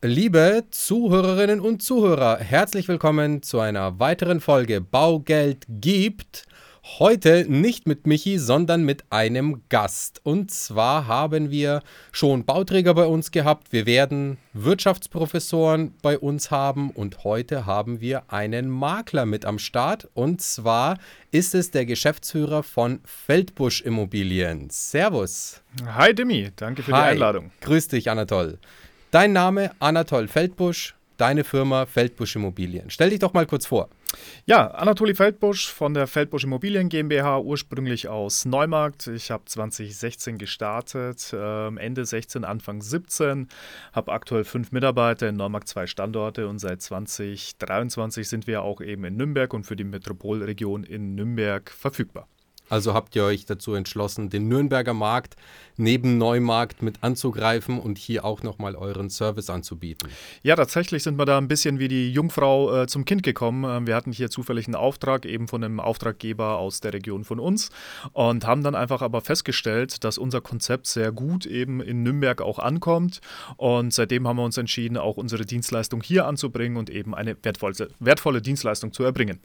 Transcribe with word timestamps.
Liebe 0.00 0.62
Zuhörerinnen 0.70 1.58
und 1.58 1.82
Zuhörer, 1.82 2.38
herzlich 2.38 2.86
willkommen 2.86 3.42
zu 3.42 3.58
einer 3.58 3.98
weiteren 3.98 4.40
Folge 4.40 4.80
Baugeld 4.80 5.64
gibt. 5.68 6.46
Heute 7.00 7.46
nicht 7.48 7.88
mit 7.88 8.06
Michi, 8.06 8.38
sondern 8.38 8.84
mit 8.84 9.02
einem 9.10 9.62
Gast. 9.68 10.20
Und 10.22 10.52
zwar 10.52 11.08
haben 11.08 11.50
wir 11.50 11.82
schon 12.12 12.44
Bauträger 12.44 12.94
bei 12.94 13.06
uns 13.06 13.32
gehabt. 13.32 13.72
Wir 13.72 13.86
werden 13.86 14.38
Wirtschaftsprofessoren 14.52 15.92
bei 16.00 16.16
uns 16.16 16.52
haben. 16.52 16.92
Und 16.92 17.24
heute 17.24 17.66
haben 17.66 18.00
wir 18.00 18.32
einen 18.32 18.70
Makler 18.70 19.26
mit 19.26 19.44
am 19.44 19.58
Start. 19.58 20.08
Und 20.14 20.40
zwar 20.40 20.98
ist 21.32 21.56
es 21.56 21.72
der 21.72 21.86
Geschäftsführer 21.86 22.62
von 22.62 23.00
Feldbusch 23.04 23.80
Immobilien. 23.80 24.70
Servus. 24.70 25.60
Hi 25.84 26.14
Demi, 26.14 26.52
danke 26.54 26.84
für 26.84 26.92
Hi. 26.92 27.02
die 27.02 27.08
Einladung. 27.14 27.50
Grüß 27.62 27.88
dich, 27.88 28.08
Anatol. 28.08 28.58
Dein 29.10 29.32
Name 29.32 29.70
Anatol 29.78 30.28
Feldbusch, 30.28 30.94
deine 31.16 31.42
Firma 31.42 31.86
Feldbusch 31.86 32.36
Immobilien. 32.36 32.90
Stell 32.90 33.08
dich 33.08 33.20
doch 33.20 33.32
mal 33.32 33.46
kurz 33.46 33.64
vor. 33.64 33.88
Ja, 34.44 34.66
Anatoli 34.72 35.14
Feldbusch 35.14 35.72
von 35.72 35.94
der 35.94 36.06
Feldbusch 36.06 36.44
Immobilien 36.44 36.90
GmbH, 36.90 37.38
ursprünglich 37.38 38.08
aus 38.08 38.44
Neumarkt. 38.44 39.06
Ich 39.06 39.30
habe 39.30 39.46
2016 39.46 40.36
gestartet, 40.36 41.34
ähm, 41.34 41.78
Ende 41.78 42.04
16, 42.04 42.44
Anfang 42.44 42.82
17. 42.82 43.48
Habe 43.94 44.12
aktuell 44.12 44.44
fünf 44.44 44.72
Mitarbeiter 44.72 45.26
in 45.30 45.36
Neumarkt, 45.36 45.68
zwei 45.68 45.86
Standorte 45.86 46.46
und 46.46 46.58
seit 46.58 46.82
2023 46.82 48.28
sind 48.28 48.46
wir 48.46 48.60
auch 48.60 48.82
eben 48.82 49.04
in 49.04 49.16
Nürnberg 49.16 49.54
und 49.54 49.64
für 49.64 49.76
die 49.76 49.84
Metropolregion 49.84 50.84
in 50.84 51.14
Nürnberg 51.14 51.70
verfügbar. 51.70 52.28
Also 52.68 52.94
habt 52.94 53.16
ihr 53.16 53.24
euch 53.24 53.46
dazu 53.46 53.74
entschlossen, 53.74 54.30
den 54.30 54.48
Nürnberger 54.48 54.94
Markt 54.94 55.36
neben 55.76 56.18
Neumarkt 56.18 56.82
mit 56.82 57.02
anzugreifen 57.02 57.78
und 57.78 57.98
hier 57.98 58.24
auch 58.24 58.42
nochmal 58.42 58.74
euren 58.74 59.10
Service 59.10 59.48
anzubieten. 59.48 60.08
Ja, 60.42 60.56
tatsächlich 60.56 61.04
sind 61.04 61.18
wir 61.18 61.24
da 61.24 61.38
ein 61.38 61.48
bisschen 61.48 61.78
wie 61.78 61.88
die 61.88 62.12
Jungfrau 62.12 62.82
äh, 62.82 62.86
zum 62.86 63.04
Kind 63.04 63.22
gekommen. 63.22 63.64
Ähm, 63.64 63.86
wir 63.86 63.94
hatten 63.94 64.12
hier 64.12 64.28
zufällig 64.28 64.66
einen 64.66 64.74
Auftrag 64.74 65.24
eben 65.24 65.48
von 65.48 65.62
einem 65.62 65.80
Auftraggeber 65.80 66.58
aus 66.58 66.80
der 66.80 66.92
Region 66.92 67.24
von 67.24 67.38
uns 67.38 67.70
und 68.12 68.44
haben 68.44 68.62
dann 68.62 68.74
einfach 68.74 69.02
aber 69.02 69.20
festgestellt, 69.20 70.04
dass 70.04 70.18
unser 70.18 70.40
Konzept 70.40 70.86
sehr 70.88 71.12
gut 71.12 71.46
eben 71.46 71.80
in 71.80 72.02
Nürnberg 72.02 72.42
auch 72.42 72.58
ankommt. 72.58 73.20
Und 73.56 73.94
seitdem 73.94 74.26
haben 74.26 74.36
wir 74.36 74.44
uns 74.44 74.58
entschieden, 74.58 74.96
auch 74.96 75.16
unsere 75.16 75.46
Dienstleistung 75.46 76.02
hier 76.02 76.26
anzubringen 76.26 76.76
und 76.76 76.90
eben 76.90 77.14
eine 77.14 77.36
wertvolle, 77.42 77.88
wertvolle 78.00 78.42
Dienstleistung 78.42 78.92
zu 78.92 79.04
erbringen. 79.04 79.40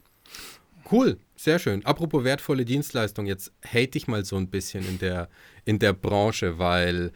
Cool, 0.94 1.18
sehr 1.34 1.58
schön. 1.58 1.84
Apropos 1.84 2.22
wertvolle 2.22 2.64
Dienstleistung, 2.64 3.26
jetzt 3.26 3.50
hate 3.66 3.98
ich 3.98 4.06
mal 4.06 4.24
so 4.24 4.36
ein 4.36 4.46
bisschen 4.46 4.86
in 4.88 5.00
der, 5.00 5.28
in 5.64 5.80
der 5.80 5.92
Branche, 5.92 6.60
weil 6.60 7.10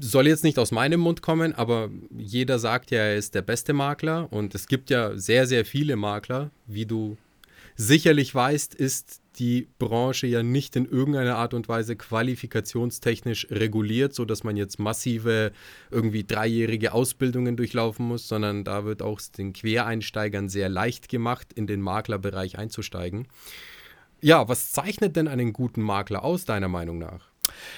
soll 0.00 0.28
jetzt 0.28 0.44
nicht 0.44 0.58
aus 0.58 0.70
meinem 0.70 1.00
Mund 1.00 1.20
kommen, 1.20 1.52
aber 1.54 1.90
jeder 2.16 2.58
sagt 2.58 2.90
ja, 2.90 3.00
er 3.00 3.16
ist 3.16 3.34
der 3.34 3.42
beste 3.42 3.74
Makler 3.74 4.32
und 4.32 4.54
es 4.54 4.66
gibt 4.66 4.88
ja 4.88 5.14
sehr, 5.18 5.46
sehr 5.46 5.66
viele 5.66 5.96
Makler. 5.96 6.50
Wie 6.66 6.86
du 6.86 7.18
sicherlich 7.78 8.34
weißt, 8.34 8.74
ist 8.74 9.22
die 9.36 9.68
Branche 9.78 10.26
ja 10.26 10.42
nicht 10.42 10.74
in 10.74 10.84
irgendeiner 10.84 11.36
Art 11.36 11.54
und 11.54 11.68
Weise 11.68 11.94
qualifikationstechnisch 11.94 13.46
reguliert, 13.50 14.14
sodass 14.14 14.42
man 14.42 14.56
jetzt 14.56 14.80
massive 14.80 15.52
irgendwie 15.90 16.24
dreijährige 16.24 16.92
Ausbildungen 16.92 17.56
durchlaufen 17.56 18.06
muss, 18.06 18.26
sondern 18.26 18.64
da 18.64 18.84
wird 18.84 19.00
auch 19.00 19.20
den 19.20 19.52
Quereinsteigern 19.52 20.48
sehr 20.48 20.68
leicht 20.68 21.08
gemacht, 21.08 21.52
in 21.52 21.68
den 21.68 21.80
Maklerbereich 21.80 22.58
einzusteigen. 22.58 23.28
Ja, 24.20 24.48
was 24.48 24.72
zeichnet 24.72 25.14
denn 25.14 25.28
einen 25.28 25.52
guten 25.52 25.80
Makler 25.80 26.24
aus, 26.24 26.44
deiner 26.44 26.68
Meinung 26.68 26.98
nach? 26.98 27.28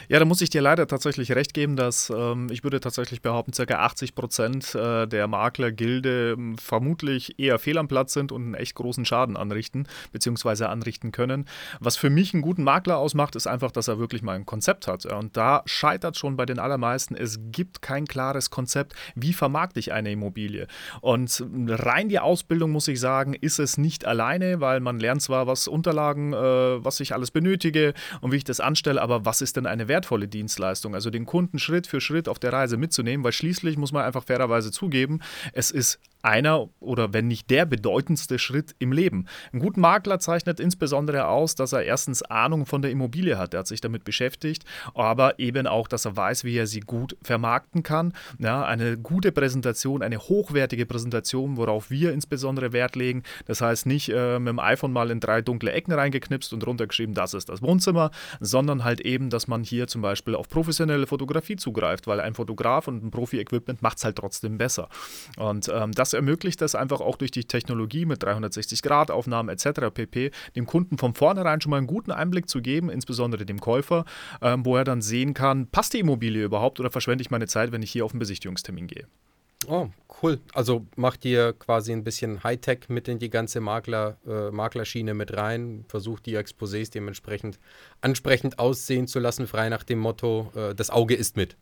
Ja, 0.08 0.18
da 0.18 0.24
muss 0.24 0.40
ich 0.40 0.50
dir 0.50 0.62
leider 0.62 0.86
tatsächlich 0.86 1.32
recht 1.32 1.54
geben, 1.54 1.76
dass 1.76 2.10
ähm, 2.14 2.48
ich 2.50 2.64
würde 2.64 2.80
tatsächlich 2.80 3.22
behaupten, 3.22 3.52
ca. 3.52 3.74
80 3.74 4.14
Prozent 4.14 4.74
äh, 4.74 5.06
der 5.06 5.28
Maklergilde 5.28 6.36
ähm, 6.36 6.58
vermutlich 6.58 7.38
eher 7.38 7.58
fehl 7.58 7.78
am 7.78 7.88
Platz 7.88 8.12
sind 8.12 8.32
und 8.32 8.42
einen 8.42 8.54
echt 8.54 8.74
großen 8.74 9.04
Schaden 9.04 9.36
anrichten, 9.36 9.86
beziehungsweise 10.12 10.68
anrichten 10.68 11.12
können. 11.12 11.46
Was 11.80 11.96
für 11.96 12.10
mich 12.10 12.34
einen 12.34 12.42
guten 12.42 12.64
Makler 12.64 12.98
ausmacht, 12.98 13.36
ist 13.36 13.46
einfach, 13.46 13.70
dass 13.70 13.88
er 13.88 13.98
wirklich 13.98 14.22
mal 14.22 14.36
ein 14.36 14.46
Konzept 14.46 14.86
hat. 14.86 15.06
Und 15.06 15.36
da 15.36 15.62
scheitert 15.66 16.16
schon 16.16 16.36
bei 16.36 16.46
den 16.46 16.58
allermeisten. 16.58 17.14
Es 17.14 17.38
gibt 17.52 17.82
kein 17.82 18.06
klares 18.06 18.50
Konzept, 18.50 18.94
wie 19.14 19.32
vermarkte 19.32 19.80
ich 19.80 19.92
eine 19.92 20.12
Immobilie. 20.12 20.66
Und 21.00 21.44
rein 21.68 22.08
die 22.08 22.18
Ausbildung, 22.18 22.70
muss 22.70 22.88
ich 22.88 23.00
sagen, 23.00 23.34
ist 23.34 23.58
es 23.58 23.78
nicht 23.78 24.04
alleine, 24.04 24.60
weil 24.60 24.80
man 24.80 24.98
lernt 24.98 25.22
zwar, 25.22 25.46
was 25.46 25.68
Unterlagen, 25.68 26.32
äh, 26.32 26.84
was 26.84 27.00
ich 27.00 27.14
alles 27.14 27.30
benötige 27.30 27.94
und 28.20 28.32
wie 28.32 28.36
ich 28.36 28.44
das 28.44 28.60
anstelle, 28.60 29.00
aber 29.00 29.24
was 29.24 29.40
ist 29.40 29.56
denn 29.56 29.59
eine 29.66 29.88
wertvolle 29.88 30.28
Dienstleistung? 30.28 30.94
Also 30.94 31.10
den 31.10 31.26
Kunden 31.26 31.58
Schritt 31.58 31.86
für 31.86 32.00
Schritt 32.00 32.28
auf 32.28 32.38
der 32.38 32.52
Reise 32.52 32.76
mitzunehmen, 32.76 33.24
weil 33.24 33.32
schließlich 33.32 33.76
muss 33.76 33.92
man 33.92 34.04
einfach 34.04 34.24
fairerweise 34.24 34.70
zugeben, 34.70 35.20
es 35.52 35.70
ist 35.70 35.98
einer 36.22 36.68
oder 36.80 37.12
wenn 37.12 37.28
nicht 37.28 37.50
der 37.50 37.66
bedeutendste 37.66 38.38
Schritt 38.38 38.74
im 38.78 38.92
Leben. 38.92 39.26
Ein 39.52 39.60
guter 39.60 39.80
Makler 39.80 40.18
zeichnet 40.18 40.60
insbesondere 40.60 41.26
aus, 41.26 41.54
dass 41.54 41.72
er 41.72 41.82
erstens 41.84 42.22
Ahnung 42.22 42.66
von 42.66 42.82
der 42.82 42.90
Immobilie 42.90 43.38
hat, 43.38 43.54
er 43.54 43.60
hat 43.60 43.66
sich 43.66 43.80
damit 43.80 44.04
beschäftigt, 44.04 44.64
aber 44.94 45.38
eben 45.38 45.66
auch, 45.66 45.88
dass 45.88 46.04
er 46.04 46.16
weiß, 46.16 46.44
wie 46.44 46.56
er 46.56 46.66
sie 46.66 46.80
gut 46.80 47.16
vermarkten 47.22 47.82
kann. 47.82 48.12
Ja, 48.38 48.64
eine 48.64 48.98
gute 48.98 49.32
Präsentation, 49.32 50.02
eine 50.02 50.18
hochwertige 50.18 50.86
Präsentation, 50.86 51.56
worauf 51.56 51.90
wir 51.90 52.12
insbesondere 52.12 52.72
Wert 52.72 52.96
legen. 52.96 53.22
Das 53.46 53.60
heißt 53.60 53.86
nicht 53.86 54.10
äh, 54.10 54.38
mit 54.38 54.48
dem 54.48 54.58
iPhone 54.58 54.92
mal 54.92 55.10
in 55.10 55.20
drei 55.20 55.42
dunkle 55.42 55.72
Ecken 55.72 55.92
reingeknipst 55.92 56.52
und 56.52 56.66
runtergeschrieben, 56.66 57.14
das 57.14 57.34
ist 57.34 57.48
das 57.48 57.62
Wohnzimmer, 57.62 58.10
sondern 58.40 58.84
halt 58.84 59.00
eben, 59.00 59.30
dass 59.30 59.39
man 59.48 59.62
hier 59.62 59.86
zum 59.86 60.02
Beispiel 60.02 60.34
auf 60.34 60.48
professionelle 60.48 61.06
Fotografie 61.06 61.56
zugreift, 61.56 62.06
weil 62.06 62.20
ein 62.20 62.34
Fotograf 62.34 62.88
und 62.88 63.04
ein 63.04 63.10
Profi-Equipment 63.10 63.82
macht 63.82 63.98
es 63.98 64.04
halt 64.04 64.16
trotzdem 64.16 64.58
besser. 64.58 64.88
Und 65.36 65.70
ähm, 65.72 65.92
das 65.92 66.12
ermöglicht 66.12 66.60
das 66.60 66.74
einfach 66.74 67.00
auch 67.00 67.16
durch 67.16 67.30
die 67.30 67.44
Technologie 67.44 68.06
mit 68.06 68.22
360-Grad-Aufnahmen 68.24 69.48
etc. 69.48 69.92
pp. 69.92 70.30
dem 70.56 70.66
Kunden 70.66 70.98
von 70.98 71.14
vornherein 71.14 71.60
schon 71.60 71.70
mal 71.70 71.78
einen 71.78 71.86
guten 71.86 72.12
Einblick 72.12 72.48
zu 72.48 72.60
geben, 72.60 72.90
insbesondere 72.90 73.44
dem 73.44 73.60
Käufer, 73.60 74.04
ähm, 74.42 74.64
wo 74.64 74.76
er 74.76 74.84
dann 74.84 75.02
sehen 75.02 75.34
kann, 75.34 75.66
passt 75.68 75.94
die 75.94 76.00
Immobilie 76.00 76.44
überhaupt 76.44 76.80
oder 76.80 76.90
verschwende 76.90 77.22
ich 77.22 77.30
meine 77.30 77.46
Zeit, 77.46 77.72
wenn 77.72 77.82
ich 77.82 77.90
hier 77.90 78.04
auf 78.04 78.12
einen 78.12 78.20
Besichtigungstermin 78.20 78.86
gehe. 78.86 79.06
Oh, 79.66 79.88
cool. 80.22 80.40
Also 80.54 80.86
macht 80.96 81.24
ihr 81.26 81.52
quasi 81.52 81.92
ein 81.92 82.02
bisschen 82.02 82.42
Hightech 82.42 82.88
mit 82.88 83.08
in 83.08 83.18
die 83.18 83.28
ganze 83.28 83.60
Makler, 83.60 84.16
äh, 84.26 84.50
Maklerschiene 84.50 85.12
mit 85.12 85.36
rein, 85.36 85.84
versucht 85.86 86.24
die 86.24 86.38
Exposés 86.38 86.90
dementsprechend 86.90 87.58
ansprechend 88.00 88.58
aussehen 88.58 89.06
zu 89.06 89.18
lassen, 89.18 89.46
frei 89.46 89.68
nach 89.68 89.82
dem 89.82 89.98
Motto, 89.98 90.52
äh, 90.54 90.74
das 90.74 90.90
Auge 90.90 91.14
ist 91.14 91.36
mit. 91.36 91.56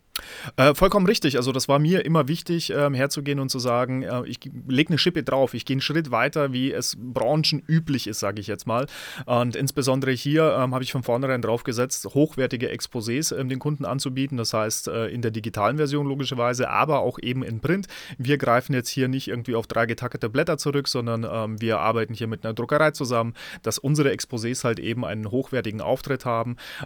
Äh, 0.57 0.73
vollkommen 0.75 1.05
richtig. 1.05 1.37
Also 1.37 1.51
das 1.51 1.67
war 1.67 1.79
mir 1.79 2.05
immer 2.05 2.27
wichtig, 2.27 2.71
ähm, 2.75 2.93
herzugehen 2.93 3.39
und 3.39 3.49
zu 3.49 3.59
sagen, 3.59 4.03
äh, 4.03 4.23
ich 4.25 4.39
lege 4.67 4.89
eine 4.89 4.97
Schippe 4.97 5.23
drauf, 5.23 5.53
ich 5.53 5.65
gehe 5.65 5.75
einen 5.75 5.81
Schritt 5.81 6.11
weiter, 6.11 6.51
wie 6.51 6.71
es 6.71 6.97
branchenüblich 6.99 8.07
ist, 8.07 8.19
sage 8.19 8.41
ich 8.41 8.47
jetzt 8.47 8.67
mal. 8.67 8.87
Und 9.25 9.55
insbesondere 9.55 10.11
hier 10.11 10.57
ähm, 10.59 10.73
habe 10.73 10.83
ich 10.83 10.91
von 10.91 11.03
vornherein 11.03 11.41
drauf 11.41 11.63
gesetzt, 11.63 12.05
hochwertige 12.13 12.69
Exposés 12.69 13.35
ähm, 13.35 13.49
den 13.49 13.59
Kunden 13.59 13.85
anzubieten. 13.85 14.37
Das 14.37 14.53
heißt, 14.53 14.87
äh, 14.87 15.07
in 15.07 15.21
der 15.21 15.31
digitalen 15.31 15.77
Version 15.77 16.07
logischerweise, 16.07 16.69
aber 16.69 16.99
auch 16.99 17.19
eben 17.21 17.43
in 17.43 17.59
Print. 17.59 17.87
Wir 18.17 18.37
greifen 18.37 18.73
jetzt 18.73 18.89
hier 18.89 19.07
nicht 19.07 19.27
irgendwie 19.27 19.55
auf 19.55 19.67
drei 19.67 19.85
getackerte 19.85 20.29
Blätter 20.29 20.57
zurück, 20.57 20.87
sondern 20.87 21.25
ähm, 21.29 21.61
wir 21.61 21.79
arbeiten 21.79 22.13
hier 22.13 22.27
mit 22.27 22.45
einer 22.45 22.53
Druckerei 22.53 22.91
zusammen, 22.91 23.33
dass 23.63 23.77
unsere 23.77 24.11
Exposés 24.11 24.63
halt 24.63 24.79
eben 24.79 25.05
einen 25.05 25.31
hochwertigen 25.31 25.81
Auftritt 25.81 26.25
haben 26.25 26.28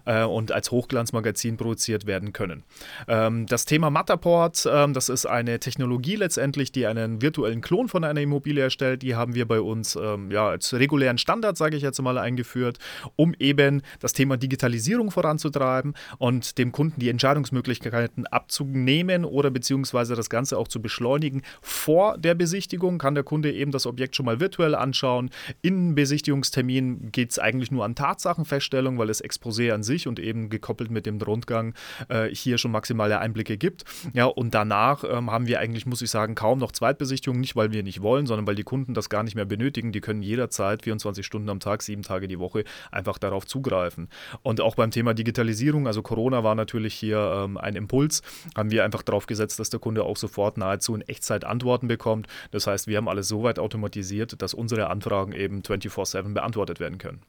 äh, 0.06 0.24
und 0.24 0.52
als 0.52 0.72
Hochglanzmagazin 0.72 1.58
produziert 1.58 2.06
werden 2.06 2.34
können. 2.34 2.64
Ähm, 3.08 3.46
das 3.48 3.66
Thema 3.66 3.90
Matterport, 3.90 4.68
ähm, 4.72 4.94
das 4.94 5.09
ist 5.09 5.26
eine 5.26 5.59
Technologie 5.59 6.16
letztendlich, 6.16 6.72
die 6.72 6.86
einen 6.88 7.22
virtuellen 7.22 7.62
Klon 7.62 7.88
von 7.88 8.03
einer 8.03 8.22
Immobilie 8.22 8.64
erstellt. 8.64 9.02
Die 9.02 9.16
haben 9.16 9.36
wir 9.36 9.48
bei 9.48 9.62
uns 9.62 9.96
ähm, 9.96 10.32
ja, 10.32 10.48
als 10.48 10.74
regulären 10.74 11.18
Standard, 11.18 11.58
sage 11.58 11.78
ich 11.78 11.84
jetzt 11.84 12.02
mal, 12.02 12.18
eingeführt, 12.18 12.80
um 13.16 13.34
eben 13.40 13.82
das 14.00 14.14
Thema 14.14 14.38
Digitalisierung 14.38 15.12
voranzutreiben 15.12 15.94
und 16.18 16.58
dem 16.58 16.72
Kunden 16.72 17.00
die 17.00 17.09
Entscheidungsmöglichkeiten 17.09 18.28
abzunehmen 18.28 19.26
oder 19.26 19.52
beziehungsweise 19.52 20.16
das 20.16 20.30
Ganze 20.30 20.58
auch 20.58 20.68
zu 20.68 20.82
beschleunigen. 20.82 21.42
Vor 21.62 22.18
der 22.18 22.36
Besichtigung 22.36 22.97
kann 22.97 23.16
der 23.16 23.23
Kunde 23.23 23.52
eben 23.52 23.72
das 23.72 23.85
Objekt 23.85 24.16
schon 24.16 24.26
mal 24.26 24.40
virtuell 24.40 24.76
anschauen. 24.76 25.29
In 25.62 25.96
Besichtigungstermin 25.96 27.12
geht 27.12 27.32
es 27.32 27.40
eigentlich 27.40 27.72
nur 27.72 27.85
an 27.85 27.96
Tatsachenfeststellung, 27.96 28.97
weil 28.97 29.08
das 29.08 29.22
Exposé 29.34 29.72
an 29.72 29.84
sich 29.84 30.08
und 30.08 30.20
eben 30.20 30.50
gekoppelt 30.50 30.91
mit 30.91 31.06
dem 31.06 31.22
Rundgang 31.22 31.74
äh, 32.09 32.28
hier 32.30 32.58
schon 32.58 32.72
maximale 32.72 33.20
Einblicke 33.20 33.58
gibt. 33.58 33.84
Ja, 34.14 34.26
und 34.26 34.53
danach 34.53 35.03
ähm, 35.03 35.32
haben 35.32 35.47
wir 35.47 35.59
eigentlich, 35.59 35.85
muss 35.85 36.02
ich 36.02 36.09
sagen, 36.09 36.35
kaum 36.35 36.59
noch 36.59 36.72
Zweitbesichtigungen, 36.72 37.41
nicht 37.41 37.56
weil 37.56 37.72
wir 37.72 37.84
nicht 37.84 38.02
wollen, 38.02 38.26
sondern 38.26 38.47
weil 38.47 38.56
die 38.56 38.64
Kunden 38.64 38.94
das 38.94 39.09
gar 39.09 39.24
nicht 39.24 39.35
mehr 39.35 39.46
benötigen. 39.46 39.91
Die 39.91 40.02
können 40.02 40.22
jederzeit 40.22 40.84
24 40.84 41.26
Stunden 41.26 41.50
am 41.50 41.59
Tag, 41.59 41.82
sieben 41.82 42.03
Tage 42.03 42.28
die 42.28 42.40
Woche 42.40 42.64
einfach 42.91 43.18
darauf 43.18 43.46
zugreifen. 43.46 44.09
Und 44.41 44.62
auch 44.62 44.76
beim 44.76 44.91
Thema 44.91 45.14
Digitalisierung, 45.14 45.88
also 45.88 46.02
Corona 46.02 46.44
war 46.44 46.56
natürlich 46.56 46.94
hier 46.94 47.44
ähm, 47.44 47.58
ein 47.58 47.76
Impuls, 47.76 48.22
haben 48.56 48.72
wir 48.72 48.84
einfach 48.84 49.02
darauf 49.02 49.26
gesetzt, 49.26 49.59
dass 49.59 49.70
der 49.70 49.79
Kunde 49.79 50.03
auch 50.03 50.18
sofort 50.18 50.58
nahezu 50.58 50.96
in 50.96 51.02
Echtzeit 51.02 51.44
Antworten 51.46 51.88
bekommt. 51.88 52.28
Das 52.52 52.68
heißt, 52.68 52.88
wir 52.88 52.97
haben 52.97 53.08
alles 53.08 53.28
so 53.28 53.44
weit 53.44 53.59
automatisiert, 53.59 54.41
dass 54.41 54.53
unsere 54.53 54.90
Anfragen 54.90 55.34
eben 55.34 55.62
24-7 55.62 56.34
beantwortet 56.34 56.79
werden 56.79 56.97
können. 56.97 57.22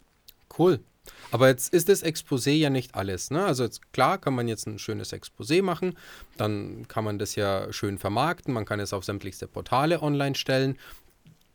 Cool. 0.59 0.81
Aber 1.31 1.49
jetzt 1.49 1.73
ist 1.75 1.89
das 1.89 2.05
Exposé 2.05 2.53
ja 2.53 2.71
nicht 2.71 2.95
alles. 2.95 3.31
Ne? 3.31 3.45
Also 3.45 3.65
jetzt, 3.65 3.93
klar 3.93 4.19
kann 4.19 4.35
man 4.35 4.49
jetzt 4.49 4.67
ein 4.67 4.79
schönes 4.79 5.12
Exposé 5.12 5.62
machen, 5.62 5.97
dann 6.37 6.87
kann 6.89 7.05
man 7.05 7.19
das 7.19 7.35
ja 7.35 7.73
schön 7.73 7.99
vermarkten, 7.99 8.55
man 8.55 8.65
kann 8.65 8.81
es 8.81 8.93
auf 8.93 9.05
sämtlichste 9.05 9.47
Portale 9.47 10.03
online 10.03 10.35
stellen. 10.35 10.79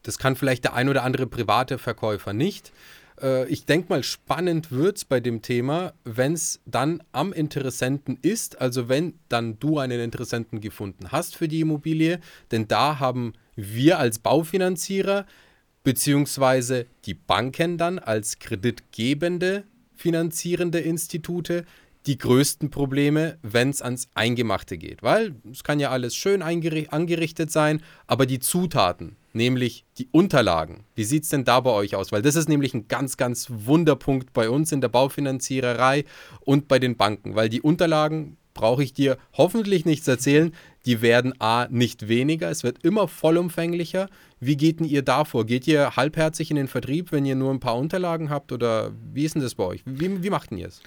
Das 0.04 0.18
kann 0.18 0.36
vielleicht 0.36 0.64
der 0.64 0.74
ein 0.74 0.90
oder 0.90 1.04
andere 1.04 1.28
private 1.28 1.78
Verkäufer 1.78 2.34
nicht. 2.34 2.72
Äh, 3.22 3.48
ich 3.48 3.66
denke 3.66 3.90
mal, 3.90 4.04
spannend 4.04 4.72
wird 4.72 4.98
es 4.98 5.06
bei 5.06 5.20
dem 5.20 5.42
Thema, 5.42 5.94
wenn 6.04 6.34
es 6.34 6.60
dann 6.66 7.04
am 7.12 7.34
Interessenten 7.34 8.18
ist, 8.22 8.60
also 8.62 8.90
wenn 8.90 9.14
dann 9.30 9.60
du 9.60 9.80
einen 9.80 10.00
Interessenten 10.00 10.62
gefunden 10.62 11.12
hast 11.12 11.36
für 11.36 11.48
die 11.48 11.62
Immobilie, 11.62 12.20
denn 12.52 12.68
da 12.68 13.00
haben 13.00 13.34
wir 13.56 14.00
als 14.00 14.20
Baufinanzierer 14.20 15.26
beziehungsweise 15.84 16.86
die 17.06 17.14
Banken 17.14 17.78
dann 17.78 18.00
als 18.00 18.40
kreditgebende 18.40 19.64
finanzierende 19.96 20.80
Institute 20.80 21.66
die 22.06 22.18
größten 22.18 22.70
Probleme, 22.70 23.38
wenn 23.42 23.70
es 23.70 23.82
ans 23.82 24.08
Eingemachte 24.16 24.78
geht. 24.78 25.04
Weil 25.04 25.36
es 25.52 25.64
kann 25.64 25.80
ja 25.80 25.92
alles 25.92 26.16
schön 26.16 26.42
angerichtet 26.42 27.52
sein, 27.52 27.82
aber 28.08 28.26
die 28.26 28.40
Zutaten, 28.40 29.18
nämlich 29.34 29.86
die 29.98 30.08
Unterlagen, 30.12 30.86
wie 30.96 31.04
sieht 31.04 31.24
es 31.24 31.30
denn 31.30 31.44
da 31.44 31.60
bei 31.60 31.72
euch 31.72 31.96
aus? 31.96 32.12
Weil 32.12 32.22
das 32.22 32.36
ist 32.36 32.50
nämlich 32.50 32.74
ein 32.74 32.88
ganz, 32.88 33.18
ganz 33.18 33.48
Wunderpunkt 33.50 34.34
bei 34.34 34.50
uns 34.50 34.72
in 34.72 34.82
der 34.82 34.88
Baufinanziererei 34.88 36.06
und 36.42 36.68
bei 36.68 36.80
den 36.80 36.96
Banken, 36.96 37.36
weil 37.36 37.50
die 37.50 37.62
Unterlagen 37.62 38.38
brauche 38.54 38.84
ich 38.84 38.94
dir 38.94 39.18
hoffentlich 39.34 39.86
nichts 39.86 40.08
erzählen. 40.08 40.54
Die 40.86 41.02
werden 41.02 41.34
A 41.40 41.68
nicht 41.70 42.08
weniger, 42.08 42.50
es 42.50 42.64
wird 42.64 42.84
immer 42.84 43.08
vollumfänglicher. 43.08 44.08
Wie 44.40 44.56
geht 44.56 44.80
denn 44.80 44.88
ihr 44.88 45.02
da 45.02 45.26
vor? 45.26 45.46
Geht 45.46 45.68
ihr 45.68 45.96
halbherzig 45.96 46.50
in 46.50 46.56
den 46.56 46.68
Vertrieb, 46.68 47.12
wenn 47.12 47.26
ihr 47.26 47.36
nur 47.36 47.52
ein 47.52 47.60
paar 47.60 47.78
Unterlagen 47.78 48.30
habt 48.30 48.52
oder 48.52 48.92
wie 49.14 49.26
ist 49.26 49.36
denn 49.36 49.42
das 49.42 49.56
bei 49.56 49.66
euch? 49.66 49.82
Wie, 49.86 50.24
wie 50.24 50.30
macht 50.30 50.52
ihr 50.52 50.68
es? 50.68 50.82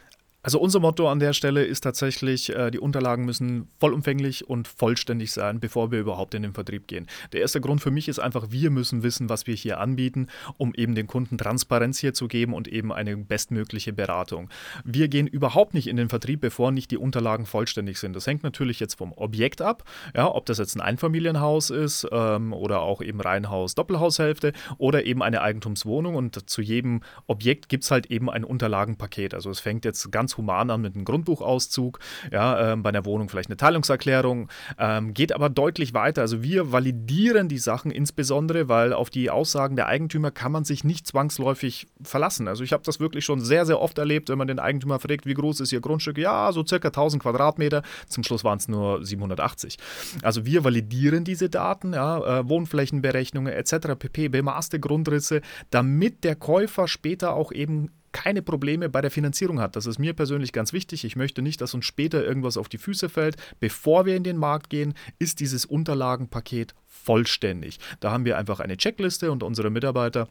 Also 0.45 0.59
unser 0.59 0.81
Motto 0.81 1.09
an 1.09 1.21
der 1.21 1.35
Stelle 1.35 1.65
ist 1.65 1.83
tatsächlich, 1.83 2.51
äh, 2.51 2.73
die 2.73 2.81
Unterlagen 2.81 3.25
müssen 3.25 3.69
vollumfänglich 3.79 4.49
und 4.49 4.67
vollständig 4.67 5.31
sein, 5.31 5.61
bevor 5.61 5.93
wir 5.93 6.01
überhaupt 6.01 6.35
in 6.35 6.43
den 6.43 6.53
Vertrieb 6.53 6.89
gehen. 6.89 7.07
Der 7.33 7.43
erste 7.43 7.61
Grund 7.61 7.81
für 7.81 7.93
mich 7.93 8.09
ist 8.09 8.19
einfach, 8.19 8.47
wir 8.51 8.71
müssen 8.71 9.05
wissen, 9.05 9.29
was 9.29 9.47
wir 9.47 9.55
hier 9.55 9.79
anbieten, 9.79 10.27
um 10.57 10.75
eben 10.75 10.97
den 10.97 11.07
Kunden 11.07 11.39
Transparenz 11.39 12.01
hier 12.01 12.13
zu 12.13 12.27
geben 12.27 12.55
und 12.55 12.67
eben 12.67 12.93
eine 12.93 13.17
bestmögliche 13.17 13.93
Beratung. 13.93 14.51
Wir 14.85 15.07
gehen 15.07 15.29
überhaupt 15.29 15.75
nicht 15.75 15.87
in 15.87 15.97
den 15.97 16.09
Vertrieb, 16.09 16.41
bevor 16.41 16.73
nicht 16.73 16.91
die 16.91 16.99
Unterlagen 16.99 17.47
vollständig 17.47 18.01
sind. 18.01 18.17
Das 18.17 18.27
hängt 18.27 18.43
natürlich 18.43 18.81
jetzt 18.81 18.95
vom 18.95 19.13
Objekt 19.13 19.63
ab, 19.63 19.85
ja, 20.13 20.27
ob 20.29 20.47
das 20.47 20.59
jetzt 20.59 20.75
ein 20.75 20.81
Einfamilienhaus 20.81 21.71
ist 21.71 22.05
ähm, 22.11 22.53
oder 22.53 22.81
auch 22.81 23.01
eben 23.01 23.21
Reihenhaus, 23.21 23.77
Doppelhaushälfte 23.77 24.55
oder 24.79 25.05
eben 25.05 25.23
eine 25.23 25.41
Eigentumswohnung 25.41 26.17
und 26.17 26.51
zu 26.51 26.63
jedem 26.63 27.03
Objekt 27.29 27.69
gibt 27.69 27.85
es 27.85 27.93
halt 27.93 28.07
eben 28.07 28.29
ein 28.29 28.43
Unterlagenpaket. 28.43 29.35
Also 29.35 29.49
es 29.49 29.61
fängt 29.61 29.85
jetzt 29.85 30.11
ganz 30.11 30.32
ganz 30.33 30.37
human 30.37 30.71
an 30.71 30.81
mit 30.81 30.95
einem 30.95 31.05
Grundbuchauszug, 31.05 31.99
ja, 32.31 32.73
ähm, 32.73 32.83
bei 32.83 32.91
einer 32.91 33.05
Wohnung 33.05 33.29
vielleicht 33.29 33.51
eine 33.51 33.57
Teilungserklärung, 33.57 34.49
ähm, 34.79 35.15
geht 35.15 35.33
aber 35.33 35.49
deutlich 35.49 35.95
weiter. 35.95 36.23
Also 36.23 36.43
wir 36.43 36.73
validieren 36.73 37.49
die 37.49 37.59
Sachen 37.59 37.91
insbesondere, 37.91 38.69
weil 38.69 38.93
auf 38.93 39.11
die 39.11 39.31
Aussagen 39.31 39.77
der 39.77 39.87
Eigentümer 39.87 40.31
kann 40.31 40.53
man 40.53 40.65
sich 40.65 40.85
nicht 40.85 41.07
zwangsläufig 41.07 41.87
verlassen. 42.03 42.49
Also 42.49 42.65
ich 42.65 42.73
habe 42.73 42.83
das 42.85 43.01
wirklich 43.01 43.25
schon 43.25 43.41
sehr, 43.41 43.67
sehr 43.67 43.81
oft 43.81 43.99
erlebt, 43.99 44.29
wenn 44.29 44.39
man 44.39 44.49
den 44.49 44.59
Eigentümer 44.59 44.99
fragt, 44.99 45.27
wie 45.27 45.35
groß 45.35 45.61
ist 45.61 45.73
Ihr 45.73 45.81
Grundstück? 45.81 46.19
Ja, 46.19 46.53
so 46.53 46.65
circa 46.65 46.89
1000 46.89 47.23
Quadratmeter. 47.23 47.83
Zum 48.09 48.25
Schluss 48.25 48.45
waren 48.45 48.59
es 48.59 48.69
nur 48.69 49.05
780. 49.05 49.77
Also 50.23 50.47
wir 50.47 50.65
validieren 50.65 51.25
diese 51.25 51.49
Daten, 51.49 51.93
ja, 51.93 52.41
äh, 52.41 52.49
Wohnflächenberechnungen 52.49 53.53
etc., 53.53 53.95
pp, 53.99 54.29
bemaßte 54.29 54.81
Grundrisse, 54.81 55.43
damit 55.71 56.25
der 56.25 56.37
Käufer 56.37 56.89
später 56.89 57.35
auch 57.35 57.53
eben 57.53 57.91
keine 58.13 58.43
Probleme 58.43 58.89
bei 58.89 59.01
der 59.01 59.11
Finanzierung 59.11 59.61
hat. 59.61 59.77
Das 59.77 59.87
ist 59.87 59.99
mir 59.99 60.13
persönlich 60.13 60.53
ganz 60.53 60.73
wichtig. 60.73 61.05
Ich 61.05 61.17
möchte 61.17 61.43
nicht, 61.43 61.61
dass 61.61 61.75
uns 61.75 61.85
später 61.85 62.25
irgendwas 62.25 62.57
auf 62.57 62.69
die 62.69 62.79
Füße 62.79 63.09
fällt. 63.09 63.37
Bevor 63.61 64.07
wir 64.07 64.17
in 64.17 64.25
den 64.25 64.37
Markt 64.37 64.71
gehen, 64.71 64.95
ist 65.19 65.41
dieses 65.41 65.65
Unterlagenpaket 65.65 66.75
vollständig. 66.87 67.79
Da 68.01 68.13
haben 68.13 68.25
wir 68.25 68.39
einfach 68.39 68.61
eine 68.61 68.77
Checkliste 68.77 69.33
und 69.33 69.43
unsere 69.43 69.71
Mitarbeiter 69.71 70.29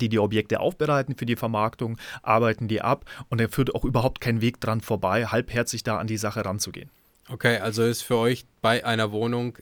die 0.00 0.10
die 0.10 0.18
Objekte 0.18 0.60
aufbereiten 0.60 1.16
für 1.16 1.24
die 1.24 1.36
Vermarktung, 1.36 1.96
arbeiten 2.20 2.68
die 2.68 2.82
ab 2.82 3.06
und 3.30 3.40
er 3.40 3.48
führt 3.48 3.74
auch 3.74 3.82
überhaupt 3.82 4.20
kein 4.20 4.42
Weg 4.42 4.60
dran 4.60 4.82
vorbei, 4.82 5.24
halbherzig 5.24 5.84
da 5.84 5.96
an 5.96 6.06
die 6.06 6.18
Sache 6.18 6.44
ranzugehen. 6.44 6.90
Okay, 7.30 7.56
also 7.58 7.82
ist 7.82 8.02
für 8.02 8.18
euch 8.18 8.44
bei 8.60 8.84
einer 8.84 9.10
Wohnung 9.10 9.56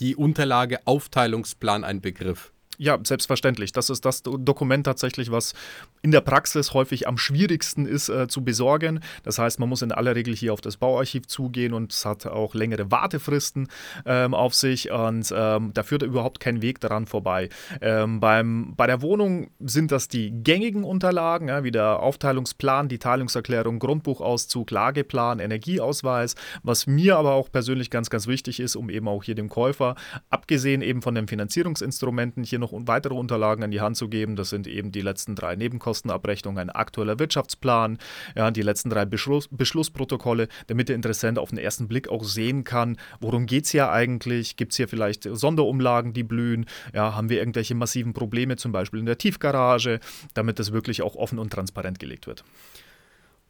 die 0.00 0.16
Unterlage 0.16 0.80
Aufteilungsplan 0.86 1.84
ein 1.84 2.00
Begriff? 2.00 2.53
Ja, 2.78 2.98
selbstverständlich. 3.02 3.72
Das 3.72 3.90
ist 3.90 4.04
das 4.04 4.22
Dokument 4.22 4.84
tatsächlich, 4.84 5.30
was 5.30 5.54
in 6.02 6.10
der 6.10 6.20
Praxis 6.20 6.74
häufig 6.74 7.06
am 7.06 7.18
schwierigsten 7.18 7.86
ist 7.86 8.08
äh, 8.08 8.26
zu 8.26 8.44
besorgen. 8.44 9.00
Das 9.22 9.38
heißt, 9.38 9.60
man 9.60 9.68
muss 9.68 9.82
in 9.82 9.92
aller 9.92 10.16
Regel 10.16 10.34
hier 10.34 10.52
auf 10.52 10.60
das 10.60 10.76
Bauarchiv 10.76 11.26
zugehen 11.26 11.72
und 11.72 11.92
es 11.92 12.04
hat 12.04 12.26
auch 12.26 12.54
längere 12.54 12.90
Wartefristen 12.90 13.68
ähm, 14.06 14.34
auf 14.34 14.54
sich 14.54 14.90
und 14.90 15.32
ähm, 15.34 15.72
da 15.72 15.82
führt 15.82 16.02
überhaupt 16.02 16.40
kein 16.40 16.62
Weg 16.62 16.80
daran 16.80 17.06
vorbei. 17.06 17.48
Ähm, 17.80 18.20
beim, 18.20 18.74
bei 18.76 18.86
der 18.86 19.02
Wohnung 19.02 19.50
sind 19.60 19.92
das 19.92 20.08
die 20.08 20.32
gängigen 20.32 20.84
Unterlagen, 20.84 21.48
ja, 21.48 21.64
wie 21.64 21.70
der 21.70 22.00
Aufteilungsplan, 22.00 22.88
die 22.88 22.98
Teilungserklärung, 22.98 23.78
Grundbuchauszug, 23.78 24.70
Lageplan, 24.70 25.38
Energieausweis. 25.38 26.34
Was 26.62 26.86
mir 26.86 27.16
aber 27.16 27.34
auch 27.34 27.50
persönlich 27.50 27.90
ganz, 27.90 28.10
ganz 28.10 28.26
wichtig 28.26 28.60
ist, 28.60 28.76
um 28.76 28.90
eben 28.90 29.08
auch 29.08 29.22
hier 29.22 29.34
dem 29.34 29.48
Käufer, 29.48 29.94
abgesehen 30.28 30.82
eben 30.82 31.02
von 31.02 31.14
den 31.14 31.28
Finanzierungsinstrumenten, 31.28 32.44
hier 32.44 32.58
noch 32.64 32.72
weitere 32.86 33.14
Unterlagen 33.14 33.62
an 33.62 33.70
die 33.70 33.80
Hand 33.80 33.96
zu 33.96 34.08
geben. 34.08 34.36
Das 34.36 34.50
sind 34.50 34.66
eben 34.66 34.92
die 34.92 35.00
letzten 35.00 35.34
drei 35.34 35.56
Nebenkostenabrechnungen, 35.56 36.58
ein 36.58 36.70
aktueller 36.70 37.18
Wirtschaftsplan, 37.18 37.98
ja, 38.34 38.50
die 38.50 38.62
letzten 38.62 38.90
drei 38.90 39.04
Beschluss, 39.04 39.48
Beschlussprotokolle, 39.50 40.48
damit 40.66 40.88
der 40.88 40.96
Interessent 40.96 41.38
auf 41.38 41.50
den 41.50 41.58
ersten 41.58 41.88
Blick 41.88 42.08
auch 42.08 42.24
sehen 42.24 42.64
kann, 42.64 42.96
worum 43.20 43.46
geht 43.46 43.64
es 43.64 43.70
hier 43.70 43.90
eigentlich? 43.90 44.56
Gibt 44.56 44.72
es 44.72 44.76
hier 44.76 44.88
vielleicht 44.88 45.24
Sonderumlagen, 45.30 46.12
die 46.12 46.22
blühen? 46.22 46.66
Ja, 46.92 47.14
haben 47.14 47.28
wir 47.28 47.38
irgendwelche 47.38 47.74
massiven 47.74 48.12
Probleme, 48.12 48.56
zum 48.56 48.72
Beispiel 48.72 49.00
in 49.00 49.06
der 49.06 49.18
Tiefgarage, 49.18 50.00
damit 50.34 50.58
das 50.58 50.72
wirklich 50.72 51.02
auch 51.02 51.16
offen 51.16 51.38
und 51.38 51.52
transparent 51.52 51.98
gelegt 51.98 52.26
wird. 52.26 52.44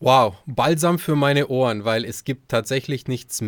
Wow, 0.01 0.35
balsam 0.45 0.99
für 0.99 1.15
meine 1.15 1.47
Ohren, 1.49 1.85
weil 1.85 2.05
es 2.05 2.25
gibt 2.25 2.51
tatsächlich 2.51 3.07
nichts, 3.07 3.41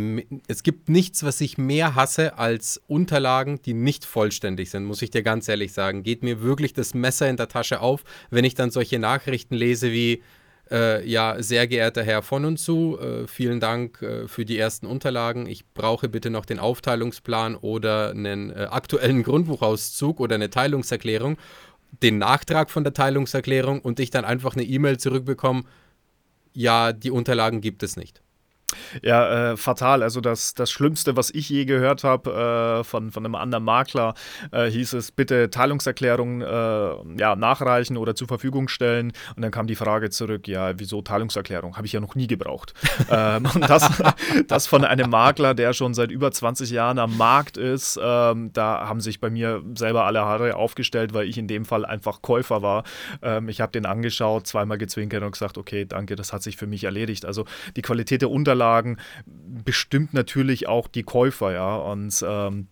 es 0.48 0.62
gibt 0.62 0.88
nichts, 0.88 1.22
was 1.22 1.40
ich 1.40 1.58
mehr 1.58 1.94
hasse 1.94 2.38
als 2.38 2.80
Unterlagen, 2.86 3.60
die 3.62 3.74
nicht 3.74 4.04
vollständig 4.04 4.70
sind, 4.70 4.84
muss 4.84 5.02
ich 5.02 5.10
dir 5.10 5.22
ganz 5.22 5.48
ehrlich 5.48 5.72
sagen. 5.72 6.02
Geht 6.02 6.22
mir 6.22 6.42
wirklich 6.42 6.72
das 6.72 6.94
Messer 6.94 7.28
in 7.28 7.36
der 7.36 7.48
Tasche 7.48 7.80
auf, 7.80 8.04
wenn 8.30 8.44
ich 8.44 8.54
dann 8.54 8.70
solche 8.70 8.98
Nachrichten 8.98 9.54
lese 9.54 9.92
wie, 9.92 10.22
äh, 10.70 11.06
ja, 11.06 11.36
sehr 11.42 11.66
geehrter 11.66 12.02
Herr 12.02 12.22
von 12.22 12.44
und 12.44 12.58
zu, 12.58 12.98
äh, 12.98 13.26
vielen 13.26 13.60
Dank 13.60 14.00
äh, 14.02 14.26
für 14.28 14.44
die 14.44 14.56
ersten 14.56 14.86
Unterlagen. 14.86 15.46
Ich 15.46 15.66
brauche 15.74 16.08
bitte 16.08 16.30
noch 16.30 16.46
den 16.46 16.58
Aufteilungsplan 16.58 17.56
oder 17.56 18.10
einen 18.10 18.50
äh, 18.50 18.68
aktuellen 18.70 19.22
Grundbuchauszug 19.22 20.20
oder 20.20 20.36
eine 20.36 20.50
Teilungserklärung, 20.50 21.38
den 22.02 22.18
Nachtrag 22.18 22.70
von 22.70 22.84
der 22.84 22.94
Teilungserklärung 22.94 23.80
und 23.80 24.00
ich 24.00 24.10
dann 24.10 24.24
einfach 24.24 24.54
eine 24.54 24.64
E-Mail 24.64 24.98
zurückbekomme 24.98 25.64
ja, 26.56 26.92
die 26.92 27.10
Unterlagen 27.10 27.60
gibt 27.60 27.82
es 27.82 27.96
nicht. 27.96 28.22
Ja, 29.02 29.52
äh, 29.52 29.56
fatal. 29.56 30.02
Also 30.02 30.20
das, 30.20 30.54
das 30.54 30.70
Schlimmste, 30.70 31.16
was 31.16 31.30
ich 31.30 31.48
je 31.48 31.64
gehört 31.64 32.02
habe 32.04 32.80
äh, 32.80 32.84
von, 32.84 33.12
von 33.12 33.24
einem 33.24 33.34
anderen 33.34 33.64
Makler, 33.64 34.14
äh, 34.50 34.68
hieß 34.68 34.94
es, 34.94 35.12
bitte 35.12 35.50
Teilungserklärung 35.50 36.40
äh, 36.42 36.46
ja, 37.18 37.36
nachreichen 37.36 37.96
oder 37.96 38.14
zur 38.14 38.26
Verfügung 38.26 38.68
stellen. 38.68 39.12
Und 39.36 39.42
dann 39.42 39.50
kam 39.50 39.66
die 39.66 39.76
Frage 39.76 40.10
zurück, 40.10 40.48
ja, 40.48 40.78
wieso 40.78 41.02
Teilungserklärung? 41.02 41.76
Habe 41.76 41.86
ich 41.86 41.92
ja 41.92 42.00
noch 42.00 42.14
nie 42.14 42.26
gebraucht. 42.26 42.74
ähm, 43.10 43.46
und 43.54 43.68
das, 43.68 44.02
das 44.48 44.66
von 44.66 44.84
einem 44.84 45.10
Makler, 45.10 45.54
der 45.54 45.72
schon 45.72 45.94
seit 45.94 46.10
über 46.10 46.32
20 46.32 46.70
Jahren 46.70 46.98
am 46.98 47.16
Markt 47.16 47.56
ist. 47.56 47.98
Ähm, 48.02 48.52
da 48.52 48.88
haben 48.88 49.00
sich 49.00 49.20
bei 49.20 49.30
mir 49.30 49.62
selber 49.74 50.04
alle 50.04 50.20
Haare 50.20 50.56
aufgestellt, 50.56 51.14
weil 51.14 51.28
ich 51.28 51.38
in 51.38 51.46
dem 51.46 51.64
Fall 51.64 51.84
einfach 51.84 52.20
Käufer 52.20 52.62
war. 52.62 52.82
Ähm, 53.22 53.48
ich 53.48 53.60
habe 53.60 53.72
den 53.72 53.86
angeschaut, 53.86 54.46
zweimal 54.46 54.78
gezwinkert 54.78 55.22
und 55.22 55.32
gesagt, 55.32 55.56
okay, 55.56 55.84
danke, 55.84 56.16
das 56.16 56.32
hat 56.32 56.42
sich 56.42 56.56
für 56.56 56.66
mich 56.66 56.84
erledigt. 56.84 57.24
Also 57.24 57.44
die 57.76 57.82
Qualität 57.82 58.22
der 58.22 58.30
Unterlagen 58.30 58.55
Unterlagen 58.56 58.98
bestimmt 59.64 60.14
natürlich 60.14 60.68
auch 60.68 60.88
die 60.88 61.02
Käufer, 61.02 61.52
ja. 61.52 61.76
Und 61.76 62.24
ähm, 62.26 62.68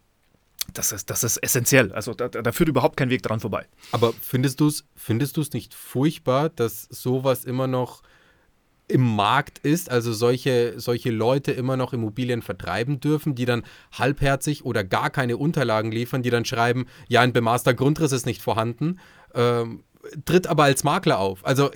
das 0.72 0.92
ist, 0.92 1.10
das 1.10 1.24
ist 1.24 1.36
essentiell. 1.38 1.92
Also 1.92 2.14
da, 2.14 2.28
da, 2.28 2.52
führt 2.52 2.68
überhaupt 2.68 2.96
kein 2.96 3.10
Weg 3.10 3.22
dran 3.22 3.40
vorbei. 3.40 3.66
Aber 3.92 4.12
findest 4.12 4.60
du 4.60 4.68
es 4.68 4.84
findest 4.94 5.36
nicht 5.52 5.74
furchtbar, 5.74 6.48
dass 6.48 6.82
sowas 6.90 7.44
immer 7.44 7.66
noch 7.66 8.02
im 8.86 9.02
Markt 9.16 9.58
ist, 9.60 9.90
also 9.90 10.12
solche, 10.12 10.74
solche 10.78 11.10
Leute 11.10 11.52
immer 11.52 11.76
noch 11.76 11.94
Immobilien 11.94 12.42
vertreiben 12.42 13.00
dürfen, 13.00 13.34
die 13.34 13.46
dann 13.46 13.64
halbherzig 13.92 14.64
oder 14.64 14.84
gar 14.84 15.08
keine 15.08 15.38
Unterlagen 15.38 15.90
liefern, 15.90 16.22
die 16.22 16.30
dann 16.30 16.44
schreiben, 16.44 16.86
ja, 17.08 17.22
ein 17.22 17.32
bemaßter 17.32 17.72
Grundriss 17.72 18.12
ist 18.12 18.26
nicht 18.26 18.42
vorhanden, 18.42 18.98
ähm, 19.34 19.84
tritt 20.26 20.46
aber 20.46 20.64
als 20.64 20.84
Makler 20.84 21.18
auf. 21.18 21.46
Also 21.46 21.70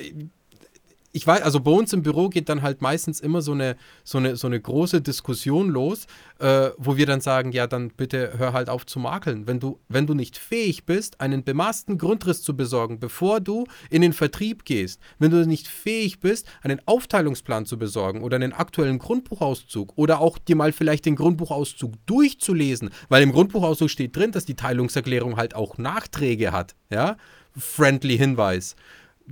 ich 1.13 1.27
weiß, 1.27 1.43
also 1.43 1.61
bei 1.61 1.71
uns 1.71 1.93
im 1.93 2.03
Büro 2.03 2.29
geht 2.29 2.49
dann 2.49 2.63
halt 2.63 2.83
meistens 2.83 3.21
immer 3.21 3.41
so 3.41 3.53
eine, 3.53 3.77
so 4.05 4.19
eine, 4.19 4.37
so 4.37 4.47
eine 4.47 4.61
große 4.61 5.01
Diskussion 5.01 5.71
los, 5.71 6.07
äh, 6.39 6.71
wo 6.77 6.97
wir 6.97 7.07
dann 7.07 7.21
sagen, 7.21 7.53
ja, 7.53 7.67
dann 7.67 7.91
bitte 7.91 8.35
hör 8.37 8.53
halt 8.53 8.69
auf 8.69 8.85
zu 8.85 8.99
makeln. 8.99 9.47
Wenn 9.47 9.59
du, 9.59 9.81
wenn 9.89 10.07
du 10.07 10.15
nicht 10.15 10.37
fähig 10.37 10.85
bist, 10.85 11.21
einen 11.21 11.45
bemaßten 11.45 11.97
Grundriss 11.97 12.43
zu 12.43 12.57
besorgen, 12.57 13.01
bevor 13.01 13.41
du 13.41 13.67
in 13.91 14.03
den 14.03 14.13
Vertrieb 14.13 14.65
gehst, 14.65 15.01
wenn 15.19 15.31
du 15.31 15.47
nicht 15.47 15.67
fähig 15.67 16.21
bist, 16.21 16.47
einen 16.63 16.81
Aufteilungsplan 16.87 17.65
zu 17.65 17.79
besorgen 17.79 18.23
oder 18.23 18.37
einen 18.37 18.53
aktuellen 18.53 18.99
Grundbuchauszug 18.99 19.95
oder 19.97 20.21
auch 20.21 20.37
dir 20.37 20.57
mal 20.57 20.73
vielleicht 20.73 21.07
den 21.07 21.17
Grundbuchauszug 21.17 21.95
durchzulesen, 22.05 22.91
weil 23.09 23.23
im 23.23 23.33
Grundbuchauszug 23.33 23.89
steht 23.89 24.15
drin, 24.15 24.33
dass 24.33 24.45
die 24.45 24.57
Teilungserklärung 24.57 25.37
halt 25.37 25.55
auch 25.55 25.79
Nachträge 25.79 26.53
hat, 26.53 26.75
ja, 26.91 27.17
friendly 27.57 28.19
Hinweis, 28.19 28.77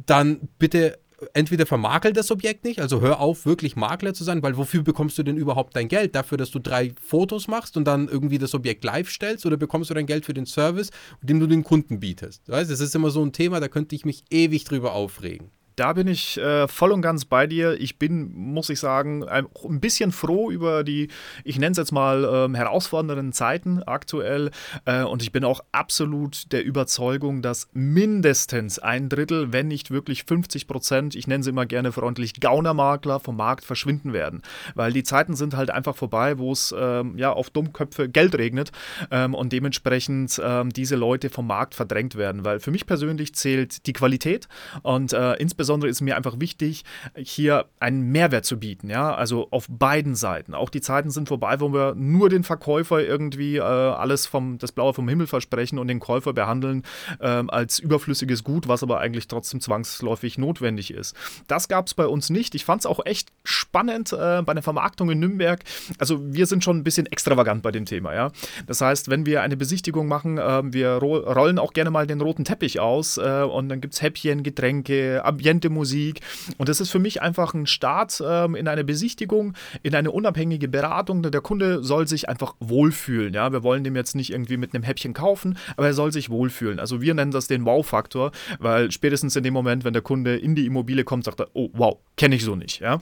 dann 0.07 0.49
bitte 0.59 0.99
entweder 1.33 1.67
vermakelt 1.67 2.17
das 2.17 2.31
Objekt 2.31 2.65
nicht, 2.65 2.81
also 2.81 3.01
hör 3.01 3.21
auf, 3.21 3.47
wirklich 3.47 3.77
Makler 3.77 4.15
zu 4.15 4.25
sein, 4.25 4.43
weil 4.43 4.57
wofür 4.57 4.83
bekommst 4.83 5.19
du 5.19 5.23
denn 5.23 5.37
überhaupt 5.37 5.77
dein 5.77 5.89
Geld? 5.89 6.15
Dafür, 6.15 6.39
dass 6.39 6.51
du 6.51 6.59
drei 6.59 6.93
Fotos 7.01 7.49
machst 7.49 7.77
und 7.77 7.85
dann 7.85 8.09
irgendwie 8.09 8.39
das 8.39 8.55
Objekt 8.55 8.85
live 8.85 9.11
stellst 9.11 9.47
oder 9.47 9.57
bekommst 9.57 9.91
du 9.91 9.95
dein 9.95 10.07
Geld 10.07 10.27
für 10.27 10.35
den 10.35 10.47
Service, 10.47 10.91
den 11.23 11.41
du 11.41 11.47
den 11.47 11.65
Kunden 11.65 12.01
bietest? 12.01 12.49
Weißt, 12.49 12.71
das 12.71 12.81
ist 12.81 12.95
immer 12.95 13.11
so 13.11 13.25
ein 13.25 13.33
Thema, 13.33 13.61
da 13.61 13.69
könnte 13.69 13.95
ich 13.95 14.05
mich 14.05 14.25
ewig 14.31 14.65
drüber 14.65 14.93
aufregen. 14.93 15.51
Da 15.77 15.93
bin 15.93 16.09
ich 16.09 16.39
äh, 16.39 16.67
voll 16.69 16.91
und 16.91 17.03
ganz 17.03 17.27
bei 17.27 17.47
dir. 17.47 17.79
Ich 17.79 17.99
bin, 17.99 18.33
muss 18.35 18.71
ich 18.71 18.81
sagen, 18.81 19.29
ein, 19.29 19.47
bisschen 19.79 20.11
froh 20.11 20.51
über 20.51 20.83
die, 20.85 21.09
ich 21.45 21.59
nenne 21.59 21.73
es 21.73 21.77
jetzt 21.77 21.93
mal, 21.93 22.25
ähm, 22.25 22.55
herausfordernden 22.55 23.35
Zeiten 23.35 23.83
aktuell. 23.83 24.51
Äh, 24.87 25.03
und 25.03 25.21
ich 25.21 25.33
bin 25.33 25.45
auch 25.45 25.61
absolut 25.73 26.51
der 26.51 26.65
Überzeugung, 26.65 27.43
dass 27.43 27.69
mindestens 27.75 28.79
ein 28.79 29.11
Drittel, 29.11 29.53
wenn 29.53 29.69
nicht 29.69 29.91
wirklich 29.91 30.25
50 30.25 30.67
Prozent, 30.67 31.15
ich 31.15 31.27
nenne 31.27 31.45
sie 31.45 31.51
immer 31.51 31.67
gerne 31.67 31.93
freundlich, 31.93 32.41
Gaunermakler 32.41 33.21
vom 33.21 33.37
Markt 33.37 33.67
verschwinden 33.67 34.15
werden. 34.15 34.41
Weil 34.75 34.95
die 34.95 35.05
Zeiten 35.05 35.37
sind 35.37 35.57
halt 35.57 35.71
einfach 35.71 35.95
vorbei, 35.95 36.39
wo 36.39 36.53
es 36.53 36.75
ähm, 36.77 37.19
ja, 37.19 37.35
auf 37.35 37.51
Dummköpfe 37.51 38.09
Geld 38.09 38.35
regnet 38.39 38.73
ähm, 39.11 39.35
und 39.35 39.53
dementsprechend 39.53 40.41
ähm, 40.43 40.71
diese 40.71 40.97
Leute 40.97 41.29
vom 41.29 41.47
Markt 41.47 41.75
verdrängt 41.75 42.15
werden. 42.15 42.47
Weil 42.47 42.61
für 42.61 42.71
mich 42.71 42.87
persönlich 42.87 43.35
zählt 43.35 43.87
die 43.87 43.93
Qualität 43.93 44.49
und 44.83 45.13
äh, 45.13 45.35
insbesondere 45.35 45.66
insbesondere 45.67 45.91
ist 45.91 46.01
mir 46.01 46.17
einfach 46.17 46.39
wichtig, 46.39 46.85
hier 47.17 47.67
einen 47.81 48.13
Mehrwert 48.13 48.45
zu 48.45 48.61
bieten, 48.61 48.89
ja, 48.89 49.13
also 49.13 49.49
auf 49.51 49.67
beiden 49.69 50.15
Seiten. 50.15 50.55
Auch 50.55 50.71
die 50.71 50.81
Zeiten 50.81 51.11
sind 51.11 51.27
vorbei, 51.27 51.59
wo 51.59 51.73
wir 51.73 51.95
nur 51.97 52.29
den 52.29 52.45
Verkäufer 52.45 53.03
irgendwie 53.03 53.57
äh, 53.57 53.63
alles 53.63 54.27
vom, 54.27 54.59
das 54.59 54.71
Blaue 54.71 54.95
vom 54.95 55.09
Himmel 55.09 55.27
versprechen 55.27 55.81
und 55.81 55.89
den 55.89 55.99
Käufer 55.99 56.33
behandeln 56.33 56.85
äh, 57.19 57.43
als 57.49 57.81
überflüssiges 57.81 58.45
Gut, 58.45 58.69
was 58.69 58.85
aber 58.85 59.01
eigentlich 59.01 59.27
trotzdem 59.27 59.61
zwangsläufig 59.61 60.39
notwendig 60.39 60.93
ist. 60.93 61.17
Das 61.49 61.67
gab 61.67 61.89
es 61.89 61.95
bei 61.95 62.07
uns 62.07 62.31
nicht. 62.31 62.55
Ich 62.55 62.65
fand 62.65 62.83
es 62.83 62.87
auch 62.87 63.05
echt 63.05 63.33
spannend 63.43 64.13
äh, 64.13 64.43
bei 64.43 64.55
der 64.55 64.63
Vermarktung 64.63 65.11
in 65.11 65.19
Nürnberg. 65.19 65.65
Also 65.99 66.21
wir 66.33 66.47
sind 66.47 66.63
schon 66.63 66.79
ein 66.79 66.85
bisschen 66.85 67.07
extravagant 67.07 67.63
bei 67.63 67.73
dem 67.73 67.87
Thema, 67.87 68.15
ja. 68.15 68.31
Das 68.69 68.81
heißt, 68.81 69.11
wenn 69.11 69.27
wir 69.27 69.43
eine 69.43 69.57
Besichtigung 69.57 70.07
machen, 70.07 70.39
ähm, 70.41 70.73
wir 70.73 70.91
ro 70.93 71.17
rollen 71.17 71.59
auch 71.59 71.73
gerne 71.73 71.91
mal 71.91 72.07
den 72.07 72.21
roten 72.21 72.45
Teppich 72.45 72.79
aus 72.79 73.19
äh, 73.19 73.43
und 73.43 73.69
dann 73.69 73.81
gibt 73.81 73.95
es 73.95 74.03
Häppchen, 74.03 74.45
Getränke, 74.45 75.25
Ambiente 75.25 75.56
ambiente 75.57 75.71
Musik. 75.71 76.21
Und 76.59 76.69
das 76.69 76.81
ist 76.81 76.91
für 76.91 76.99
mich 76.99 77.23
einfach 77.23 77.55
ein 77.55 77.67
Start 77.67 78.23
ähm, 78.25 78.55
in 78.55 78.69
eine 78.69 78.85
Besichtigung, 78.85 79.55
in 79.83 79.95
eine 79.95 80.11
unabhängige 80.11 80.69
Beratung. 80.69 81.23
Der 81.23 81.41
Kunde 81.41 81.83
soll 81.83 82.07
sich 82.07 82.29
einfach 82.29 82.55
wohlfühlen. 82.61 83.33
Ja? 83.35 83.53
Wir 83.53 83.63
wollen 83.63 83.85
dem 83.85 83.97
jetzt 83.97 84.15
nicht 84.15 84.31
irgendwie 84.31 84.57
mit 84.57 84.75
einem 84.75 84.85
Häppchen 84.85 85.15
kaufen, 85.15 85.59
aber 85.77 85.87
er 85.87 85.95
soll 85.95 86.13
sich 86.13 86.31
wohlfühlen. 86.31 86.79
Also 86.79 87.01
wir 87.01 87.15
nennen 87.15 87.31
das 87.31 87.47
den 87.47 87.65
Wow-Faktor, 87.65 88.33
weil 88.59 88.91
spätestens 88.91 89.37
in 89.37 89.43
dem 89.43 89.55
Moment, 89.55 89.85
wenn 89.85 89.93
der 89.93 90.03
Kunde 90.03 90.37
in 90.37 90.55
die 90.55 90.67
Immobilie 90.67 91.05
kommt, 91.05 91.25
sagt 91.25 91.41
er, 91.41 91.49
oh 91.55 91.71
wow, 91.73 91.99
kenne 92.17 92.37
ich 92.37 92.45
so 92.45 92.57
nicht. 92.57 92.81
Ja? 92.81 92.99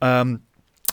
Ähm, 0.00 0.40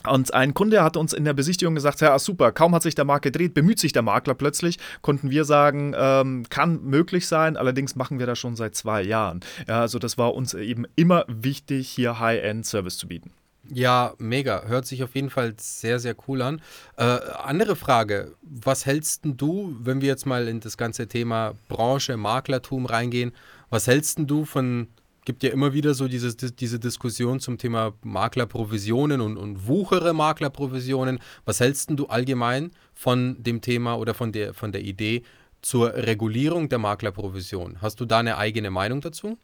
und 0.08 0.34
ein 0.34 0.54
Kunde 0.54 0.84
hat 0.84 0.98
uns 0.98 1.14
in 1.14 1.26
der 1.26 1.34
Besichtigung 1.34 1.76
gesagt, 1.76 2.02
ja 2.02 2.18
super, 2.20 2.52
kaum 2.52 2.74
hat 2.76 2.84
sich 2.84 2.96
der 2.96 3.06
Markt 3.06 3.24
gedreht, 3.24 3.54
bemüht 3.54 3.80
sich 3.80 3.94
der 3.94 4.02
Makler 4.02 4.34
plötzlich, 4.34 4.78
konnten 5.02 5.30
wir 5.30 5.46
sagen, 5.46 5.94
ähm, 5.98 6.46
kann 6.50 6.84
möglich 6.84 7.28
sein, 7.28 7.58
allerdings 7.58 7.96
machen 7.96 8.20
wir 8.20 8.26
das 8.26 8.40
schon 8.40 8.56
seit 8.56 8.76
zwei 8.76 9.02
Jahren. 9.02 9.42
Ja, 9.68 9.82
also 9.82 10.00
das 10.00 10.18
war 10.18 10.34
uns 10.34 10.54
eben 10.54 10.86
immer 10.96 11.26
wichtig, 11.28 11.90
hier 11.90 12.20
High-End-Service 12.20 12.98
zu 12.98 13.08
bieten. 13.08 13.32
Ja, 13.72 14.14
mega. 14.20 14.64
Hört 14.66 14.86
sich 14.86 15.04
auf 15.04 15.16
jeden 15.16 15.30
Fall 15.30 15.56
sehr, 15.58 16.00
sehr 16.00 16.16
cool 16.28 16.42
an. 16.42 16.62
Äh, 16.98 17.04
andere 17.04 17.76
Frage. 17.76 18.34
Was 18.44 18.86
hältst 18.86 19.22
du, 19.24 19.76
wenn 19.82 20.02
wir 20.02 20.08
jetzt 20.08 20.26
mal 20.26 20.48
in 20.48 20.60
das 20.60 20.78
ganze 20.78 21.08
Thema 21.08 21.54
Branche, 21.68 22.16
Maklertum 22.16 22.86
reingehen, 22.86 23.32
was 23.70 23.88
hältst 23.88 24.20
du 24.22 24.46
von 24.46 24.88
gibt 25.26 25.44
ja 25.44 25.50
immer 25.50 25.74
wieder 25.74 25.94
so 25.94 26.08
dieses, 26.08 26.38
diese 26.38 26.80
Diskussion 26.80 27.40
zum 27.40 27.58
Thema 27.58 27.94
Maklerprovisionen 28.04 29.22
und, 29.22 29.38
und 29.38 29.68
wuchere 29.68 30.14
Maklerprovisionen. 30.14 31.20
Was 31.44 31.60
hältst 31.60 31.90
du 31.92 32.06
allgemein 32.06 32.72
von 32.94 33.42
dem 33.42 33.62
Thema 33.62 33.96
oder 33.96 34.14
von 34.14 34.32
der, 34.32 34.54
von 34.54 34.72
der 34.72 34.82
Idee 34.82 35.24
zur 35.62 35.94
Regulierung 35.94 36.70
der 36.70 36.78
Maklerprovision? 36.78 37.82
Hast 37.82 38.00
du 38.00 38.06
da 38.06 38.20
eine 38.20 38.38
eigene 38.38 38.70
Meinung 38.70 39.02
dazu? 39.02 39.38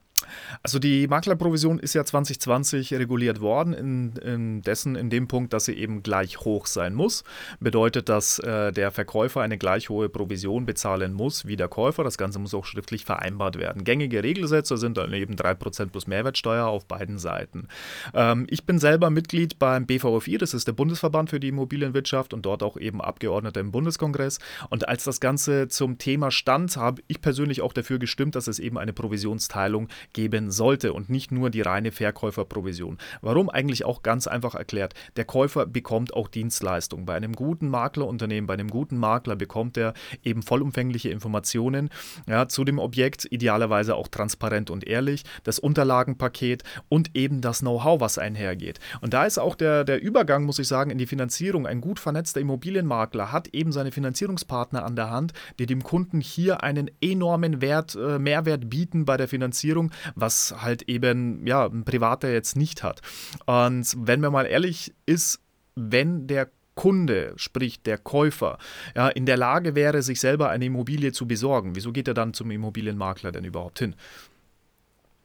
Also 0.64 0.80
die 0.80 1.08
Maklerprovision 1.08 1.80
ist 1.80 1.94
ja 1.94 2.06
2020 2.06 2.94
reguliert 2.94 3.42
worden, 3.42 3.74
in, 3.74 4.14
in 4.18 4.62
dessen 4.62 4.96
in 4.96 5.10
dem 5.10 5.28
Punkt, 5.28 5.54
dass 5.54 5.66
sie 5.66 5.74
eben 5.74 6.04
gleich 6.04 6.40
hoch 6.42 6.66
sein 6.66 6.94
muss. 6.94 7.24
Bedeutet, 7.60 8.10
dass 8.10 8.40
äh, 8.40 8.72
der 8.72 8.92
Verkäufer 8.92 9.42
eine 9.42 9.58
gleich 9.58 9.90
hohe 9.90 10.10
Provision 10.10 10.66
bezahlen 10.66 11.14
muss 11.14 11.46
wie 11.46 11.56
der 11.56 11.68
Käufer. 11.68 12.04
Das 12.04 12.18
Ganze 12.18 12.40
muss 12.40 12.54
auch 12.54 12.66
schriftlich 12.66 13.06
vereinbart 13.06 13.58
werden. 13.58 13.84
Gängige 13.84 14.24
Regelsätze 14.24 14.78
sind 14.78 14.98
dann 14.98 15.14
eben 15.14 15.36
3% 15.36 15.88
plus 15.88 16.08
Mehrwertsteuer 16.08 16.66
auf 16.66 16.86
beiden 16.86 17.18
Seiten. 17.18 17.68
Ähm, 18.14 18.48
ich 18.50 18.66
bin 18.66 18.80
selber 18.80 19.10
Mitglied 19.10 19.60
beim 19.60 19.86
BVFI, 19.86 20.38
das 20.38 20.54
ist 20.54 20.68
der 20.68 20.74
Bundesverband 20.74 21.30
für 21.30 21.40
die 21.40 21.50
Immobilienwirtschaft 21.50 22.34
und 22.34 22.46
dort 22.46 22.64
auch 22.64 22.78
eben 22.78 23.02
Abgeordneter 23.02 23.60
im 23.60 23.72
Bundeskongress. 23.72 24.40
Und 24.70 24.88
als 24.88 25.04
das 25.04 25.20
Ganze 25.20 25.68
zum 25.68 25.98
Thema 25.98 26.32
stand, 26.32 26.76
habe 26.78 27.02
ich 27.08 27.22
persönlich 27.22 27.62
auch 27.62 27.74
dafür 27.74 28.00
gestimmt, 28.00 28.36
dass 28.36 28.48
es 28.48 28.60
eben 28.60 28.78
eine 28.78 28.94
Provisionsteilung 28.94 29.88
geben 30.22 30.52
sollte 30.52 30.94
und 30.94 31.10
nicht 31.10 31.32
nur 31.32 31.50
die 31.50 31.62
reine 31.62 31.92
Verkäuferprovision. 31.92 33.00
Warum 33.22 33.50
eigentlich 33.50 33.86
auch 33.86 34.04
ganz 34.04 34.28
einfach 34.28 34.54
erklärt. 34.54 34.94
Der 35.16 35.26
Käufer 35.26 35.66
bekommt 35.66 36.14
auch 36.14 36.28
Dienstleistungen. 36.28 37.08
Bei 37.08 37.16
einem 37.16 37.34
guten 37.34 37.70
Maklerunternehmen, 37.70 38.46
bei 38.46 38.54
einem 38.54 38.70
guten 38.70 38.98
Makler 38.98 39.36
bekommt 39.36 39.78
er 39.78 39.96
eben 40.24 40.44
vollumfängliche 40.44 41.10
Informationen 41.10 41.90
ja, 42.28 42.48
zu 42.48 42.64
dem 42.64 42.78
Objekt, 42.78 43.26
idealerweise 43.32 43.96
auch 43.96 44.10
transparent 44.10 44.70
und 44.70 44.86
ehrlich, 44.86 45.24
das 45.44 45.58
Unterlagenpaket 45.58 46.64
und 46.88 47.16
eben 47.16 47.42
das 47.42 47.62
Know-how, 47.62 48.00
was 48.00 48.20
einhergeht. 48.20 48.80
Und 49.02 49.16
da 49.16 49.26
ist 49.26 49.40
auch 49.40 49.56
der, 49.56 49.84
der 49.86 50.04
Übergang, 50.04 50.44
muss 50.44 50.60
ich 50.60 50.68
sagen, 50.68 50.92
in 50.92 51.00
die 51.00 51.08
Finanzierung. 51.08 51.66
Ein 51.66 51.82
gut 51.82 51.98
vernetzter 51.98 52.42
Immobilienmakler 52.42 53.32
hat 53.32 53.48
eben 53.56 53.72
seine 53.72 53.92
Finanzierungspartner 53.92 54.86
an 54.86 54.96
der 54.96 55.10
Hand, 55.10 55.34
die 55.58 55.66
dem 55.66 55.82
Kunden 55.82 56.22
hier 56.22 56.62
einen 56.62 56.92
enormen 57.02 57.60
Wert, 57.60 57.96
äh, 57.96 58.20
Mehrwert 58.20 58.70
bieten 58.70 59.06
bei 59.06 59.18
der 59.18 59.28
Finanzierung, 59.28 59.92
was 60.16 60.56
halt 60.62 60.84
eben 60.84 61.46
ja, 61.46 61.66
ein 61.66 61.84
Privater 61.84 62.32
jetzt 62.32 62.56
nicht 62.56 62.84
hat. 62.84 63.02
Und 63.46 63.94
wenn 63.98 64.22
man 64.22 64.32
mal 64.32 64.46
ehrlich 64.46 64.94
ist, 65.06 65.40
wenn 65.76 66.28
der 66.28 66.50
Kunde, 66.76 67.34
sprich 67.36 67.82
der 67.84 67.98
Käufer, 67.98 68.58
ja, 68.96 69.10
in 69.10 69.26
der 69.26 69.38
Lage 69.38 69.76
wäre, 69.76 70.02
sich 70.02 70.20
selber 70.20 70.50
eine 70.50 70.66
Immobilie 70.66 71.12
zu 71.12 71.28
besorgen, 71.28 71.76
wieso 71.76 71.92
geht 71.92 72.08
er 72.08 72.14
dann 72.14 72.34
zum 72.34 72.50
Immobilienmakler 72.50 73.32
denn 73.32 73.44
überhaupt 73.44 73.80
hin? 73.80 73.96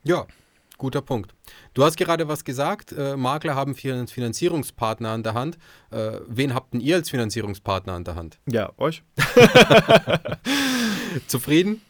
Ja, 0.02 0.26
guter 0.76 1.02
Punkt. 1.02 1.34
Du 1.74 1.84
hast 1.84 1.96
gerade 1.96 2.28
was 2.28 2.44
gesagt, 2.44 2.92
äh, 2.92 3.16
Makler 3.16 3.54
haben 3.54 3.74
einen 3.84 4.06
Finanzierungspartner 4.06 5.10
an 5.10 5.22
der 5.22 5.34
Hand. 5.34 5.58
Äh, 5.90 6.20
wen 6.26 6.54
habt 6.54 6.74
denn 6.74 6.80
ihr 6.80 6.96
als 6.96 7.10
Finanzierungspartner 7.10 7.92
an 7.92 8.04
der 8.04 8.16
Hand? 8.16 8.38
Ja, 8.46 8.72
euch. 8.76 9.02
Zufrieden? 11.26 11.80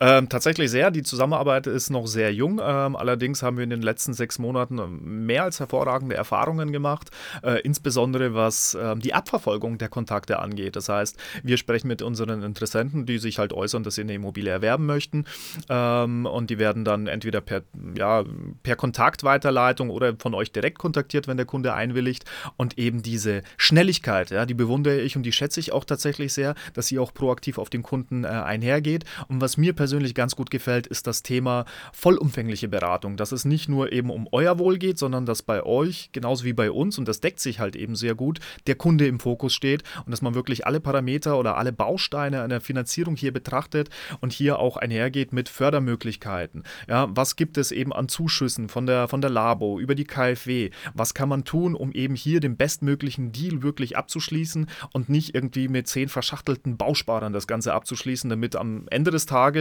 Ähm, 0.00 0.28
tatsächlich 0.28 0.70
sehr. 0.70 0.90
Die 0.90 1.02
Zusammenarbeit 1.02 1.66
ist 1.66 1.90
noch 1.90 2.06
sehr 2.06 2.32
jung. 2.32 2.60
Ähm, 2.62 2.96
allerdings 2.96 3.42
haben 3.42 3.56
wir 3.56 3.64
in 3.64 3.70
den 3.70 3.82
letzten 3.82 4.14
sechs 4.14 4.38
Monaten 4.38 5.26
mehr 5.26 5.44
als 5.44 5.60
hervorragende 5.60 6.16
Erfahrungen 6.16 6.72
gemacht, 6.72 7.10
äh, 7.42 7.60
insbesondere 7.60 8.34
was 8.34 8.74
äh, 8.74 8.96
die 8.96 9.14
Abverfolgung 9.14 9.78
der 9.78 9.88
Kontakte 9.88 10.38
angeht. 10.38 10.76
Das 10.76 10.88
heißt, 10.88 11.16
wir 11.42 11.56
sprechen 11.56 11.88
mit 11.88 12.02
unseren 12.02 12.42
Interessenten, 12.42 13.06
die 13.06 13.18
sich 13.18 13.38
halt 13.38 13.52
äußern, 13.52 13.82
dass 13.82 13.96
sie 13.96 14.02
eine 14.02 14.14
Immobilie 14.14 14.50
erwerben 14.50 14.86
möchten. 14.86 15.24
Ähm, 15.68 16.26
und 16.26 16.50
die 16.50 16.58
werden 16.58 16.84
dann 16.84 17.06
entweder 17.06 17.40
per, 17.40 17.62
ja, 17.96 18.24
per 18.62 18.76
Kontaktweiterleitung 18.76 19.90
oder 19.90 20.14
von 20.18 20.34
euch 20.34 20.52
direkt 20.52 20.78
kontaktiert, 20.78 21.28
wenn 21.28 21.36
der 21.36 21.46
Kunde 21.46 21.74
einwilligt. 21.74 22.24
Und 22.56 22.78
eben 22.78 23.02
diese 23.02 23.42
Schnelligkeit, 23.56 24.30
ja, 24.30 24.46
die 24.46 24.54
bewundere 24.54 25.00
ich 25.00 25.16
und 25.16 25.22
die 25.22 25.32
schätze 25.32 25.60
ich 25.60 25.72
auch 25.72 25.84
tatsächlich 25.84 26.32
sehr, 26.32 26.54
dass 26.74 26.88
sie 26.88 26.98
auch 26.98 27.12
proaktiv 27.14 27.58
auf 27.58 27.70
den 27.70 27.82
Kunden 27.82 28.24
äh, 28.24 28.28
einhergeht. 28.28 29.04
Und 29.28 29.40
was 29.40 29.56
mir 29.56 29.65
persönlich 29.72 30.14
ganz 30.14 30.36
gut 30.36 30.50
gefällt, 30.50 30.86
ist 30.86 31.06
das 31.06 31.22
Thema 31.22 31.64
vollumfängliche 31.92 32.68
Beratung. 32.68 33.16
Dass 33.16 33.32
es 33.32 33.44
nicht 33.44 33.68
nur 33.68 33.92
eben 33.92 34.10
um 34.10 34.28
euer 34.32 34.58
Wohl 34.58 34.78
geht, 34.78 34.98
sondern 34.98 35.26
dass 35.26 35.42
bei 35.42 35.62
euch, 35.62 36.10
genauso 36.12 36.44
wie 36.44 36.52
bei 36.52 36.70
uns, 36.70 36.98
und 36.98 37.08
das 37.08 37.20
deckt 37.20 37.40
sich 37.40 37.60
halt 37.60 37.76
eben 37.76 37.96
sehr 37.96 38.14
gut, 38.14 38.40
der 38.66 38.74
Kunde 38.74 39.06
im 39.06 39.20
Fokus 39.20 39.54
steht 39.54 39.82
und 40.04 40.10
dass 40.12 40.22
man 40.22 40.34
wirklich 40.34 40.66
alle 40.66 40.80
Parameter 40.80 41.38
oder 41.38 41.56
alle 41.56 41.72
Bausteine 41.72 42.42
einer 42.42 42.60
Finanzierung 42.60 43.16
hier 43.16 43.32
betrachtet 43.32 43.90
und 44.20 44.32
hier 44.32 44.58
auch 44.58 44.76
einhergeht 44.76 45.32
mit 45.32 45.48
Fördermöglichkeiten. 45.48 46.64
Ja, 46.88 47.08
was 47.10 47.36
gibt 47.36 47.58
es 47.58 47.72
eben 47.72 47.92
an 47.92 48.08
Zuschüssen 48.08 48.68
von 48.68 48.86
der, 48.86 49.08
von 49.08 49.20
der 49.20 49.30
Labo 49.30 49.80
über 49.80 49.94
die 49.94 50.04
KfW? 50.04 50.70
Was 50.94 51.14
kann 51.14 51.28
man 51.28 51.44
tun, 51.44 51.74
um 51.74 51.92
eben 51.92 52.14
hier 52.14 52.40
den 52.40 52.56
bestmöglichen 52.56 53.32
Deal 53.32 53.62
wirklich 53.62 53.96
abzuschließen 53.96 54.68
und 54.92 55.08
nicht 55.08 55.34
irgendwie 55.34 55.68
mit 55.68 55.88
zehn 55.88 56.08
verschachtelten 56.08 56.76
Bausparern 56.76 57.32
das 57.32 57.46
Ganze 57.46 57.74
abzuschließen, 57.74 58.30
damit 58.30 58.56
am 58.56 58.86
Ende 58.90 59.10
des 59.10 59.26
Tages 59.26 59.55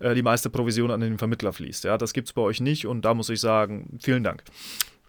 äh, 0.00 0.14
die 0.14 0.22
meiste 0.22 0.50
Provision 0.50 0.90
an 0.90 1.00
den 1.00 1.18
Vermittler 1.18 1.52
fließt. 1.52 1.84
Ja, 1.84 1.98
das 1.98 2.12
gibt 2.12 2.28
es 2.28 2.32
bei 2.32 2.42
euch 2.42 2.60
nicht 2.60 2.86
und 2.86 3.04
da 3.04 3.14
muss 3.14 3.28
ich 3.28 3.40
sagen, 3.40 3.98
vielen 4.00 4.22
Dank. 4.22 4.44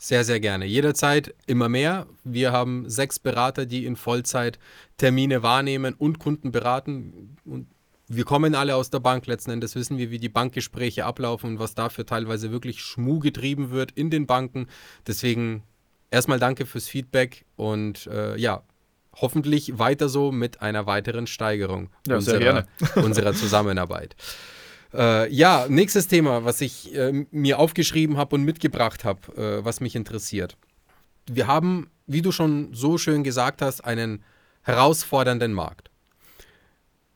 Sehr, 0.03 0.23
sehr 0.23 0.39
gerne. 0.39 0.65
Jederzeit 0.65 1.35
immer 1.45 1.69
mehr. 1.69 2.07
Wir 2.23 2.51
haben 2.51 2.89
sechs 2.89 3.19
Berater, 3.19 3.67
die 3.67 3.85
in 3.85 3.95
Vollzeit 3.95 4.57
Termine 4.97 5.43
wahrnehmen 5.43 5.93
und 5.93 6.17
Kunden 6.17 6.51
beraten. 6.51 7.37
Und 7.45 7.67
wir 8.07 8.23
kommen 8.23 8.55
alle 8.55 8.75
aus 8.75 8.89
der 8.89 8.99
Bank. 8.99 9.27
Letzten 9.27 9.51
Endes 9.51 9.75
wissen 9.75 9.99
wir, 9.99 10.09
wie 10.09 10.17
die 10.17 10.27
Bankgespräche 10.27 11.05
ablaufen 11.05 11.51
und 11.51 11.59
was 11.59 11.75
dafür 11.75 12.07
teilweise 12.07 12.51
wirklich 12.51 12.81
Schmuh 12.81 13.19
getrieben 13.19 13.69
wird 13.69 13.91
in 13.91 14.09
den 14.09 14.25
Banken. 14.25 14.65
Deswegen 15.05 15.61
erstmal 16.09 16.39
danke 16.39 16.65
fürs 16.65 16.87
Feedback 16.87 17.45
und 17.55 18.07
äh, 18.07 18.35
ja, 18.37 18.63
hoffentlich 19.15 19.77
weiter 19.77 20.09
so 20.09 20.31
mit 20.31 20.61
einer 20.61 20.85
weiteren 20.85 21.27
Steigerung 21.27 21.89
ja, 22.07 22.15
unserer, 22.15 22.65
unserer 22.95 23.33
Zusammenarbeit. 23.33 24.15
Äh, 24.93 25.31
ja, 25.33 25.65
nächstes 25.69 26.07
Thema, 26.07 26.43
was 26.43 26.61
ich 26.61 26.93
äh, 26.95 27.25
mir 27.31 27.59
aufgeschrieben 27.59 28.17
habe 28.17 28.35
und 28.35 28.43
mitgebracht 28.43 29.03
habe, 29.05 29.59
äh, 29.61 29.65
was 29.65 29.79
mich 29.79 29.95
interessiert. 29.95 30.57
Wir 31.29 31.47
haben, 31.47 31.89
wie 32.07 32.21
du 32.21 32.31
schon 32.31 32.73
so 32.73 32.97
schön 32.97 33.23
gesagt 33.23 33.61
hast, 33.61 33.81
einen 33.81 34.23
herausfordernden 34.63 35.53
Markt. 35.53 35.89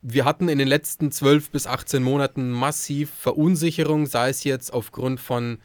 Wir 0.02 0.24
hatten 0.24 0.50
in 0.50 0.60
den 0.60 0.68
letzten 0.68 1.12
12 1.12 1.50
bis 1.50 1.68
18 1.68 2.04
Monaten 2.04 2.52
massiv 2.52 3.10
Verunsicherung, 3.10 4.06
sei 4.06 4.30
es 4.30 4.44
jetzt 4.44 4.72
aufgrund 4.72 5.20
von 5.20 5.58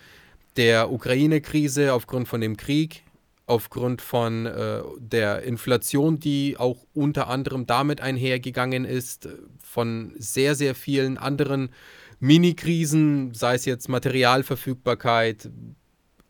der 0.57 0.91
Ukraine-Krise, 0.91 1.93
aufgrund 1.93 2.27
von 2.27 2.41
dem 2.41 2.57
Krieg, 2.57 3.05
aufgrund 3.51 4.01
von 4.01 4.47
äh, 4.47 4.81
der 4.99 5.43
Inflation, 5.43 6.21
die 6.21 6.57
auch 6.57 6.87
unter 6.95 7.29
anderem 7.29 7.67
damit 7.67 8.01
einhergegangen 8.01 8.85
ist, 8.85 9.29
von 9.61 10.15
sehr, 10.17 10.55
sehr 10.55 10.75
vielen 10.75 11.19
anderen 11.19 11.71
Mini-Krisen, 12.21 13.35
sei 13.35 13.55
es 13.55 13.65
jetzt 13.65 13.89
Materialverfügbarkeit, 13.89 15.51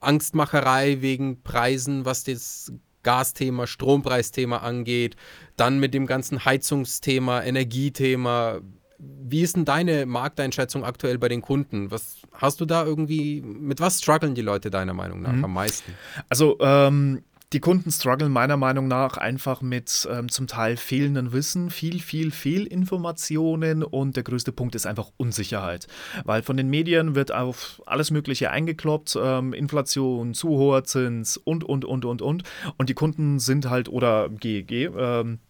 Angstmacherei 0.01 1.03
wegen 1.03 1.43
Preisen, 1.43 2.07
was 2.07 2.25
das 2.25 2.73
Gasthema, 3.03 3.67
Strompreisthema 3.67 4.59
angeht, 4.59 5.17
dann 5.57 5.79
mit 5.79 5.93
dem 5.93 6.07
ganzen 6.07 6.45
Heizungsthema, 6.45 7.43
Energiethema. 7.43 8.61
Wie 9.03 9.43
ist 9.43 9.57
denn 9.57 9.65
deine 9.65 10.07
Markteinschätzung 10.07 10.85
aktuell 10.85 11.19
bei 11.19 11.29
den 11.29 11.41
Kunden? 11.41 11.91
Was 11.91 12.19
hast 12.33 12.61
du 12.61 12.67
da 12.67 12.85
irgendwie, 12.85 13.41
mit 13.41 13.81
was 13.81 13.99
strugglen 13.99 14.35
die 14.35 14.43
Leute 14.43 14.71
deiner 14.71 14.93
Meinung 14.93 15.23
nach 15.23 15.33
mhm. 15.33 15.45
am 15.45 15.55
meisten? 15.55 15.95
Also 16.29 16.59
ähm, 16.61 17.23
die 17.53 17.61
Kunden 17.61 17.91
strugglen 17.91 18.31
meiner 18.31 18.57
Meinung 18.57 18.87
nach 18.87 19.17
einfach 19.17 19.61
mit 19.61 20.09
ähm, 20.09 20.29
zum 20.29 20.47
Teil 20.47 20.77
fehlendem 20.77 21.33
Wissen, 21.33 21.71
viel, 21.71 22.01
viel 22.01 22.31
Fehlinformationen 22.31 23.83
und 23.83 24.15
der 24.15 24.23
größte 24.23 24.53
Punkt 24.53 24.77
ist 24.77 24.87
einfach 24.87 25.11
Unsicherheit. 25.17 25.89
Weil 26.25 26.43
von 26.43 26.57
den 26.57 26.69
Medien 26.69 27.17
wird 27.17 27.33
auf 27.33 27.83
alles 27.87 28.13
Mögliche 28.13 28.51
eingekloppt, 28.51 29.19
ähm, 29.21 29.53
Inflation, 29.53 30.33
zu 30.33 30.51
hoher 30.51 30.85
Zins 30.85 31.37
und, 31.39 31.65
und, 31.65 31.85
und, 31.85 32.05
und, 32.05 32.23
und. 32.23 32.45
Und 32.77 32.89
die 32.89 32.95
Kunden 32.95 33.41
sind 33.41 33.69
halt, 33.69 33.89
oder 33.89 34.29
GEG, 34.29 34.93
ähm, 34.97 35.41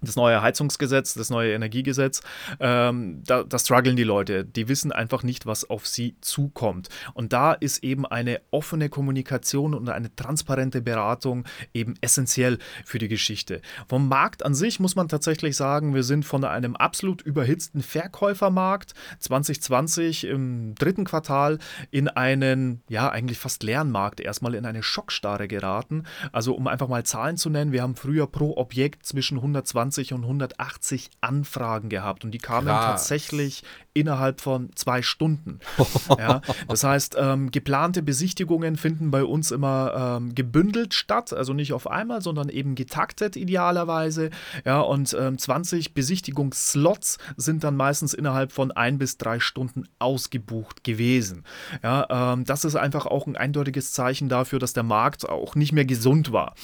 das 0.00 0.16
neue 0.16 0.40
Heizungsgesetz, 0.42 1.14
das 1.14 1.30
neue 1.30 1.52
Energiegesetz, 1.52 2.22
ähm, 2.60 3.22
da, 3.26 3.42
da 3.42 3.58
strugglen 3.58 3.96
die 3.96 4.04
Leute. 4.04 4.44
Die 4.44 4.68
wissen 4.68 4.92
einfach 4.92 5.22
nicht, 5.24 5.44
was 5.46 5.68
auf 5.68 5.86
sie 5.86 6.16
zukommt. 6.20 6.88
Und 7.14 7.32
da 7.32 7.52
ist 7.52 7.82
eben 7.82 8.06
eine 8.06 8.40
offene 8.50 8.88
Kommunikation 8.88 9.74
und 9.74 9.88
eine 9.88 10.14
transparente 10.14 10.80
Beratung 10.80 11.44
eben 11.74 11.94
essentiell 12.00 12.58
für 12.84 12.98
die 12.98 13.08
Geschichte. 13.08 13.60
Vom 13.88 14.08
Markt 14.08 14.44
an 14.44 14.54
sich 14.54 14.78
muss 14.78 14.94
man 14.94 15.08
tatsächlich 15.08 15.56
sagen, 15.56 15.94
wir 15.94 16.04
sind 16.04 16.24
von 16.24 16.44
einem 16.44 16.76
absolut 16.76 17.22
überhitzten 17.22 17.82
Verkäufermarkt 17.82 18.94
2020 19.18 20.24
im 20.24 20.74
dritten 20.76 21.04
Quartal 21.04 21.58
in 21.90 22.08
einen, 22.08 22.82
ja, 22.88 23.10
eigentlich 23.10 23.38
fast 23.38 23.64
leeren 23.64 23.90
Markt 23.90 24.20
erstmal 24.20 24.54
in 24.54 24.64
eine 24.64 24.84
Schockstarre 24.84 25.48
geraten. 25.48 26.04
Also, 26.30 26.54
um 26.54 26.68
einfach 26.68 26.88
mal 26.88 27.04
Zahlen 27.04 27.36
zu 27.36 27.50
nennen, 27.50 27.72
wir 27.72 27.82
haben 27.82 27.96
früher 27.96 28.28
pro 28.28 28.56
Objekt 28.56 29.04
zwischen 29.04 29.38
120 29.38 29.87
120 29.88 30.12
und 30.12 30.22
180 30.22 31.10
Anfragen 31.20 31.88
gehabt 31.88 32.24
und 32.24 32.32
die 32.32 32.38
kamen 32.38 32.68
Krass. 32.68 32.84
tatsächlich 32.84 33.62
innerhalb 33.94 34.40
von 34.40 34.70
zwei 34.74 35.02
Stunden. 35.02 35.58
ja, 36.18 36.40
das 36.68 36.84
heißt, 36.84 37.16
ähm, 37.18 37.50
geplante 37.50 38.02
Besichtigungen 38.02 38.76
finden 38.76 39.10
bei 39.10 39.24
uns 39.24 39.50
immer 39.50 40.18
ähm, 40.18 40.34
gebündelt 40.34 40.94
statt, 40.94 41.32
also 41.32 41.52
nicht 41.52 41.72
auf 41.72 41.90
einmal, 41.90 42.22
sondern 42.22 42.48
eben 42.48 42.74
getaktet 42.74 43.36
idealerweise. 43.36 44.30
Ja, 44.64 44.80
und 44.80 45.16
ähm, 45.18 45.38
20 45.38 45.94
Besichtigungsslots 45.94 47.18
sind 47.36 47.64
dann 47.64 47.76
meistens 47.76 48.14
innerhalb 48.14 48.52
von 48.52 48.70
ein 48.70 48.98
bis 48.98 49.16
drei 49.16 49.40
Stunden 49.40 49.84
ausgebucht 49.98 50.84
gewesen. 50.84 51.44
Ja, 51.82 52.34
ähm, 52.34 52.44
das 52.44 52.64
ist 52.64 52.76
einfach 52.76 53.06
auch 53.06 53.26
ein 53.26 53.36
eindeutiges 53.36 53.92
Zeichen 53.92 54.28
dafür, 54.28 54.58
dass 54.58 54.72
der 54.72 54.84
Markt 54.84 55.28
auch 55.28 55.54
nicht 55.54 55.72
mehr 55.72 55.84
gesund 55.84 56.30
war. 56.30 56.54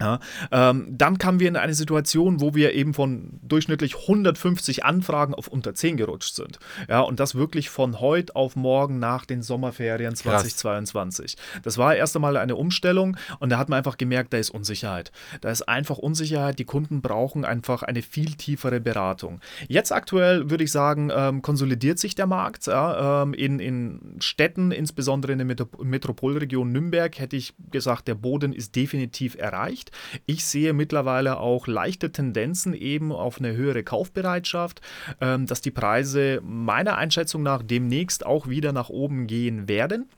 Ja, 0.00 0.20
ähm, 0.50 0.86
dann 0.90 1.18
kamen 1.18 1.38
wir 1.38 1.48
in 1.48 1.56
eine 1.56 1.74
Situation, 1.74 2.40
wo 2.40 2.54
wir 2.54 2.72
eben 2.72 2.94
von 2.94 3.38
durchschnittlich 3.42 3.96
150 4.08 4.84
Anfragen 4.84 5.34
auf 5.34 5.48
unter 5.48 5.74
10 5.74 5.98
gerutscht 5.98 6.34
sind. 6.34 6.58
Ja, 6.88 7.00
und 7.00 7.20
das 7.20 7.34
wirklich 7.34 7.68
von 7.68 8.00
heute 8.00 8.34
auf 8.34 8.56
morgen 8.56 8.98
nach 8.98 9.26
den 9.26 9.42
Sommerferien 9.42 10.16
2022. 10.16 11.36
Krass. 11.36 11.60
Das 11.62 11.78
war 11.78 11.94
erst 11.94 12.16
einmal 12.16 12.38
eine 12.38 12.56
Umstellung 12.56 13.18
und 13.38 13.50
da 13.50 13.58
hat 13.58 13.68
man 13.68 13.76
einfach 13.76 13.98
gemerkt, 13.98 14.32
da 14.32 14.38
ist 14.38 14.48
Unsicherheit. 14.50 15.12
Da 15.42 15.50
ist 15.50 15.68
einfach 15.68 15.98
Unsicherheit. 15.98 16.58
Die 16.58 16.64
Kunden 16.64 17.02
brauchen 17.02 17.44
einfach 17.44 17.82
eine 17.82 18.00
viel 18.00 18.32
tiefere 18.32 18.80
Beratung. 18.80 19.40
Jetzt 19.68 19.92
aktuell 19.92 20.48
würde 20.48 20.64
ich 20.64 20.72
sagen, 20.72 21.10
ähm, 21.14 21.42
konsolidiert 21.42 21.98
sich 21.98 22.14
der 22.14 22.26
Markt. 22.26 22.66
Ja, 22.66 23.22
ähm, 23.22 23.34
in, 23.34 23.60
in 23.60 24.16
Städten, 24.20 24.72
insbesondere 24.72 25.32
in 25.32 25.38
der 25.38 25.66
Metropolregion 25.82 26.72
Nürnberg, 26.72 27.18
hätte 27.18 27.36
ich 27.36 27.52
gesagt, 27.70 28.08
der 28.08 28.14
Boden 28.14 28.54
ist 28.54 28.74
definitiv 28.74 29.36
erreicht 29.36 29.81
nicht. 29.82 29.90
Ich 30.26 30.44
sehe 30.44 30.72
mittlerweile 30.72 31.38
auch 31.38 31.66
leichte 31.66 32.12
Tendenzen 32.12 32.74
eben 32.74 33.12
auf 33.12 33.38
eine 33.38 33.54
höhere 33.54 33.82
Kaufbereitschaft, 33.82 34.80
ähm, 35.20 35.46
dass 35.46 35.60
die 35.60 35.70
Preise 35.70 36.40
meiner 36.44 36.96
Einschätzung 36.96 37.42
nach 37.42 37.62
demnächst 37.62 38.24
auch 38.24 38.48
wieder 38.48 38.72
nach 38.72 38.88
oben 38.88 39.26
gehen 39.26 39.68
werden 39.68 40.08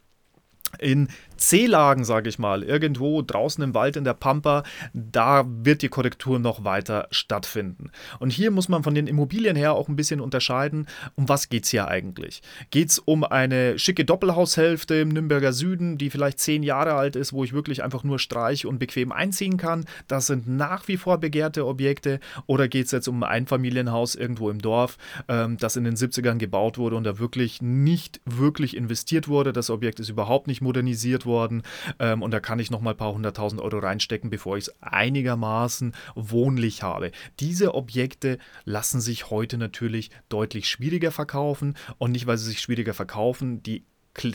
in 0.80 1.08
C-Lagen, 1.36 2.04
sage 2.04 2.28
ich 2.28 2.38
mal, 2.38 2.62
irgendwo 2.62 3.22
draußen 3.22 3.62
im 3.62 3.74
Wald 3.74 3.96
in 3.96 4.04
der 4.04 4.14
Pampa, 4.14 4.62
da 4.92 5.44
wird 5.46 5.82
die 5.82 5.88
Korrektur 5.88 6.38
noch 6.38 6.64
weiter 6.64 7.08
stattfinden. 7.10 7.90
Und 8.18 8.30
hier 8.30 8.50
muss 8.50 8.68
man 8.68 8.82
von 8.82 8.94
den 8.94 9.06
Immobilien 9.06 9.56
her 9.56 9.74
auch 9.74 9.88
ein 9.88 9.96
bisschen 9.96 10.20
unterscheiden, 10.20 10.86
um 11.14 11.28
was 11.28 11.48
geht 11.48 11.64
es 11.64 11.70
hier 11.70 11.88
eigentlich? 11.88 12.42
Geht 12.70 12.90
es 12.90 12.98
um 12.98 13.24
eine 13.24 13.78
schicke 13.78 14.04
Doppelhaushälfte 14.04 14.96
im 14.96 15.08
Nürnberger 15.08 15.52
Süden, 15.52 15.98
die 15.98 16.10
vielleicht 16.10 16.38
zehn 16.38 16.62
Jahre 16.62 16.94
alt 16.94 17.16
ist, 17.16 17.32
wo 17.32 17.44
ich 17.44 17.52
wirklich 17.52 17.82
einfach 17.82 18.04
nur 18.04 18.18
streich 18.18 18.66
und 18.66 18.78
bequem 18.78 19.12
einziehen 19.12 19.56
kann? 19.56 19.84
Das 20.08 20.26
sind 20.26 20.48
nach 20.48 20.88
wie 20.88 20.96
vor 20.96 21.18
begehrte 21.18 21.66
Objekte. 21.66 22.20
Oder 22.46 22.68
geht 22.68 22.86
es 22.86 22.92
jetzt 22.92 23.08
um 23.08 23.22
ein 23.22 23.44
Einfamilienhaus 23.44 24.14
irgendwo 24.14 24.48
im 24.50 24.60
Dorf, 24.60 24.96
ähm, 25.28 25.56
das 25.58 25.76
in 25.76 25.84
den 25.84 25.96
70ern 25.96 26.38
gebaut 26.38 26.78
wurde 26.78 26.96
und 26.96 27.04
da 27.04 27.18
wirklich 27.18 27.60
nicht 27.60 28.20
wirklich 28.24 28.76
investiert 28.76 29.28
wurde? 29.28 29.52
Das 29.52 29.70
Objekt 29.70 30.00
ist 30.00 30.08
überhaupt 30.08 30.46
nicht 30.46 30.60
modernisiert 30.60 31.23
worden. 31.26 31.62
Ähm, 31.98 32.22
und 32.22 32.30
da 32.30 32.40
kann 32.40 32.58
ich 32.58 32.70
nochmal 32.70 32.94
ein 32.94 32.98
paar 32.98 33.12
hunderttausend 33.12 33.60
Euro 33.60 33.78
reinstecken, 33.78 34.30
bevor 34.30 34.56
ich 34.56 34.68
es 34.68 34.74
einigermaßen 34.82 35.94
wohnlich 36.14 36.82
habe. 36.82 37.10
Diese 37.40 37.74
Objekte 37.74 38.38
lassen 38.64 39.00
sich 39.00 39.30
heute 39.30 39.58
natürlich 39.58 40.10
deutlich 40.28 40.68
schwieriger 40.68 41.12
verkaufen. 41.12 41.76
Und 41.98 42.12
nicht, 42.12 42.26
weil 42.26 42.38
sie 42.38 42.50
sich 42.50 42.60
schwieriger 42.60 42.94
verkaufen, 42.94 43.62
die, 43.62 43.84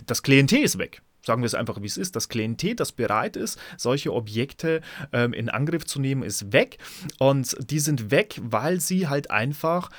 das 0.05 0.23
Klientel 0.23 0.59
ist 0.59 0.77
weg 0.77 1.01
sagen 1.25 1.41
wir 1.41 1.47
es 1.47 1.55
einfach, 1.55 1.81
wie 1.81 1.87
es 1.87 1.97
ist. 1.97 2.15
Das 2.15 2.29
Klientel, 2.29 2.75
das 2.75 2.91
bereit 2.91 3.35
ist, 3.35 3.59
solche 3.77 4.13
Objekte 4.13 4.81
ähm, 5.11 5.33
in 5.33 5.49
Angriff 5.49 5.85
zu 5.85 5.99
nehmen, 5.99 6.23
ist 6.23 6.53
weg. 6.53 6.77
Und 7.19 7.55
die 7.69 7.79
sind 7.79 8.11
weg, 8.11 8.39
weil 8.43 8.79
sie 8.79 9.07
halt 9.07 9.31
einfach 9.31 9.89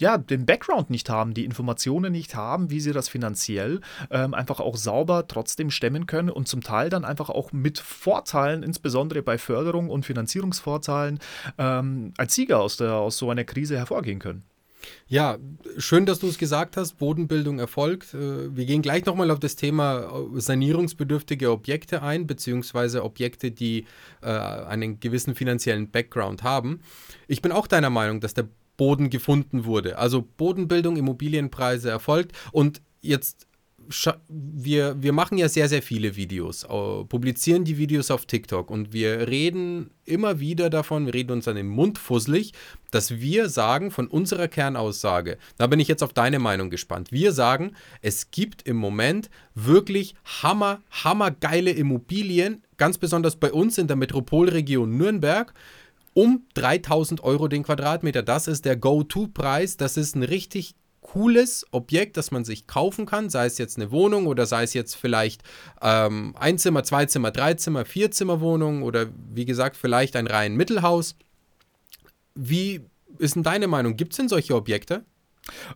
ja, 0.00 0.18
den 0.18 0.44
Background 0.46 0.90
nicht 0.90 1.08
haben, 1.08 1.34
die 1.34 1.44
Informationen 1.44 2.12
nicht 2.12 2.34
haben, 2.34 2.70
wie 2.70 2.80
sie 2.80 2.92
das 2.92 3.08
finanziell 3.08 3.80
ähm, 4.10 4.34
einfach 4.34 4.60
auch 4.60 4.76
sauber 4.76 5.26
trotzdem 5.26 5.70
stemmen 5.70 6.06
können 6.06 6.30
und 6.30 6.48
zum 6.48 6.62
Teil 6.62 6.90
dann 6.90 7.04
einfach 7.04 7.30
auch 7.30 7.52
mit 7.52 7.78
Vorteilen, 7.78 8.62
insbesondere 8.62 9.22
bei 9.22 9.38
Förderung 9.38 9.88
und 9.88 10.04
Finanzierungsvorteilen, 10.04 11.18
ähm, 11.58 12.12
als 12.18 12.34
Sieger 12.34 12.60
aus, 12.60 12.76
der, 12.76 12.94
aus 12.94 13.16
so 13.16 13.30
einer 13.30 13.44
Krise 13.44 13.76
hervorgehen 13.76 14.18
können. 14.18 14.44
Ja, 15.08 15.38
schön, 15.78 16.06
dass 16.06 16.18
du 16.18 16.28
es 16.28 16.38
gesagt 16.38 16.76
hast. 16.76 16.98
Bodenbildung 16.98 17.58
erfolgt. 17.58 18.14
Äh, 18.14 18.54
wir 18.56 18.66
gehen 18.66 18.82
gleich 18.82 19.04
nochmal 19.06 19.30
auf 19.30 19.40
das 19.40 19.56
Thema 19.56 20.10
äh, 20.34 20.40
sanierungsbedürftige 20.40 21.50
Objekte 21.50 22.02
ein, 22.02 22.26
beziehungsweise 22.26 23.04
Objekte, 23.04 23.50
die 23.50 23.86
äh, 24.22 24.26
einen 24.28 25.00
gewissen 25.00 25.34
finanziellen 25.34 25.90
Background 25.90 26.42
haben. 26.42 26.80
Ich 27.28 27.42
bin 27.42 27.52
auch 27.52 27.66
deiner 27.66 27.90
Meinung, 27.90 28.20
dass 28.20 28.34
der 28.34 28.48
Boden 28.76 29.10
gefunden 29.10 29.64
wurde. 29.64 29.98
Also 29.98 30.22
Bodenbildung, 30.36 30.96
Immobilienpreise 30.96 31.90
erfolgt. 31.90 32.32
Und 32.52 32.82
jetzt 33.00 33.45
wir, 34.28 35.02
wir 35.02 35.12
machen 35.12 35.38
ja 35.38 35.48
sehr, 35.48 35.68
sehr 35.68 35.82
viele 35.82 36.16
Videos, 36.16 36.66
publizieren 37.08 37.64
die 37.64 37.78
Videos 37.78 38.10
auf 38.10 38.26
TikTok 38.26 38.70
und 38.70 38.92
wir 38.92 39.28
reden 39.28 39.90
immer 40.04 40.40
wieder 40.40 40.70
davon, 40.70 41.06
wir 41.06 41.14
reden 41.14 41.32
uns 41.32 41.48
an 41.48 41.56
den 41.56 41.68
Mund 41.68 41.98
fusselig, 41.98 42.52
dass 42.90 43.18
wir 43.20 43.48
sagen 43.48 43.90
von 43.90 44.06
unserer 44.06 44.48
Kernaussage, 44.48 45.38
da 45.58 45.66
bin 45.66 45.80
ich 45.80 45.88
jetzt 45.88 46.02
auf 46.02 46.12
deine 46.12 46.38
Meinung 46.38 46.70
gespannt, 46.70 47.12
wir 47.12 47.32
sagen, 47.32 47.72
es 48.02 48.30
gibt 48.30 48.62
im 48.62 48.76
Moment 48.76 49.30
wirklich 49.54 50.14
hammer, 50.42 50.80
hammergeile 50.90 51.70
Immobilien, 51.72 52.62
ganz 52.76 52.98
besonders 52.98 53.36
bei 53.36 53.52
uns 53.52 53.78
in 53.78 53.86
der 53.86 53.96
Metropolregion 53.96 54.96
Nürnberg, 54.96 55.52
um 56.14 56.46
3000 56.54 57.22
Euro 57.22 57.46
den 57.46 57.62
Quadratmeter. 57.62 58.22
Das 58.22 58.48
ist 58.48 58.64
der 58.64 58.76
Go-To-Preis. 58.76 59.76
Das 59.76 59.98
ist 59.98 60.16
ein 60.16 60.22
richtig 60.22 60.74
cooles 61.06 61.64
Objekt, 61.70 62.16
das 62.16 62.32
man 62.32 62.44
sich 62.44 62.66
kaufen 62.66 63.06
kann, 63.06 63.30
sei 63.30 63.46
es 63.46 63.58
jetzt 63.58 63.76
eine 63.76 63.92
Wohnung 63.92 64.26
oder 64.26 64.44
sei 64.44 64.64
es 64.64 64.74
jetzt 64.74 64.96
vielleicht 64.96 65.42
ähm, 65.80 66.34
Einzimmer, 66.36 66.82
Zweizimmer, 66.82 67.30
Dreizimmer, 67.30 67.84
Vierzimmer 67.84 68.40
Wohnung 68.40 68.82
oder 68.82 69.06
wie 69.32 69.44
gesagt 69.44 69.76
vielleicht 69.76 70.16
ein 70.16 70.26
rein 70.26 70.56
Mittelhaus. 70.56 71.14
Wie 72.34 72.80
ist 73.18 73.36
denn 73.36 73.44
deine 73.44 73.68
Meinung? 73.68 73.96
Gibt 73.96 74.12
es 74.12 74.16
denn 74.16 74.28
solche 74.28 74.54
Objekte? 74.56 75.04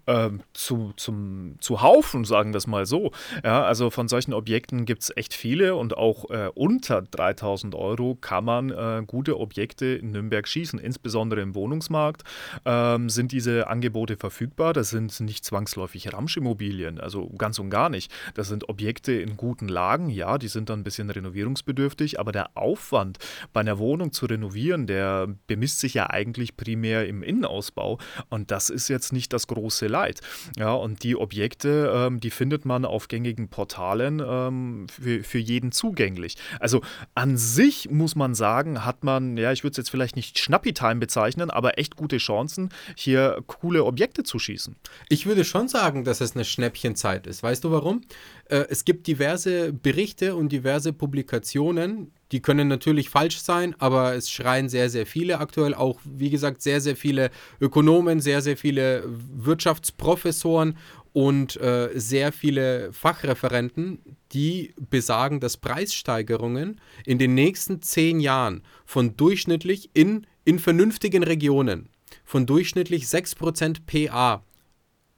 Ähm, 0.06 0.42
zu, 0.52 0.92
zum, 0.96 1.56
zu 1.60 1.82
Haufen, 1.82 2.24
sagen 2.24 2.52
wir 2.52 2.58
es 2.58 2.66
mal 2.66 2.86
so. 2.86 3.12
Ja, 3.44 3.64
also 3.64 3.90
von 3.90 4.08
solchen 4.08 4.32
Objekten 4.32 4.84
gibt 4.84 5.02
es 5.02 5.16
echt 5.16 5.34
viele 5.34 5.76
und 5.76 5.96
auch 5.96 6.30
äh, 6.30 6.50
unter 6.54 7.02
3000 7.02 7.74
Euro 7.74 8.16
kann 8.20 8.44
man 8.44 8.70
äh, 8.70 9.02
gute 9.06 9.38
Objekte 9.38 9.86
in 9.86 10.10
Nürnberg 10.10 10.46
schießen. 10.46 10.78
Insbesondere 10.78 11.40
im 11.40 11.54
Wohnungsmarkt 11.54 12.22
ähm, 12.64 13.08
sind 13.08 13.32
diese 13.32 13.68
Angebote 13.68 14.16
verfügbar. 14.16 14.72
Das 14.72 14.90
sind 14.90 15.18
nicht 15.20 15.44
zwangsläufig 15.44 16.12
Ramschimmobilien, 16.12 17.00
also 17.00 17.28
ganz 17.30 17.58
und 17.58 17.70
gar 17.70 17.88
nicht. 17.88 18.12
Das 18.34 18.48
sind 18.48 18.68
Objekte 18.68 19.12
in 19.12 19.36
guten 19.36 19.68
Lagen, 19.68 20.10
ja, 20.10 20.38
die 20.38 20.48
sind 20.48 20.68
dann 20.68 20.80
ein 20.80 20.84
bisschen 20.84 21.10
renovierungsbedürftig, 21.10 22.18
aber 22.18 22.32
der 22.32 22.56
Aufwand 22.56 23.18
bei 23.52 23.60
einer 23.60 23.78
Wohnung 23.78 24.12
zu 24.12 24.26
renovieren, 24.26 24.86
der 24.86 25.28
bemisst 25.46 25.80
sich 25.80 25.94
ja 25.94 26.10
eigentlich 26.10 26.56
primär 26.56 27.06
im 27.06 27.22
Innenausbau 27.22 27.98
und 28.28 28.50
das 28.50 28.70
ist 28.70 28.88
jetzt 28.88 29.12
nicht 29.12 29.32
das 29.32 29.46
große 29.46 29.59
große 29.60 29.86
Leid. 29.86 30.20
Ja, 30.56 30.72
und 30.72 31.02
die 31.02 31.16
Objekte, 31.16 31.92
ähm, 31.94 32.20
die 32.20 32.30
findet 32.30 32.64
man 32.64 32.84
auf 32.84 33.08
gängigen 33.08 33.48
Portalen 33.48 34.22
ähm, 34.24 34.86
für, 34.88 35.22
für 35.22 35.38
jeden 35.38 35.70
zugänglich. 35.70 36.36
Also 36.58 36.80
an 37.14 37.36
sich 37.36 37.90
muss 37.90 38.16
man 38.16 38.34
sagen, 38.34 38.84
hat 38.84 39.04
man, 39.04 39.36
ja, 39.36 39.52
ich 39.52 39.62
würde 39.62 39.72
es 39.72 39.76
jetzt 39.76 39.90
vielleicht 39.90 40.16
nicht 40.16 40.38
Schnappi-Time 40.38 40.96
bezeichnen, 40.96 41.50
aber 41.50 41.78
echt 41.78 41.96
gute 41.96 42.16
Chancen, 42.16 42.70
hier 42.96 43.42
coole 43.46 43.84
Objekte 43.84 44.22
zu 44.22 44.38
schießen. 44.38 44.76
Ich 45.08 45.26
würde 45.26 45.44
schon 45.44 45.68
sagen, 45.68 46.04
dass 46.04 46.20
es 46.20 46.34
eine 46.34 46.44
Schnäppchenzeit 46.44 47.26
ist. 47.26 47.42
Weißt 47.42 47.62
du 47.64 47.70
warum? 47.70 48.00
Äh, 48.46 48.64
es 48.70 48.84
gibt 48.84 49.06
diverse 49.06 49.72
Berichte 49.72 50.34
und 50.34 50.50
diverse 50.50 50.92
Publikationen, 50.92 52.12
die 52.32 52.40
können 52.40 52.68
natürlich 52.68 53.10
falsch 53.10 53.40
sein, 53.40 53.74
aber 53.78 54.14
es 54.14 54.30
schreien 54.30 54.68
sehr, 54.68 54.88
sehr 54.88 55.06
viele 55.06 55.38
aktuell. 55.38 55.74
Auch, 55.74 56.00
wie 56.04 56.30
gesagt, 56.30 56.62
sehr, 56.62 56.80
sehr 56.80 56.96
viele 56.96 57.30
Ökonomen, 57.60 58.20
sehr, 58.20 58.40
sehr 58.40 58.56
viele 58.56 59.04
Wirtschaftsprofessoren 59.06 60.76
und 61.12 61.60
äh, 61.60 61.90
sehr 61.94 62.32
viele 62.32 62.92
Fachreferenten, 62.92 63.98
die 64.32 64.74
besagen, 64.90 65.40
dass 65.40 65.56
Preissteigerungen 65.56 66.80
in 67.04 67.18
den 67.18 67.34
nächsten 67.34 67.82
zehn 67.82 68.20
Jahren 68.20 68.62
von 68.84 69.16
durchschnittlich 69.16 69.90
in, 69.92 70.26
in 70.44 70.60
vernünftigen 70.60 71.24
Regionen 71.24 71.88
von 72.24 72.46
durchschnittlich 72.46 73.06
6% 73.06 73.78
PA 73.86 74.44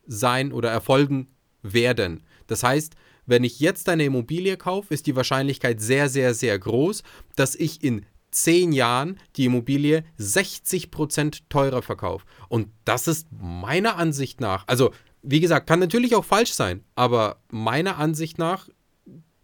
sein 0.07 0.53
oder 0.53 0.70
erfolgen 0.70 1.29
werden. 1.62 2.22
Das 2.46 2.62
heißt, 2.62 2.94
wenn 3.26 3.44
ich 3.44 3.61
jetzt 3.61 3.88
eine 3.88 4.04
Immobilie 4.04 4.56
kaufe, 4.56 4.92
ist 4.92 5.06
die 5.06 5.16
Wahrscheinlichkeit 5.16 5.80
sehr, 5.80 6.08
sehr, 6.08 6.35
sehr 6.35 6.58
groß, 6.58 7.02
dass 7.37 7.54
ich 7.54 7.82
in 7.82 8.04
zehn 8.30 8.72
Jahren 8.72 9.18
die 9.37 9.44
Immobilie 9.44 10.04
60% 10.18 11.42
teurer 11.48 11.82
verkaufe. 11.82 12.24
Und 12.48 12.68
das 12.85 13.06
ist 13.06 13.28
meiner 13.30 13.96
Ansicht 13.96 14.40
nach, 14.40 14.64
also 14.66 14.92
wie 15.22 15.40
gesagt, 15.40 15.68
kann 15.68 15.78
natürlich 15.78 16.16
auch 16.16 16.24
falsch 16.24 16.52
sein, 16.52 16.82
aber 16.96 17.40
meiner 17.50 17.98
Ansicht 17.98 18.38
nach 18.38 18.68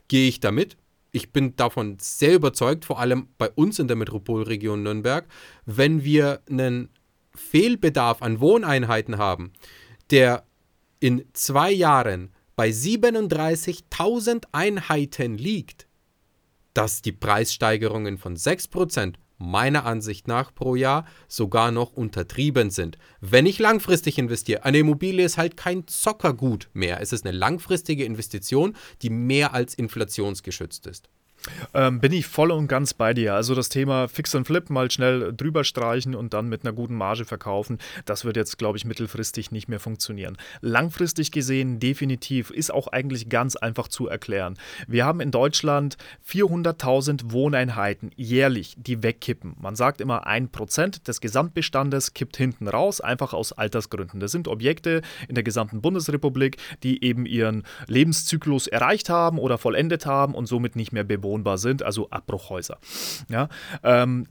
gehe 0.09 0.29
ich 0.29 0.41
damit. 0.41 0.77
Ich 1.12 1.33
bin 1.33 1.55
davon 1.57 1.97
sehr 2.01 2.35
überzeugt, 2.35 2.85
vor 2.85 2.99
allem 2.99 3.29
bei 3.38 3.51
uns 3.51 3.79
in 3.79 3.87
der 3.87 3.97
Metropolregion 3.97 4.83
Nürnberg, 4.83 5.27
wenn 5.64 6.03
wir 6.03 6.41
einen 6.51 6.91
Fehlbedarf 7.35 8.23
an 8.23 8.41
Wohneinheiten 8.41 9.19
haben, 9.19 9.53
der 10.11 10.45
in 11.01 11.25
zwei 11.33 11.71
Jahren 11.71 12.31
bei 12.59 12.71
37.000 12.71 14.47
Einheiten 14.51 15.38
liegt, 15.38 15.87
dass 16.75 17.03
die 17.03 17.12
Preissteigerungen 17.12 18.18
von 18.18 18.35
6% 18.35 19.14
meiner 19.37 19.87
Ansicht 19.87 20.27
nach 20.27 20.53
pro 20.53 20.75
Jahr 20.75 21.07
sogar 21.29 21.71
noch 21.71 21.92
untertrieben 21.92 22.71
sind. 22.71 22.99
Wenn 23.21 23.47
ich 23.47 23.61
langfristig 23.61 24.18
investiere, 24.18 24.64
eine 24.64 24.79
Immobilie 24.79 25.25
ist 25.25 25.38
halt 25.38 25.57
kein 25.57 25.87
Zockergut 25.87 26.68
mehr. 26.73 27.01
Es 27.01 27.12
ist 27.12 27.25
eine 27.25 27.38
langfristige 27.38 28.05
Investition, 28.05 28.75
die 29.03 29.11
mehr 29.11 29.55
als 29.55 29.75
inflationsgeschützt 29.75 30.88
ist. 30.88 31.09
Ähm, 31.74 32.01
bin 32.01 32.12
ich 32.12 32.27
voll 32.27 32.51
und 32.51 32.68
ganz 32.68 32.94
bei 32.94 33.14
dir. 33.14 33.35
Also 33.35 33.55
das 33.55 33.68
Thema 33.68 34.09
Fix 34.09 34.35
and 34.35 34.46
Flip 34.46 34.68
mal 34.70 34.90
schnell 34.90 35.33
drüber 35.35 35.64
streichen 35.64 36.14
und 36.14 36.35
dann 36.35 36.48
mit 36.48 36.64
einer 36.64 36.72
guten 36.72 36.94
Marge 36.94 37.24
verkaufen, 37.24 37.79
das 38.05 38.24
wird 38.24 38.37
jetzt, 38.37 38.59
glaube 38.59 38.79
ich, 38.79 38.85
mittelfristig 38.85 39.51
nicht 39.51 39.68
mehr 39.68 39.81
funktionieren. 39.81 40.37
Langfristig 40.61 41.31
gesehen 41.31 41.81
definitiv 41.81 42.51
ist 42.51 42.72
auch 42.72 42.88
eigentlich 42.88 43.29
ganz 43.29 43.57
einfach 43.57 43.88
zu 43.88 44.09
erklären. 44.09 44.59
Wir 44.87 45.05
haben 45.05 45.20
in 45.20 45.31
Deutschland 45.31 45.96
400.000 46.29 47.33
Wohneinheiten 47.33 48.11
jährlich, 48.16 48.74
die 48.77 49.03
wegkippen. 49.03 49.57
Man 49.61 49.77
sagt 49.77 50.01
immer, 50.01 50.27
ein 50.27 50.51
Prozent 50.51 51.09
des 51.09 51.20
Gesamtbestandes 51.20 52.14
kippt 52.14 52.37
hinten 52.37 52.68
raus, 52.68 53.01
einfach 53.01 53.33
aus 53.33 53.53
Altersgründen. 53.53 54.20
Das 54.20 54.33
sind 54.33 54.48
Objekte 54.48 55.03
in 55.29 55.35
der 55.35 55.44
gesamten 55.44 55.81
Bundesrepublik, 55.81 56.57
die 56.83 57.03
eben 57.05 57.27
ihren 57.27 57.64
Lebenszyklus 57.87 58.66
erreicht 58.66 59.09
haben 59.09 59.38
oder 59.38 59.59
vollendet 59.59 60.07
haben 60.07 60.35
und 60.35 60.46
somit 60.46 60.77
nicht 60.77 60.92
mehr 60.92 61.05
bewohnt 61.05 61.28
bewohnbar 61.29 61.59
sind, 61.59 61.83
also 61.83 62.09
Abbruchhäuser. 62.11 62.79
Ja, 63.29 63.49
ähm, 63.83 64.27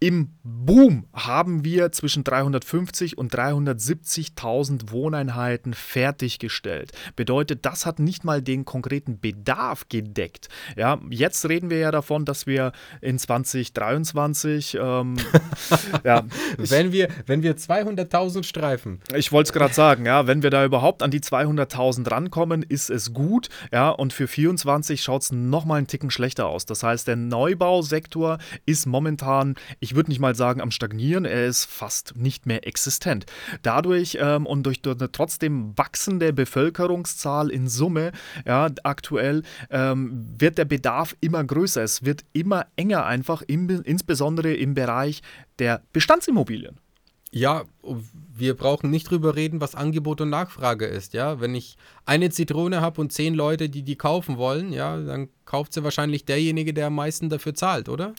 im 0.00 0.30
Boom 0.42 1.06
haben 1.14 1.64
wir 1.64 1.92
zwischen 1.92 2.24
350 2.24 3.16
und 3.16 3.34
370.000 3.34 4.90
Wohneinheiten 4.90 5.72
fertiggestellt. 5.72 6.92
Bedeutet, 7.16 7.64
das 7.64 7.86
hat 7.86 7.98
nicht 7.98 8.24
mal 8.24 8.42
den 8.42 8.64
konkreten 8.64 9.20
Bedarf 9.20 9.88
gedeckt. 9.88 10.48
Ja, 10.76 11.00
jetzt 11.10 11.48
reden 11.48 11.70
wir 11.70 11.78
ja 11.78 11.90
davon, 11.90 12.24
dass 12.24 12.46
wir 12.46 12.72
in 13.00 13.18
2023, 13.18 14.78
ähm, 14.80 15.16
ja, 16.04 16.24
wenn 16.58 16.92
wir, 16.92 17.08
wenn 17.26 17.42
wir 17.42 17.56
200.000 17.56 18.42
streifen. 18.42 19.00
Ich 19.14 19.32
wollte 19.32 19.48
es 19.48 19.52
gerade 19.52 19.74
sagen, 19.74 20.06
ja, 20.06 20.26
wenn 20.26 20.42
wir 20.42 20.50
da 20.50 20.64
überhaupt 20.64 21.02
an 21.02 21.10
die 21.10 21.20
200.000 21.20 22.10
rankommen, 22.10 22.62
ist 22.62 22.90
es 22.90 23.12
gut. 23.12 23.48
Ja, 23.72 23.90
und 23.90 24.12
für 24.12 24.26
24 24.26 25.02
schaut 25.02 25.22
es 25.22 25.32
nochmal 25.32 25.78
einen 25.78 25.86
Ticken 25.86 26.10
schlechter 26.10 26.46
aus. 26.46 26.66
Das 26.66 26.82
heißt, 26.82 27.06
der 27.08 27.16
Neubausektor 27.16 28.38
ist 28.66 28.86
momentan, 28.86 29.54
ich 29.84 29.94
würde 29.94 30.10
nicht 30.10 30.18
mal 30.18 30.34
sagen 30.34 30.62
am 30.62 30.70
Stagnieren, 30.70 31.26
er 31.26 31.46
ist 31.46 31.66
fast 31.66 32.16
nicht 32.16 32.46
mehr 32.46 32.66
existent. 32.66 33.26
Dadurch 33.62 34.16
ähm, 34.18 34.46
und 34.46 34.64
durch, 34.64 34.80
durch 34.80 34.98
eine 34.98 35.12
trotzdem 35.12 35.76
wachsende 35.76 36.32
Bevölkerungszahl 36.32 37.50
in 37.50 37.68
Summe, 37.68 38.12
ja, 38.46 38.70
aktuell, 38.82 39.42
ähm, 39.70 40.26
wird 40.38 40.56
der 40.56 40.64
Bedarf 40.64 41.14
immer 41.20 41.44
größer. 41.44 41.82
Es 41.82 42.02
wird 42.02 42.24
immer 42.32 42.66
enger 42.76 43.04
einfach, 43.04 43.42
im, 43.42 43.68
insbesondere 43.68 44.54
im 44.54 44.72
Bereich 44.72 45.20
der 45.58 45.82
Bestandsimmobilien. 45.92 46.78
Ja, 47.30 47.64
wir 48.36 48.54
brauchen 48.54 48.90
nicht 48.90 49.10
drüber 49.10 49.34
reden, 49.34 49.60
was 49.60 49.74
Angebot 49.74 50.20
und 50.20 50.30
Nachfrage 50.30 50.86
ist. 50.86 51.14
Ja, 51.14 51.40
wenn 51.40 51.54
ich 51.54 51.76
eine 52.06 52.30
Zitrone 52.30 52.80
habe 52.80 53.00
und 53.00 53.12
zehn 53.12 53.34
Leute, 53.34 53.68
die 53.68 53.82
die 53.82 53.96
kaufen 53.96 54.38
wollen, 54.38 54.72
ja, 54.72 54.96
dann 54.96 55.28
kauft 55.44 55.72
sie 55.72 55.84
wahrscheinlich 55.84 56.24
derjenige, 56.24 56.72
der 56.74 56.88
am 56.88 56.94
meisten 56.94 57.28
dafür 57.28 57.54
zahlt, 57.54 57.88
oder? 57.88 58.14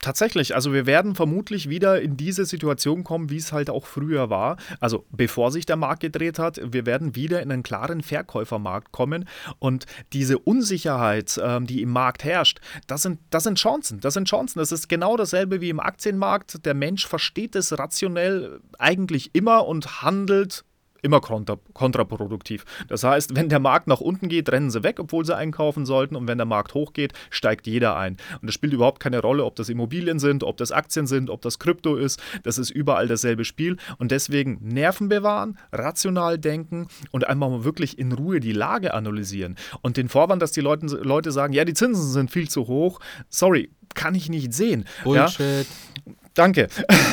Tatsächlich. 0.00 0.54
Also 0.54 0.72
wir 0.72 0.86
werden 0.86 1.14
vermutlich 1.14 1.68
wieder 1.68 2.00
in 2.00 2.16
diese 2.16 2.44
Situation 2.44 3.04
kommen, 3.04 3.30
wie 3.30 3.36
es 3.36 3.52
halt 3.52 3.70
auch 3.70 3.86
früher 3.86 4.30
war. 4.30 4.56
Also 4.80 5.06
bevor 5.10 5.50
sich 5.50 5.66
der 5.66 5.76
Markt 5.76 6.00
gedreht 6.00 6.38
hat, 6.38 6.60
wir 6.62 6.86
werden 6.86 7.14
wieder 7.14 7.42
in 7.42 7.50
einen 7.50 7.62
klaren 7.62 8.02
Verkäufermarkt 8.02 8.92
kommen 8.92 9.28
und 9.58 9.86
diese 10.12 10.38
Unsicherheit, 10.38 11.40
ähm, 11.42 11.66
die 11.66 11.82
im 11.82 11.90
Markt 11.90 12.24
herrscht, 12.24 12.60
das 12.86 13.02
sind, 13.02 13.20
das 13.30 13.44
sind 13.44 13.58
Chancen. 13.58 14.00
Das 14.00 14.14
sind 14.14 14.28
Chancen. 14.28 14.58
Das 14.58 14.72
ist 14.72 14.88
genau 14.88 15.16
dasselbe 15.16 15.60
wie 15.60 15.70
im 15.70 15.80
Aktienmarkt. 15.80 16.64
Der 16.64 16.74
Mensch 16.74 17.06
versteht 17.06 17.56
es 17.56 17.78
rationell 17.78 18.60
eigentlich 18.78 19.34
immer 19.34 19.66
und 19.66 20.02
handelt 20.02 20.64
immer 21.04 21.20
kontra 21.20 21.58
kontraproduktiv. 21.72 22.64
Das 22.88 23.04
heißt, 23.04 23.36
wenn 23.36 23.48
der 23.48 23.60
Markt 23.60 23.86
nach 23.86 24.00
unten 24.00 24.28
geht, 24.28 24.50
rennen 24.50 24.70
sie 24.70 24.82
weg, 24.82 24.98
obwohl 24.98 25.24
sie 25.24 25.36
einkaufen 25.36 25.86
sollten. 25.86 26.16
Und 26.16 26.26
wenn 26.26 26.38
der 26.38 26.46
Markt 26.46 26.74
hochgeht, 26.74 27.12
steigt 27.30 27.66
jeder 27.66 27.96
ein. 27.96 28.16
Und 28.40 28.48
es 28.48 28.54
spielt 28.54 28.72
überhaupt 28.72 29.00
keine 29.00 29.20
Rolle, 29.20 29.44
ob 29.44 29.56
das 29.56 29.68
Immobilien 29.68 30.18
sind, 30.18 30.42
ob 30.42 30.56
das 30.56 30.72
Aktien 30.72 31.06
sind, 31.06 31.30
ob 31.30 31.42
das 31.42 31.58
Krypto 31.58 31.96
ist. 31.96 32.20
Das 32.42 32.58
ist 32.58 32.70
überall 32.70 33.06
dasselbe 33.06 33.44
Spiel. 33.44 33.76
Und 33.98 34.10
deswegen 34.10 34.58
Nerven 34.62 35.08
bewahren, 35.08 35.58
rational 35.72 36.38
denken 36.38 36.88
und 37.10 37.26
einfach 37.26 37.50
mal 37.50 37.64
wirklich 37.64 37.98
in 37.98 38.12
Ruhe 38.12 38.40
die 38.40 38.52
Lage 38.52 38.94
analysieren. 38.94 39.56
Und 39.82 39.96
den 39.96 40.08
Vorwand, 40.08 40.40
dass 40.40 40.52
die 40.52 40.60
Leute, 40.60 40.86
Leute 40.86 41.32
sagen, 41.32 41.52
ja, 41.52 41.64
die 41.64 41.74
Zinsen 41.74 42.10
sind 42.10 42.30
viel 42.30 42.48
zu 42.48 42.66
hoch. 42.66 43.00
Sorry, 43.28 43.70
kann 43.94 44.14
ich 44.14 44.28
nicht 44.28 44.52
sehen. 44.54 44.86
Bullshit. 45.04 45.66
Ja? 46.06 46.12
Danke. 46.34 46.66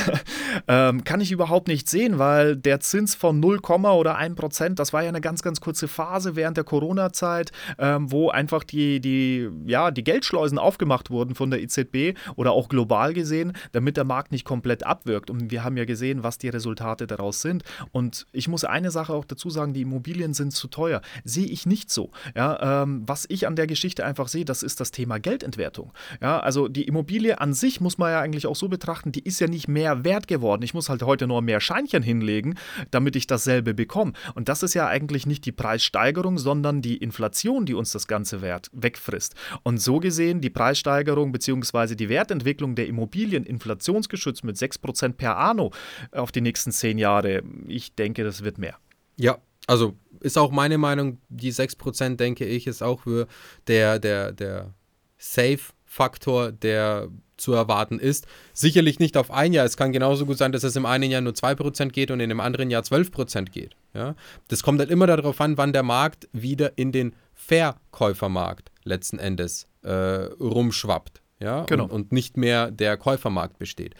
ähm, 0.67 1.03
kann 1.03 1.21
ich 1.21 1.31
überhaupt 1.31 1.67
nicht 1.67 1.88
sehen, 1.88 2.17
weil 2.17 2.55
der 2.55 2.79
Zins 2.79 3.13
von 3.13 3.39
0, 3.39 3.60
oder 3.62 4.15
1 4.15 4.36
Prozent, 4.36 4.79
das 4.79 4.93
war 4.93 5.03
ja 5.03 5.10
eine 5.10 5.21
ganz, 5.21 5.43
ganz 5.43 5.62
kurze 5.62 5.88
Phase 5.88 6.36
während 6.36 6.57
der 6.57 6.63
Corona-Zeit, 6.63 7.51
ähm, 7.77 8.12
wo 8.12 8.29
einfach 8.29 8.63
die, 8.63 8.99
die, 8.99 9.47
ja, 9.65 9.91
die 9.91 10.03
Geldschleusen 10.03 10.57
aufgemacht 10.57 11.12
wurden 11.12 11.36
von 11.36 11.51
der 11.51 11.62
EZB 11.62 12.17
oder 12.36 12.53
auch 12.53 12.67
global 12.67 13.13
gesehen, 13.13 13.53
damit 13.73 13.95
der 13.95 14.05
Markt 14.05 14.31
nicht 14.31 14.43
komplett 14.43 14.84
abwirkt. 14.84 15.29
Und 15.29 15.51
wir 15.51 15.63
haben 15.63 15.77
ja 15.77 15.86
gesehen, 15.86 16.23
was 16.23 16.39
die 16.39 16.49
Resultate 16.49 17.05
daraus 17.05 17.41
sind. 17.41 17.63
Und 17.91 18.25
ich 18.31 18.47
muss 18.47 18.63
eine 18.63 18.89
Sache 18.89 19.13
auch 19.13 19.25
dazu 19.25 19.51
sagen, 19.51 19.73
die 19.73 19.81
Immobilien 19.81 20.34
sind 20.34 20.51
zu 20.51 20.67
teuer. 20.67 21.01
Sehe 21.23 21.45
ich 21.45 21.67
nicht 21.67 21.91
so. 21.91 22.10
Ja, 22.36 22.81
ähm, 22.84 23.03
was 23.05 23.25
ich 23.29 23.45
an 23.45 23.55
der 23.55 23.67
Geschichte 23.67 24.03
einfach 24.03 24.27
sehe, 24.27 24.45
das 24.45 24.63
ist 24.63 24.79
das 24.79 24.89
Thema 24.89 25.19
Geldentwertung. 25.19 25.93
Ja, 26.21 26.39
also 26.39 26.67
die 26.67 26.88
Immobilie 26.88 27.39
an 27.39 27.53
sich 27.53 27.81
muss 27.81 27.99
man 27.99 28.10
ja 28.10 28.19
eigentlich 28.19 28.47
auch 28.47 28.55
so 28.55 28.67
betrachten, 28.67 29.11
die 29.12 29.24
ist 29.24 29.39
ja 29.39 29.47
nicht 29.47 29.67
mehr 29.67 30.04
wert 30.04 30.28
geworden. 30.28 30.63
Ich 30.63 30.74
muss 30.74 30.89
halt 30.89 31.04
heute 31.04 31.28
nur 31.28 31.41
mehr 31.41 31.62
Scheinchen 31.62 32.04
hinlegen, 32.04 32.56
damit 32.91 33.15
ich 33.15 33.28
dasselbe 33.28 33.74
bekomme. 33.74 34.13
Und 34.36 34.50
das 34.50 34.63
ist 34.63 34.74
ja 34.74 34.88
eigentlich 34.88 35.26
nicht 35.26 35.45
die 35.45 35.52
Preissteigerung, 35.52 36.38
sondern 36.38 36.82
die 36.82 36.97
Inflation, 36.97 37.65
die 37.65 37.74
uns 37.74 37.91
das 37.91 38.08
ganze 38.08 38.41
Wert 38.41 38.69
wegfrisst. 38.74 39.36
Und 39.63 39.80
so 39.80 40.00
gesehen 40.00 40.41
die 40.41 40.50
Preissteigerung 40.50 41.32
bzw. 41.32 41.95
die 41.95 42.10
Wertentwicklung 42.10 42.76
der 42.76 42.88
Immobilien 42.88 43.43
inflationsgeschützt 43.45 44.43
mit 44.43 44.58
6% 44.58 45.13
per 45.13 45.38
anno 45.38 45.71
auf 46.12 46.32
die 46.32 46.41
nächsten 46.41 46.71
zehn 46.71 46.97
Jahre, 46.97 47.43
ich 47.67 47.95
denke, 47.95 48.24
das 48.24 48.43
wird 48.43 48.58
mehr. 48.58 48.78
Ja, 49.17 49.38
also 49.67 49.95
ist 50.19 50.38
auch 50.38 50.52
meine 50.52 50.78
Meinung, 50.78 51.19
die 51.30 51.54
6% 51.54 52.15
denke 52.15 52.45
ich, 52.45 52.67
ist 52.67 52.82
auch 52.82 53.02
für 53.02 53.28
der, 53.67 54.00
der, 54.00 54.32
der 54.32 54.74
Safe-Faktor, 55.17 56.52
der 56.52 57.10
zu 57.41 57.54
erwarten 57.54 57.99
ist. 57.99 58.27
Sicherlich 58.54 58.99
nicht 58.99 59.17
auf 59.17 59.32
ein 59.32 59.54
Jahr. 59.54 59.65
Es 59.65 59.77
kann 59.77 59.91
genauso 59.91 60.25
gut 60.25 60.38
sein, 60.38 60.51
dass 60.51 60.63
es 60.63 60.75
im 60.75 60.86
einen 60.86 61.12
Jahr 61.12 61.21
nur 61.21 61.34
2% 61.34 61.89
geht 61.89 62.12
und 62.12 62.19
in 62.19 62.30
dem 62.30 62.39
anderen 62.39 62.69
Jahr 62.69 62.84
12% 62.84 63.45
geht. 63.45 63.75
Ja? 63.93 64.15
Das 64.47 64.63
kommt 64.63 64.80
halt 64.80 64.89
immer 64.89 65.08
darauf 65.08 65.41
an, 65.41 65.58
wann 65.58 65.73
der 65.73 65.84
Markt 65.84 66.30
wieder 66.32 66.77
in 66.77 66.91
den 66.91 67.15
Verkäufermarkt 67.34 68.71
letzten 68.84 69.19
Endes 69.19 69.67
äh, 69.82 69.91
rumschwappt. 69.91 71.21
Ja? 71.39 71.63
Genau. 71.65 71.86
Und, 71.86 71.91
und 71.91 72.12
nicht 72.12 72.38
mehr 72.38 72.71
der 72.71 72.97
Käufermarkt 72.97 73.58
besteht. 73.58 73.95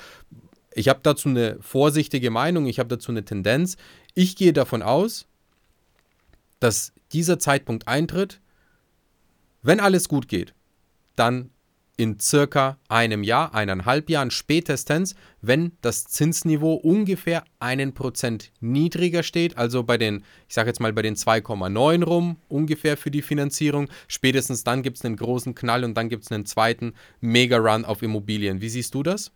Ich 0.74 0.88
habe 0.88 1.02
dazu 1.04 1.28
eine 1.28 1.58
vorsichtige 1.60 2.30
Meinung, 2.30 2.66
ich 2.66 2.80
habe 2.80 2.88
dazu 2.88 3.12
eine 3.12 3.26
Tendenz. 3.26 3.76
Ich 4.14 4.36
gehe 4.36 4.54
davon 4.54 4.82
aus, 4.82 5.28
dass 6.60 6.94
dieser 7.12 7.40
Zeitpunkt 7.40 7.88
eintritt, 7.88 8.40
wenn 9.64 9.80
alles 9.80 10.08
gut 10.08 10.28
geht, 10.28 10.54
dann 11.16 11.50
in 11.98 12.20
circa 12.20 12.78
einem 12.90 13.24
Jahr, 13.24 13.54
eineinhalb 13.54 14.10
Jahren 14.10 14.32
spätestens, 14.32 15.16
wenn 15.42 15.72
das 15.82 16.06
Zinsniveau 16.06 16.74
ungefähr 16.76 17.44
einen 17.60 17.94
Prozent 17.94 18.52
niedriger 18.60 19.24
steht, 19.24 19.58
also 19.58 19.84
bei 19.84 19.98
den, 19.98 20.24
ich 20.48 20.54
sage 20.54 20.70
jetzt 20.70 20.80
mal 20.80 20.94
bei 20.94 21.02
den 21.02 21.16
2,9 21.16 22.04
rum 22.04 22.38
ungefähr 22.48 22.98
für 22.98 23.12
die 23.12 23.22
Finanzierung. 23.22 23.90
Spätestens 24.08 24.64
dann 24.64 24.84
gibt 24.84 24.98
es 24.98 25.06
einen 25.06 25.16
großen 25.16 25.56
Knall 25.56 25.84
und 25.84 25.96
dann 25.96 26.10
gibt 26.10 26.24
es 26.24 26.32
einen 26.32 26.46
zweiten 26.46 26.94
Mega-Run 27.20 27.86
auf 27.86 28.02
Immobilien. 28.02 28.62
Wie 28.62 28.70
siehst 28.70 28.94
du 28.94 29.04
das? 29.04 29.32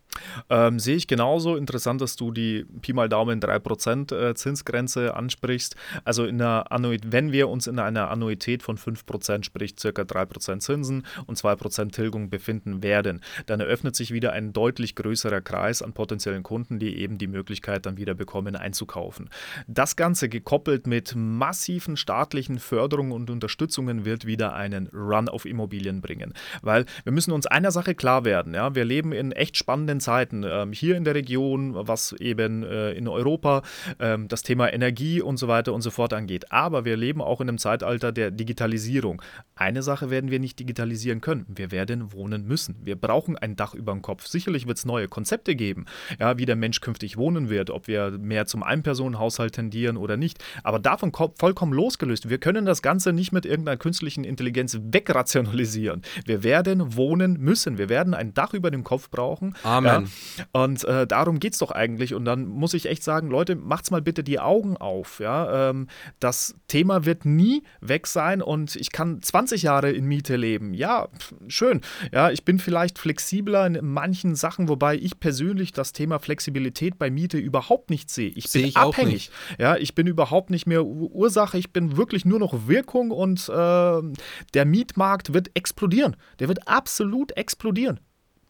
Ähm, 0.49 0.79
sehe 0.79 0.95
ich 0.95 1.07
genauso. 1.07 1.55
Interessant, 1.55 2.01
dass 2.01 2.15
du 2.15 2.31
die 2.31 2.65
Pi 2.81 2.93
mal 2.93 3.09
Daumen 3.09 3.41
3% 3.41 4.15
äh, 4.15 4.35
Zinsgrenze 4.35 5.15
ansprichst. 5.15 5.75
Also 6.03 6.25
in 6.25 6.41
einer 6.41 6.65
wenn 7.05 7.31
wir 7.31 7.49
uns 7.49 7.67
in 7.67 7.79
einer 7.79 8.09
Annuität 8.09 8.63
von 8.63 8.77
5%, 8.77 9.43
sprich 9.43 9.75
ca. 9.75 9.89
3% 9.89 10.59
Zinsen 10.59 11.05
und 11.25 11.37
2% 11.37 11.91
Tilgung 11.91 12.29
befinden 12.29 12.83
werden, 12.83 13.21
dann 13.45 13.59
eröffnet 13.59 13.95
sich 13.95 14.11
wieder 14.11 14.31
ein 14.31 14.53
deutlich 14.53 14.95
größerer 14.95 15.41
Kreis 15.41 15.81
an 15.81 15.93
potenziellen 15.95 16.43
Kunden, 16.43 16.77
die 16.77 16.99
eben 16.99 17.17
die 17.17 17.25
Möglichkeit 17.25 17.88
dann 17.88 17.97
wieder 17.97 18.13
bekommen, 18.13 18.55
einzukaufen. 18.55 19.29
Das 19.65 19.95
Ganze 19.95 20.29
gekoppelt 20.29 20.86
mit 20.86 21.15
massiven 21.15 21.97
staatlichen 21.97 22.60
Förderungen 22.60 23.12
und 23.12 23.31
Unterstützungen 23.31 24.05
wird 24.05 24.27
wieder 24.27 24.53
einen 24.53 24.88
Run 24.93 25.27
auf 25.27 25.45
Immobilien 25.45 26.01
bringen. 26.01 26.34
Weil 26.62 26.86
wir 27.03 27.12
müssen 27.12 27.31
uns 27.31 27.47
einer 27.47 27.71
Sache 27.71 27.95
klar 27.95 28.25
werden. 28.25 28.53
Ja? 28.53 28.75
Wir 28.75 28.86
leben 28.86 29.12
in 29.12 29.31
echt 29.31 29.58
spannenden 29.58 29.99
Zeiten. 29.99 30.43
Ähm, 30.47 30.71
hier 30.71 30.95
in 30.95 31.03
der 31.03 31.15
Region, 31.15 31.73
was 31.73 32.12
eben 32.13 32.63
äh, 32.63 32.91
in 32.91 33.08
Europa 33.08 33.63
ähm, 33.99 34.27
das 34.27 34.43
Thema 34.43 34.71
Energie 34.71 35.21
und 35.21 35.38
so 35.38 35.47
weiter 35.47 35.73
und 35.73 35.81
so 35.81 35.89
fort 35.89 36.13
angeht. 36.13 36.51
Aber 36.51 36.86
wir 36.86 36.97
leben 36.97 37.21
auch 37.21 37.41
in 37.41 37.49
einem 37.49 37.58
Zeitalter 37.58 38.12
der 38.12 38.29
Digitalisierung. 38.29 39.21
Eine 39.55 39.81
Sache 39.81 40.10
werden 40.10 40.29
wir 40.29 40.39
nicht 40.39 40.60
digitalisieren 40.60 41.21
können. 41.21 41.45
Wir 41.47 41.71
werden 41.71 42.12
wohnen 42.12 42.45
müssen. 42.45 42.75
Wir 42.84 42.97
brauchen 42.97 43.38
ein 43.38 43.55
Dach 43.55 43.73
über 43.73 43.93
dem 43.93 44.01
Kopf. 44.01 44.27
Sicherlich 44.27 44.67
wird 44.67 44.77
es 44.77 44.86
neue 44.86 45.08
Konzepte 45.08 45.55
geben 45.55 45.84
ja, 46.19 46.37
wie 46.37 46.45
der 46.45 46.55
Mensch 46.55 46.81
künftig 46.81 47.17
wohnen 47.17 47.49
wird, 47.49 47.69
ob 47.69 47.87
wir 47.87 48.11
mehr 48.11 48.45
zum 48.45 48.63
Einpersonenhaushalt 48.63 49.55
tendieren 49.55 49.97
oder 49.97 50.17
nicht. 50.17 50.43
Aber 50.63 50.79
davon 50.79 51.11
vollkommen 51.37 51.73
losgelöst. 51.73 52.29
Wir 52.29 52.37
können 52.37 52.65
das 52.65 52.81
Ganze 52.81 53.13
nicht 53.13 53.31
mit 53.31 53.45
irgendeiner 53.45 53.77
künstlichen 53.77 54.23
Intelligenz 54.23 54.77
wegrationalisieren. 54.81 56.01
Wir 56.25 56.43
werden 56.43 56.95
wohnen 56.95 57.39
müssen. 57.39 57.77
Wir 57.77 57.89
werden 57.89 58.13
ein 58.13 58.33
Dach 58.33 58.53
über 58.53 58.71
dem 58.71 58.83
Kopf 58.83 59.09
brauchen. 59.09 59.55
Amen. 59.63 60.09
Ja, 60.37 60.45
und 60.61 60.83
äh, 60.85 61.07
darum 61.07 61.39
geht 61.39 61.53
es 61.53 61.59
doch 61.59 61.71
eigentlich. 61.71 62.13
Und 62.13 62.25
dann 62.25 62.47
muss 62.47 62.73
ich 62.73 62.87
echt 62.87 63.03
sagen, 63.03 63.29
Leute, 63.29 63.55
macht's 63.55 63.91
mal 63.91 64.01
bitte 64.01 64.23
die 64.23 64.39
Augen 64.39 64.77
auf. 64.77 65.19
Ja? 65.19 65.69
Ähm, 65.69 65.87
das 66.19 66.55
Thema 66.67 67.05
wird 67.05 67.25
nie 67.25 67.63
weg 67.81 68.07
sein 68.07 68.41
und 68.41 68.75
ich 68.75 68.91
kann 68.91 69.21
20 69.21 69.63
Jahre 69.63 69.91
in 69.91 70.05
Miete 70.05 70.35
leben. 70.35 70.73
Ja, 70.73 71.07
schön. 71.47 71.81
Ja, 72.11 72.31
ich 72.31 72.45
bin 72.45 72.59
vielleicht 72.59 72.99
flexibler 72.99 73.65
in 73.67 73.79
manchen 73.81 74.35
Sachen, 74.35 74.69
wobei 74.69 74.95
ich 74.95 75.19
persönlich 75.19 75.73
das 75.77 75.93
Thema 75.93 76.19
Flexibilität 76.19 76.97
bei 76.97 77.09
Miete 77.09 77.38
überhaupt 77.38 77.89
nicht 77.89 78.09
sehe. 78.09 78.29
Ich 78.29 78.51
bin 78.51 78.65
ich 78.65 78.77
abhängig. 78.77 79.31
Ja, 79.57 79.75
ich 79.75 79.95
bin 79.95 80.07
überhaupt 80.07 80.49
nicht 80.49 80.67
mehr 80.67 80.85
Ursache, 80.85 81.57
ich 81.57 81.71
bin 81.71 81.97
wirklich 81.97 82.25
nur 82.25 82.39
noch 82.39 82.67
Wirkung 82.67 83.11
und 83.11 83.49
äh, 83.49 84.01
der 84.53 84.65
Mietmarkt 84.65 85.33
wird 85.33 85.51
explodieren. 85.55 86.15
Der 86.39 86.47
wird 86.47 86.67
absolut 86.67 87.31
explodieren. 87.38 87.99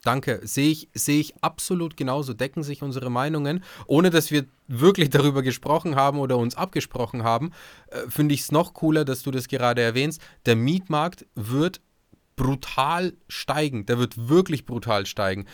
Danke, 0.06 0.40
sehe 0.44 0.70
ich, 0.70 0.88
sehe 0.94 1.20
ich 1.20 1.34
absolut 1.42 1.98
genauso. 1.98 2.34
Decken 2.34 2.62
sich 2.62 2.84
unsere 2.84 3.10
Meinungen, 3.10 3.64
ohne 3.88 4.12
dass 4.12 4.30
wir 4.30 4.46
wirklich 4.68 5.10
darüber 5.10 5.42
gesprochen 5.42 5.96
haben 5.96 6.20
oder 6.20 6.38
uns 6.38 6.56
abgesprochen 6.56 7.24
haben, 7.24 7.52
äh, 7.88 8.02
finde 8.08 8.36
ich 8.36 8.42
es 8.42 8.52
noch 8.52 8.76
cooler, 8.76 9.04
dass 9.04 9.24
du 9.24 9.32
das 9.32 9.48
gerade 9.48 9.82
erwähnst. 9.82 10.22
Der 10.46 10.56
Mietmarkt 10.56 11.26
wird 11.34 11.82
brutal 12.36 13.14
steigen. 13.28 13.88
Der 13.88 13.98
wird 13.98 14.30
wirklich 14.30 14.66
brutal 14.66 15.08
steigen 15.08 15.46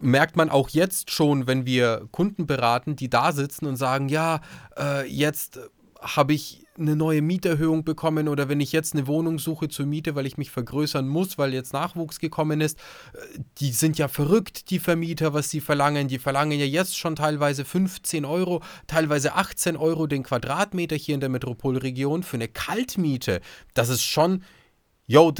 merkt 0.00 0.36
man 0.36 0.50
auch 0.50 0.68
jetzt 0.68 1.10
schon, 1.10 1.46
wenn 1.46 1.66
wir 1.66 2.06
Kunden 2.10 2.46
beraten, 2.46 2.96
die 2.96 3.10
da 3.10 3.32
sitzen 3.32 3.66
und 3.66 3.76
sagen, 3.76 4.08
ja, 4.08 4.40
äh, 4.78 5.06
jetzt 5.08 5.58
habe 6.00 6.34
ich 6.34 6.64
eine 6.76 6.96
neue 6.96 7.22
Mieterhöhung 7.22 7.84
bekommen 7.84 8.28
oder 8.28 8.48
wenn 8.48 8.60
ich 8.60 8.72
jetzt 8.72 8.94
eine 8.94 9.06
Wohnung 9.06 9.38
suche 9.38 9.68
zur 9.68 9.86
Miete, 9.86 10.14
weil 10.14 10.26
ich 10.26 10.36
mich 10.36 10.50
vergrößern 10.50 11.06
muss, 11.06 11.38
weil 11.38 11.54
jetzt 11.54 11.72
Nachwuchs 11.72 12.18
gekommen 12.18 12.60
ist, 12.60 12.78
äh, 13.14 13.38
die 13.58 13.72
sind 13.72 13.96
ja 13.98 14.08
verrückt, 14.08 14.70
die 14.70 14.78
Vermieter, 14.78 15.34
was 15.34 15.50
sie 15.50 15.60
verlangen. 15.60 16.08
Die 16.08 16.18
verlangen 16.18 16.58
ja 16.58 16.66
jetzt 16.66 16.98
schon 16.98 17.16
teilweise 17.16 17.64
15 17.64 18.24
Euro, 18.24 18.62
teilweise 18.86 19.34
18 19.34 19.76
Euro 19.76 20.06
den 20.06 20.24
Quadratmeter 20.24 20.96
hier 20.96 21.14
in 21.14 21.20
der 21.20 21.30
Metropolregion 21.30 22.22
für 22.22 22.36
eine 22.36 22.48
Kaltmiete. 22.48 23.40
Das 23.74 23.88
ist 23.88 24.02
schon, 24.02 24.42
yo, 25.06 25.32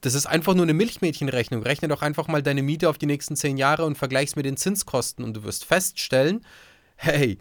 das, 0.00 0.14
ist 0.14 0.26
einfach 0.26 0.54
nur 0.54 0.64
eine 0.64 0.74
Milchmädchenrechnung. 0.74 1.62
Rechne 1.62 1.88
doch 1.88 2.02
einfach 2.02 2.28
mal 2.28 2.42
deine 2.42 2.62
Miete 2.62 2.88
auf 2.88 2.98
die 2.98 3.06
nächsten 3.06 3.36
zehn 3.36 3.56
Jahre 3.56 3.84
und 3.84 3.98
vergleich's 3.98 4.36
mit 4.36 4.46
den 4.46 4.56
Zinskosten 4.56 5.24
und 5.24 5.34
du 5.34 5.44
wirst 5.44 5.64
feststellen, 5.64 6.44
hey, 6.96 7.38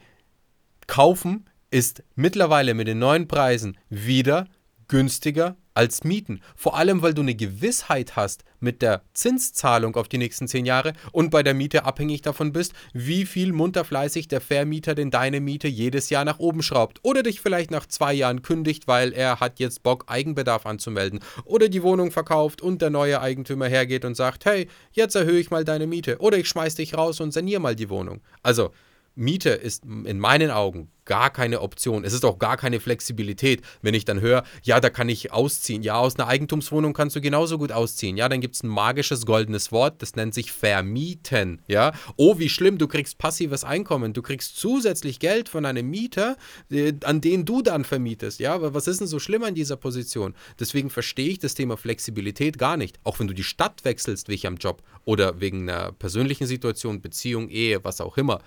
kaufen 0.88 1.46
ist 1.70 2.04
mittlerweile 2.16 2.74
mit 2.74 2.88
den 2.88 3.00
neuen 3.00 3.28
Preisen 3.28 3.78
wieder 3.90 4.48
günstiger 4.88 5.56
als 5.74 6.04
Mieten. 6.04 6.42
Vor 6.56 6.78
allem, 6.78 7.02
weil 7.02 7.14
du 7.14 7.22
eine 7.22 7.36
Gewissheit 7.36 8.16
hast 8.16 8.44
mit 8.60 8.82
der 8.82 9.04
Zinszahlung 9.14 9.96
auf 9.96 10.08
die 10.08 10.18
nächsten 10.18 10.48
zehn 10.48 10.66
Jahre 10.66 10.94
und 11.12 11.32
bei 11.32 11.44
der 11.44 11.54
Miete 11.54 11.86
abhängig 11.86 12.22
davon 12.22 12.54
bist, 12.54 12.74
wie 12.94 13.26
viel 13.26 13.54
munterfleißig 13.54 14.28
der 14.28 14.42
Vermieter 14.42 14.96
denn 14.96 15.12
deine 15.12 15.40
Miete 15.40 15.68
jedes 15.68 16.10
Jahr 16.10 16.26
nach 16.26 16.40
oben 16.40 16.62
schraubt 16.62 17.00
oder 17.04 17.24
dich 17.24 17.42
vielleicht 17.42 17.72
nach 17.72 17.86
zwei 17.86 18.14
Jahren 18.14 18.42
kündigt, 18.42 18.88
weil 18.88 19.14
er 19.14 19.40
hat 19.40 19.60
jetzt 19.60 19.84
Bock, 19.84 20.06
Eigenbedarf 20.08 20.66
anzumelden 20.66 21.20
oder 21.46 21.70
die 21.70 21.84
Wohnung 21.84 22.12
verkauft 22.12 22.62
und 22.62 22.82
der 22.82 22.90
neue 22.90 23.22
Eigentümer 23.22 23.68
hergeht 23.68 24.06
und 24.06 24.16
sagt, 24.16 24.46
hey, 24.46 24.68
jetzt 24.92 25.16
erhöhe 25.16 25.40
ich 25.40 25.52
mal 25.52 25.64
deine 25.64 25.88
Miete 25.88 26.20
oder 26.20 26.38
ich 26.38 26.48
schmeiß 26.48 26.76
dich 26.76 26.96
raus 26.96 27.20
und 27.20 27.32
saniere 27.32 27.62
mal 27.62 27.76
die 27.76 27.90
Wohnung. 27.90 28.22
Also, 28.44 28.72
Miete 29.16 29.50
ist 29.50 29.84
in 29.84 30.20
meinen 30.20 30.52
Augen 30.52 30.90
gar 31.06 31.30
keine 31.30 31.62
Option. 31.62 32.06
Es 32.06 32.14
ist 32.14 32.24
auch 32.24 32.40
gar 32.40 32.58
keine 32.58 32.80
Flexibilität, 32.80 33.62
wenn 33.82 33.94
ich 33.94 34.06
dann 34.06 34.22
höre, 34.22 34.44
ja, 34.64 34.80
da 34.80 34.90
kann 34.90 35.10
ich 35.10 35.32
ausziehen. 35.34 35.84
Ja, 35.84 35.96
aus 35.96 36.18
einer 36.18 36.28
Eigentumswohnung 36.28 36.94
kannst 36.94 37.16
du 37.16 37.22
genauso 37.22 37.58
gut 37.58 37.72
ausziehen. 37.72 38.18
Ja, 38.18 38.30
dann 38.30 38.40
gibt 38.40 38.56
es 38.56 38.64
ein 38.64 38.70
magisches 38.70 39.26
goldenes 39.26 39.72
Wort, 39.72 40.02
das 40.02 40.16
nennt 40.16 40.34
sich 40.34 40.52
vermieten. 40.52 41.62
Ja, 41.68 41.92
oh, 42.16 42.40
wie 42.40 42.50
schlimm, 42.50 42.78
du 42.78 42.88
kriegst 42.88 43.18
passives 43.18 43.64
Einkommen. 43.64 44.14
Du 44.14 44.22
kriegst 44.22 44.58
zusätzlich 44.58 45.20
Geld 45.20 45.50
von 45.50 45.66
einem 45.66 45.90
Mieter, 45.90 46.38
äh, 46.70 46.94
an 47.04 47.20
den 47.20 47.46
du 47.46 47.62
dann 47.62 47.84
vermietest. 47.84 48.40
Ja, 48.40 48.54
aber 48.54 48.74
was 48.74 48.88
ist 48.88 49.02
denn 49.02 49.08
so 49.08 49.20
schlimm 49.20 49.44
an 49.44 49.56
dieser 49.56 49.76
Position? 49.76 50.36
Deswegen 50.60 50.90
verstehe 50.90 51.30
ich 51.30 51.40
das 51.40 51.56
Thema 51.56 51.78
Flexibilität 51.78 52.58
gar 52.58 52.78
nicht. 52.78 53.00
Auch 53.04 53.20
wenn 53.20 53.28
du 53.28 53.34
die 53.34 53.44
Stadt 53.44 53.84
wechselst, 53.84 54.30
wie 54.30 54.36
ich 54.36 54.48
am 54.48 54.56
Job 54.56 54.84
oder 55.04 55.42
wegen 55.42 55.70
einer 55.70 55.92
persönlichen 55.92 56.48
Situation, 56.48 57.02
Beziehung, 57.02 57.50
Ehe, 57.50 57.84
was 57.84 58.02
auch 58.02 58.18
immer. 58.18 58.40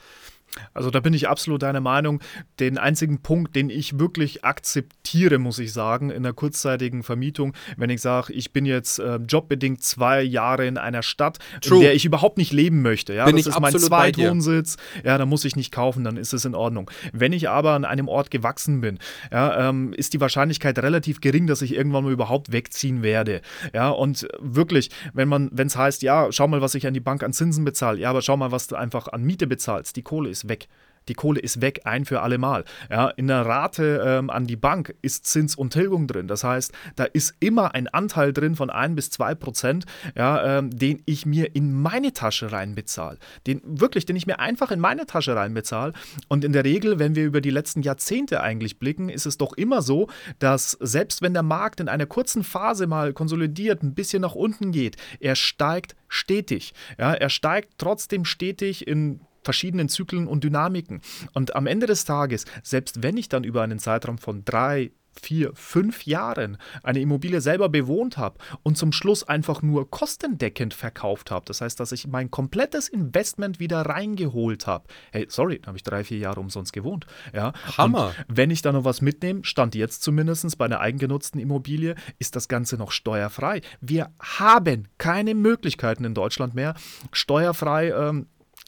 Also 0.73 0.91
da 0.91 1.01
bin 1.01 1.15
ich 1.15 1.29
absolut 1.29 1.63
deiner 1.63 1.81
Meinung. 1.81 2.21
Den 2.61 2.79
einzigen 2.79 3.21
Punkt, 3.23 3.57
den 3.57 3.71
ich 3.71 3.99
wirklich 3.99 4.45
akzeptiere, 4.45 5.39
muss 5.39 5.59
ich 5.59 5.73
sagen, 5.73 6.11
in 6.11 6.23
der 6.23 6.33
kurzzeitigen 6.33 7.03
Vermietung, 7.03 7.55
wenn 7.77 7.91
ich 7.91 8.01
sage, 8.01 8.33
ich 8.33 8.53
bin 8.53 8.67
jetzt 8.67 8.99
äh, 8.99 9.17
jobbedingt 9.17 9.83
zwei 9.83 10.23
Jahre 10.23 10.67
in 10.67 10.79
einer 10.79 11.03
Stadt, 11.03 11.39
True. 11.61 11.79
in 11.79 11.83
der 11.83 11.95
ich 11.95 12.05
überhaupt 12.05 12.39
nicht 12.39 12.53
leben 12.53 12.83
möchte. 12.83 13.15
Ja, 13.15 13.25
bin 13.25 13.37
das 13.37 13.47
ist 13.47 13.61
mein 13.61 13.77
Zweitwohnsitz. 13.77 14.77
Ja, 15.05 15.19
da 15.19 15.27
muss 15.27 15.45
ich 15.45 15.57
nicht 15.57 15.73
kaufen, 15.73 16.05
dann 16.05 16.17
ist 16.17 16.33
es 16.33 16.45
in 16.45 16.55
Ordnung. 16.55 16.91
Wenn 17.13 17.33
ich 17.33 17.49
aber 17.49 17.73
an 17.73 17.85
einem 17.85 18.09
Ort 18.09 18.31
gewachsen 18.31 18.81
bin, 18.81 18.99
ja, 19.33 19.69
ähm, 19.69 19.93
ist 19.93 20.13
die 20.13 20.21
Wahrscheinlichkeit 20.21 20.79
relativ 20.79 21.21
gering, 21.21 21.47
dass 21.47 21.63
ich 21.63 21.75
irgendwann 21.75 22.05
mal 22.05 22.13
überhaupt 22.13 22.53
wegziehen 22.53 23.03
werde. 23.03 23.41
Ja, 23.73 23.91
und 23.91 24.27
wirklich, 24.39 24.91
wenn 25.13 25.29
man, 25.29 25.51
wenn 25.53 25.67
es 25.67 25.77
heißt, 25.77 26.03
ja, 26.03 26.31
schau 26.31 26.49
mal, 26.49 26.61
was 26.61 26.75
ich 26.75 26.87
an 26.87 26.95
die 26.95 27.01
Bank 27.01 27.23
an 27.23 27.33
Zinsen 27.33 27.65
bezahle, 27.65 27.99
ja, 27.99 28.11
aber 28.11 28.23
schau 28.23 28.37
mal, 28.37 28.53
was 28.53 28.67
du 28.67 28.77
einfach 28.77 29.09
an 29.09 29.23
Miete 29.23 29.47
bezahlst, 29.47 29.97
die 29.97 30.03
Kohle 30.03 30.31
ist 30.31 30.44
weg. 30.49 30.69
Die 31.09 31.15
Kohle 31.15 31.41
ist 31.41 31.61
weg, 31.61 31.81
ein 31.85 32.05
für 32.05 32.23
alle 32.23 32.39
Mal. 32.39 32.65
Ja, 32.91 33.09
in 33.11 33.27
der 33.27 33.45
Rate 33.45 34.03
ähm, 34.05 34.31
an 34.31 34.47
die 34.47 34.57
Bank 34.57 34.95
ist 35.03 35.27
Zins 35.27 35.55
und 35.55 35.73
Tilgung 35.73 36.07
drin. 36.07 36.29
Das 36.29 36.45
heißt, 36.45 36.73
da 36.97 37.05
ist 37.05 37.35
immer 37.41 37.75
ein 37.75 37.89
Anteil 37.89 38.33
drin 38.33 38.57
von 38.57 38.71
1 38.71 38.97
bis 38.97 39.11
2 39.11 39.35
Prozent, 39.35 39.85
ja, 40.17 40.59
ähm, 40.59 40.71
den 40.71 41.03
ich 41.05 41.27
mir 41.27 41.55
in 41.55 41.73
meine 41.73 42.13
Tasche 42.13 42.53
reinbezahle. 42.53 43.19
Den 43.47 43.61
wirklich, 43.65 44.07
den 44.07 44.17
ich 44.17 44.27
mir 44.27 44.39
einfach 44.39 44.71
in 44.71 44.81
meine 44.81 45.07
Tasche 45.07 45.37
reinbezahle. 45.37 45.93
Und 46.29 46.45
in 46.45 46.53
der 46.53 46.65
Regel, 46.65 46.99
wenn 46.99 47.15
wir 47.15 47.25
über 47.25 47.41
die 47.41 47.51
letzten 47.51 47.83
Jahrzehnte 47.83 48.41
eigentlich 48.41 48.79
blicken, 48.79 49.09
ist 49.09 49.27
es 49.27 49.37
doch 49.37 49.53
immer 49.55 49.83
so, 49.83 50.09
dass 50.39 50.73
selbst 50.81 51.23
wenn 51.23 51.35
der 51.35 51.43
Markt 51.43 51.81
in 51.81 51.89
einer 51.89 52.07
kurzen 52.07 52.45
Phase 52.45 52.87
mal 52.87 53.13
konsolidiert, 53.13 53.83
ein 53.83 53.95
bisschen 53.95 54.23
nach 54.23 54.35
unten 54.35 54.73
geht, 54.73 54.97
er 55.21 55.37
steigt 55.37 55.97
stetig. 56.09 56.73
Ja, 56.99 57.13
er 57.13 57.29
steigt 57.29 57.75
trotzdem 57.79 58.25
stetig 58.25 58.87
in 58.87 59.21
verschiedenen 59.45 59.89
Zyklen 59.89 60.27
und 60.27 60.43
Dynamiken. 60.43 61.01
Und 61.33 61.55
am 61.55 61.67
Ende 61.67 61.87
des 61.87 62.05
Tages, 62.05 62.45
selbst 62.63 63.03
wenn 63.03 63.17
ich 63.17 63.29
dann 63.29 63.45
über 63.45 63.63
einen 63.63 63.79
Zeitraum 63.79 64.19
von 64.19 64.45
drei, 64.45 64.91
vier, 65.21 65.53
fünf 65.55 66.07
Jahren 66.07 66.59
eine 66.83 67.01
Immobilie 67.01 67.41
selber 67.41 67.69
bewohnt 67.69 68.17
habe 68.17 68.39
und 68.63 68.77
zum 68.77 68.93
Schluss 68.93 69.23
einfach 69.23 69.63
nur 69.63 69.91
kostendeckend 69.91 70.75
verkauft 70.75 71.31
habe. 71.31 71.45
Das 71.47 71.61
heißt, 71.61 71.79
dass 71.81 71.93
ich 71.93 72.07
mein 72.07 72.31
komplettes 72.31 72.89
Investment 72.89 73.61
wieder 73.61 73.83
reingeholt 73.83 74.67
habe. 74.67 74.87
Hey, 75.13 75.27
sorry, 75.29 75.61
da 75.61 75.69
habe 75.69 75.77
ich 75.77 75.83
drei, 75.83 76.05
vier 76.05 76.19
Jahre 76.19 76.41
umsonst 76.41 76.73
gewohnt. 76.73 77.07
Ja. 77.33 77.53
Hammer. 77.77 78.13
Und 78.29 78.37
wenn 78.37 78.51
ich 78.51 78.63
da 78.63 78.73
noch 78.73 78.85
was 78.85 79.01
mitnehme, 79.01 79.45
stand 79.45 79.75
jetzt 79.75 80.03
zumindest 80.03 80.35
bei 80.59 80.65
einer 80.65 80.81
eigengenutzten 80.81 81.41
Immobilie, 81.41 81.95
ist 82.19 82.37
das 82.37 82.49
Ganze 82.49 82.77
noch 82.77 82.91
steuerfrei. 82.91 83.61
Wir 83.81 84.11
haben 84.21 84.89
keine 84.99 85.35
Möglichkeiten 85.35 86.05
in 86.05 86.15
Deutschland 86.15 86.55
mehr, 86.55 86.75
steuerfrei 87.13 87.91
ähm, 87.91 88.27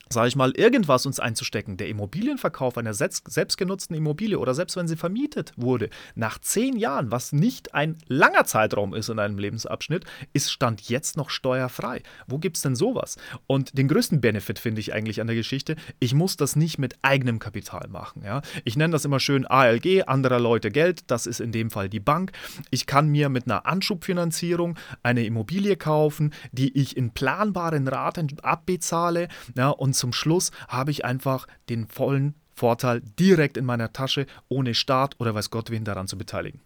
sage 0.08 0.28
ich 0.28 0.36
mal, 0.36 0.52
irgendwas 0.52 1.06
uns 1.06 1.18
einzustecken. 1.18 1.76
Der 1.76 1.88
Immobilienverkauf 1.88 2.78
einer 2.78 2.94
selbstgenutzten 2.94 3.96
Immobilie 3.96 4.38
oder 4.38 4.54
selbst 4.54 4.76
wenn 4.76 4.86
sie 4.86 4.96
vermietet 4.96 5.52
wurde, 5.56 5.90
nach 6.14 6.38
zehn 6.38 6.76
Jahren, 6.76 7.10
was 7.10 7.32
nicht 7.32 7.74
ein 7.74 7.98
langer 8.06 8.44
Zeitraum 8.44 8.94
ist 8.94 9.08
in 9.08 9.18
einem 9.18 9.38
Lebensabschnitt, 9.38 10.04
ist 10.32 10.52
Stand 10.52 10.88
jetzt 10.88 11.16
noch 11.16 11.30
steuerfrei. 11.30 12.02
Wo 12.26 12.38
gibt 12.38 12.56
es 12.56 12.62
denn 12.62 12.76
sowas? 12.76 13.16
Und 13.46 13.76
den 13.76 13.88
größten 13.88 14.20
Benefit 14.20 14.58
finde 14.58 14.80
ich 14.80 14.92
eigentlich 14.92 15.20
an 15.20 15.26
der 15.26 15.36
Geschichte, 15.36 15.76
ich 15.98 16.14
muss 16.14 16.36
das 16.36 16.54
nicht 16.54 16.78
mit 16.78 16.94
eigenem 17.02 17.38
Kapital 17.38 17.88
machen. 17.88 18.22
Ja? 18.24 18.42
Ich 18.64 18.76
nenne 18.76 18.92
das 18.92 19.04
immer 19.04 19.18
schön 19.18 19.44
ALG, 19.46 20.04
anderer 20.06 20.38
Leute 20.38 20.70
Geld, 20.70 21.10
das 21.10 21.26
ist 21.26 21.40
in 21.40 21.50
dem 21.50 21.70
Fall 21.70 21.88
die 21.88 22.00
Bank. 22.00 22.32
Ich 22.70 22.86
kann 22.86 23.08
mir 23.08 23.28
mit 23.28 23.46
einer 23.46 23.66
Anschubfinanzierung 23.66 24.78
eine 25.02 25.24
Immobilie 25.24 25.76
kaufen, 25.76 26.32
die 26.52 26.78
ich 26.78 26.96
in 26.96 27.10
planbaren 27.10 27.88
Raten 27.88 28.28
abbezahle 28.42 29.28
ja, 29.56 29.70
und 29.70 29.95
zum 29.98 30.12
Schluss 30.12 30.50
habe 30.68 30.90
ich 30.90 31.04
einfach 31.04 31.46
den 31.68 31.86
vollen 31.86 32.34
Vorteil 32.54 33.02
direkt 33.18 33.56
in 33.56 33.64
meiner 33.64 33.92
Tasche, 33.92 34.26
ohne 34.48 34.74
Staat 34.74 35.16
oder 35.18 35.34
weiß 35.34 35.50
Gott 35.50 35.70
wen 35.70 35.84
daran 35.84 36.08
zu 36.08 36.16
beteiligen. 36.16 36.60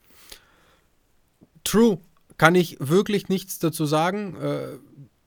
True. 1.65 1.99
Kann 2.39 2.55
ich 2.55 2.77
wirklich 2.81 3.29
nichts 3.29 3.59
dazu 3.59 3.85
sagen. 3.85 4.37
Äh, 4.37 4.79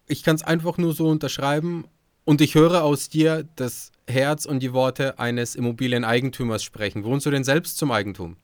ich 0.07 0.23
kann 0.23 0.35
es 0.35 0.43
einfach 0.43 0.77
nur 0.77 0.93
so 0.93 1.09
unterschreiben. 1.09 1.85
Und 2.25 2.41
ich 2.41 2.55
höre 2.55 2.83
aus 2.83 3.09
dir 3.09 3.47
das 3.55 3.91
Herz 4.07 4.45
und 4.45 4.59
die 4.59 4.73
Worte 4.73 5.19
eines 5.19 5.55
Immobilieneigentümers 5.55 6.63
sprechen. 6.63 7.03
Wohnst 7.03 7.25
du 7.25 7.31
denn 7.31 7.43
selbst 7.43 7.77
zum 7.77 7.91
Eigentum? 7.91 8.37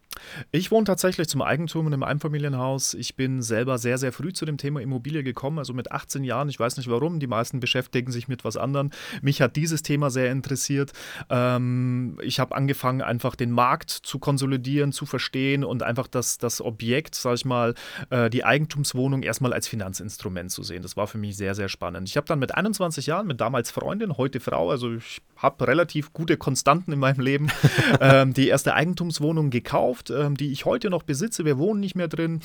Ich 0.52 0.72
wohne 0.72 0.86
tatsächlich 0.86 1.28
zum 1.28 1.42
Eigentum 1.42 1.88
in 1.88 1.94
einem 1.94 2.04
Einfamilienhaus. 2.04 2.94
Ich 2.94 3.16
bin 3.16 3.42
selber 3.42 3.78
sehr, 3.78 3.98
sehr 3.98 4.12
früh 4.12 4.34
zu 4.34 4.46
dem 4.46 4.58
Thema 4.58 4.82
Immobilie 4.82 5.24
gekommen, 5.24 5.60
also 5.60 5.74
mit 5.74 5.92
18 5.92 6.24
Jahren. 6.24 6.50
Ich 6.50 6.60
weiß 6.60 6.78
nicht 6.78 6.90
warum, 6.90 7.20
die 7.20 7.28
meisten 7.28 7.60
beschäftigen 7.60 8.12
sich 8.12 8.28
mit 8.28 8.44
was 8.44 8.58
anderem. 8.58 8.90
Mich 9.22 9.42
hat 9.42 9.56
dieses 9.56 9.84
Thema 9.84 10.10
sehr 10.10 10.32
interessiert. 10.32 10.94
Ähm, 11.30 12.18
ich 12.22 12.40
habe 12.40 12.56
angefangen, 12.56 13.02
einfach 13.02 13.36
den 13.36 13.52
Markt 13.52 13.92
zu 13.92 14.20
konsolidieren, 14.20 14.92
zu 14.92 15.06
verstehen 15.06 15.64
und 15.64 15.84
einfach 15.84 16.08
das, 16.08 16.38
das 16.38 16.62
Objekt, 16.62 17.16
sag 17.16 17.36
ich 17.36 17.46
mal, 17.46 17.76
äh, 18.10 18.30
die 18.30 18.44
Eigentumswohnung 18.44 19.24
erstmal 19.24 19.54
als 19.54 19.68
Finanzinstrument 19.68 20.52
zu 20.52 20.64
sehen. 20.64 20.82
Das 20.82 20.98
war 20.98 21.08
für 21.08 21.18
mich 21.18 21.38
sehr, 21.38 21.56
sehr 21.56 21.70
spannend. 21.70 22.10
Ich 22.10 22.18
habe 22.18 22.28
dann 22.28 22.40
mit 22.40 22.56
21 22.56 23.06
Jahren, 23.06 23.28
mit 23.28 23.42
damals 23.42 23.72
Freundin, 23.72 24.18
heute 24.18 24.40
Frau, 24.40 24.72
also 24.72 24.96
ich 24.96 25.22
habe 25.38 25.68
relativ 25.68 26.14
gute 26.14 26.38
Konstanten 26.38 26.92
in 26.92 27.00
meinem 27.00 27.20
Leben, 27.20 27.50
ähm, 28.02 28.34
die 28.34 28.48
erste 28.48 28.74
Eigentumswohnung 28.74 29.50
gekauft 29.50 29.99
ähm, 30.10 30.36
die 30.36 30.52
ich 30.52 30.66
heute 30.66 30.90
noch 30.90 31.04
besitze. 31.04 31.46
Wir 31.46 31.58
wohnen 31.58 31.80
nicht 31.80 31.96
mehr 31.96 32.08
drin. 32.08 32.42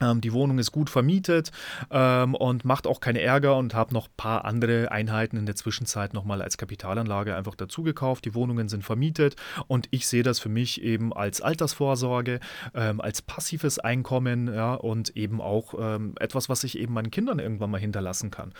Ähm, 0.00 0.20
die 0.20 0.32
Wohnung 0.32 0.58
ist 0.58 0.72
gut 0.72 0.90
vermietet 0.90 1.52
ähm, 1.90 2.34
und 2.34 2.64
macht 2.64 2.86
auch 2.86 3.00
keinen 3.00 3.16
Ärger 3.16 3.56
und 3.56 3.74
habe 3.74 3.94
noch 3.94 4.08
ein 4.08 4.14
paar 4.16 4.44
andere 4.44 4.90
Einheiten 4.90 5.36
in 5.36 5.46
der 5.46 5.54
Zwischenzeit 5.54 6.14
nochmal 6.14 6.42
als 6.42 6.56
Kapitalanlage 6.56 7.36
einfach 7.36 7.54
dazu 7.54 7.82
gekauft. 7.82 8.24
Die 8.24 8.34
Wohnungen 8.34 8.68
sind 8.68 8.84
vermietet 8.84 9.36
und 9.68 9.86
ich 9.90 10.06
sehe 10.06 10.24
das 10.24 10.40
für 10.40 10.48
mich 10.48 10.82
eben 10.82 11.12
als 11.12 11.40
Altersvorsorge, 11.40 12.40
ähm, 12.74 13.00
als 13.00 13.22
passives 13.22 13.78
Einkommen 13.78 14.52
ja, 14.52 14.74
und 14.74 15.16
eben 15.16 15.40
auch 15.40 15.74
ähm, 15.78 16.14
etwas, 16.18 16.48
was 16.48 16.64
ich 16.64 16.78
eben 16.78 16.94
meinen 16.94 17.10
Kindern 17.10 17.38
irgendwann 17.38 17.70
mal 17.70 17.80
hinterlassen 17.80 18.30
kann. 18.30 18.52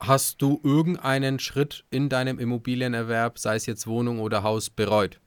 Hast 0.00 0.42
du 0.42 0.60
irgendeinen 0.62 1.38
Schritt 1.38 1.84
in 1.90 2.08
deinem 2.08 2.38
Immobilienerwerb, 2.38 3.38
sei 3.38 3.56
es 3.56 3.66
jetzt 3.66 3.86
Wohnung 3.86 4.20
oder 4.20 4.42
Haus, 4.42 4.68
bereut? 4.68 5.20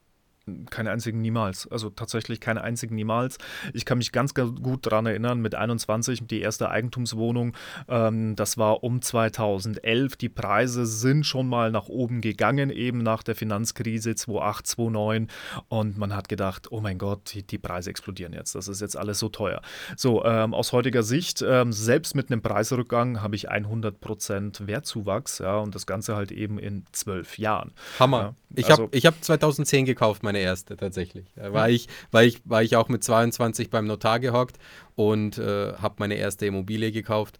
Keine 0.69 0.91
einzigen 0.91 1.21
niemals. 1.21 1.67
Also 1.71 1.89
tatsächlich 1.89 2.39
keine 2.39 2.61
einzigen 2.61 2.95
niemals. 2.95 3.37
Ich 3.73 3.85
kann 3.85 3.97
mich 3.97 4.11
ganz, 4.11 4.33
ganz 4.33 4.59
gut 4.61 4.85
daran 4.85 5.05
erinnern, 5.05 5.39
mit 5.41 5.55
21 5.55 6.27
die 6.27 6.41
erste 6.41 6.69
Eigentumswohnung, 6.69 7.53
ähm, 7.87 8.35
das 8.35 8.57
war 8.57 8.83
um 8.83 9.01
2011. 9.01 10.15
Die 10.17 10.29
Preise 10.29 10.85
sind 10.85 11.25
schon 11.25 11.47
mal 11.47 11.71
nach 11.71 11.87
oben 11.87 12.21
gegangen, 12.21 12.69
eben 12.69 12.99
nach 12.99 13.23
der 13.23 13.35
Finanzkrise 13.35 14.15
2008, 14.15 14.67
2009. 14.67 15.27
Und 15.67 15.97
man 15.97 16.15
hat 16.15 16.29
gedacht, 16.29 16.71
oh 16.71 16.81
mein 16.81 16.97
Gott, 16.97 17.33
die, 17.33 17.43
die 17.43 17.57
Preise 17.57 17.89
explodieren 17.89 18.33
jetzt. 18.33 18.55
Das 18.55 18.67
ist 18.67 18.81
jetzt 18.81 18.97
alles 18.97 19.19
so 19.19 19.29
teuer. 19.29 19.61
So, 19.95 20.23
ähm, 20.25 20.53
aus 20.53 20.73
heutiger 20.73 21.03
Sicht, 21.03 21.43
ähm, 21.45 21.71
selbst 21.71 22.15
mit 22.15 22.31
einem 22.31 22.41
Preisrückgang 22.41 23.21
habe 23.21 23.35
ich 23.35 23.51
100% 23.51 24.67
Wertzuwachs. 24.67 25.39
Ja, 25.39 25.57
und 25.57 25.75
das 25.75 25.85
Ganze 25.85 26.15
halt 26.15 26.31
eben 26.31 26.59
in 26.59 26.85
zwölf 26.91 27.37
Jahren. 27.37 27.71
Hammer. 27.99 28.19
Ja, 28.19 28.35
ich 28.55 28.69
also, 28.69 28.83
habe 28.83 28.97
hab 28.97 29.23
2010 29.23 29.85
gekauft, 29.85 30.23
meine 30.23 30.38
meine 30.39 30.49
erste 30.49 30.77
tatsächlich. 30.77 31.25
Da 31.35 31.53
war, 31.53 31.69
ich, 31.69 31.87
war, 32.11 32.23
ich, 32.23 32.41
war 32.45 32.63
ich 32.63 32.75
auch 32.75 32.89
mit 32.89 33.03
22 33.03 33.69
beim 33.69 33.85
Notar 33.85 34.19
gehockt 34.19 34.57
und 34.95 35.37
äh, 35.37 35.73
habe 35.73 35.95
meine 35.99 36.15
erste 36.15 36.45
Immobilie 36.45 36.91
gekauft 36.91 37.39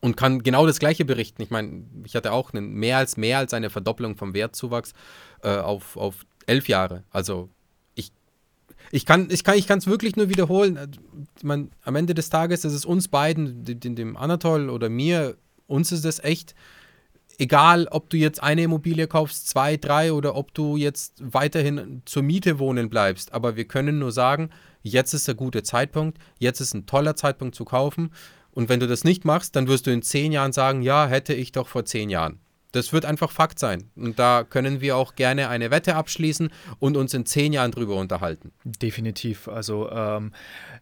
und 0.00 0.16
kann 0.16 0.42
genau 0.42 0.66
das 0.66 0.78
gleiche 0.78 1.04
berichten. 1.04 1.42
Ich 1.42 1.50
meine, 1.50 1.84
ich 2.04 2.14
hatte 2.14 2.32
auch 2.32 2.52
einen, 2.52 2.74
mehr, 2.74 2.98
als, 2.98 3.16
mehr 3.16 3.38
als 3.38 3.54
eine 3.54 3.70
Verdopplung 3.70 4.16
vom 4.16 4.34
Wertzuwachs 4.34 4.92
äh, 5.42 5.56
auf, 5.56 5.96
auf 5.96 6.26
elf 6.46 6.68
Jahre. 6.68 7.04
Also 7.10 7.48
ich, 7.94 8.12
ich 8.90 9.06
kann 9.06 9.28
es 9.28 9.34
ich 9.34 9.44
kann, 9.44 9.56
ich 9.56 9.86
wirklich 9.86 10.16
nur 10.16 10.28
wiederholen. 10.28 10.78
Ich 11.36 11.44
mein, 11.44 11.70
am 11.84 11.96
Ende 11.96 12.14
des 12.14 12.28
Tages 12.28 12.64
ist 12.64 12.74
es 12.74 12.84
uns 12.84 13.08
beiden, 13.08 13.64
dem, 13.64 13.94
dem 13.96 14.16
Anatol 14.16 14.68
oder 14.68 14.90
mir, 14.90 15.36
uns 15.66 15.90
ist 15.90 16.04
es 16.04 16.22
echt 16.22 16.54
egal, 17.38 17.88
ob 17.90 18.10
du 18.10 18.16
jetzt 18.16 18.42
eine 18.42 18.62
Immobilie 18.62 19.06
kaufst, 19.06 19.48
zwei, 19.48 19.76
drei 19.76 20.12
oder 20.12 20.34
ob 20.36 20.54
du 20.54 20.76
jetzt 20.76 21.14
weiterhin 21.20 22.02
zur 22.04 22.22
Miete 22.22 22.58
wohnen 22.58 22.88
bleibst. 22.90 23.32
Aber 23.32 23.56
wir 23.56 23.66
können 23.66 23.98
nur 23.98 24.12
sagen, 24.12 24.50
jetzt 24.82 25.14
ist 25.14 25.28
der 25.28 25.34
gute 25.34 25.62
Zeitpunkt, 25.62 26.18
jetzt 26.38 26.60
ist 26.60 26.74
ein 26.74 26.86
toller 26.86 27.16
Zeitpunkt 27.16 27.54
zu 27.54 27.64
kaufen. 27.64 28.10
Und 28.52 28.68
wenn 28.68 28.80
du 28.80 28.86
das 28.86 29.04
nicht 29.04 29.24
machst, 29.24 29.56
dann 29.56 29.66
wirst 29.66 29.86
du 29.86 29.90
in 29.90 30.02
zehn 30.02 30.30
Jahren 30.32 30.52
sagen, 30.52 30.82
ja, 30.82 31.06
hätte 31.06 31.34
ich 31.34 31.52
doch 31.52 31.68
vor 31.68 31.84
zehn 31.84 32.08
Jahren. 32.08 32.38
Das 32.74 32.92
wird 32.92 33.04
einfach 33.04 33.30
Fakt 33.30 33.60
sein. 33.60 33.90
Und 33.94 34.18
da 34.18 34.42
können 34.42 34.80
wir 34.80 34.96
auch 34.96 35.14
gerne 35.14 35.48
eine 35.48 35.70
Wette 35.70 35.94
abschließen 35.94 36.50
und 36.80 36.96
uns 36.96 37.14
in 37.14 37.24
zehn 37.24 37.52
Jahren 37.52 37.70
drüber 37.70 37.94
unterhalten. 37.94 38.50
Definitiv. 38.64 39.46
Also 39.46 39.88
ähm, 39.90 40.32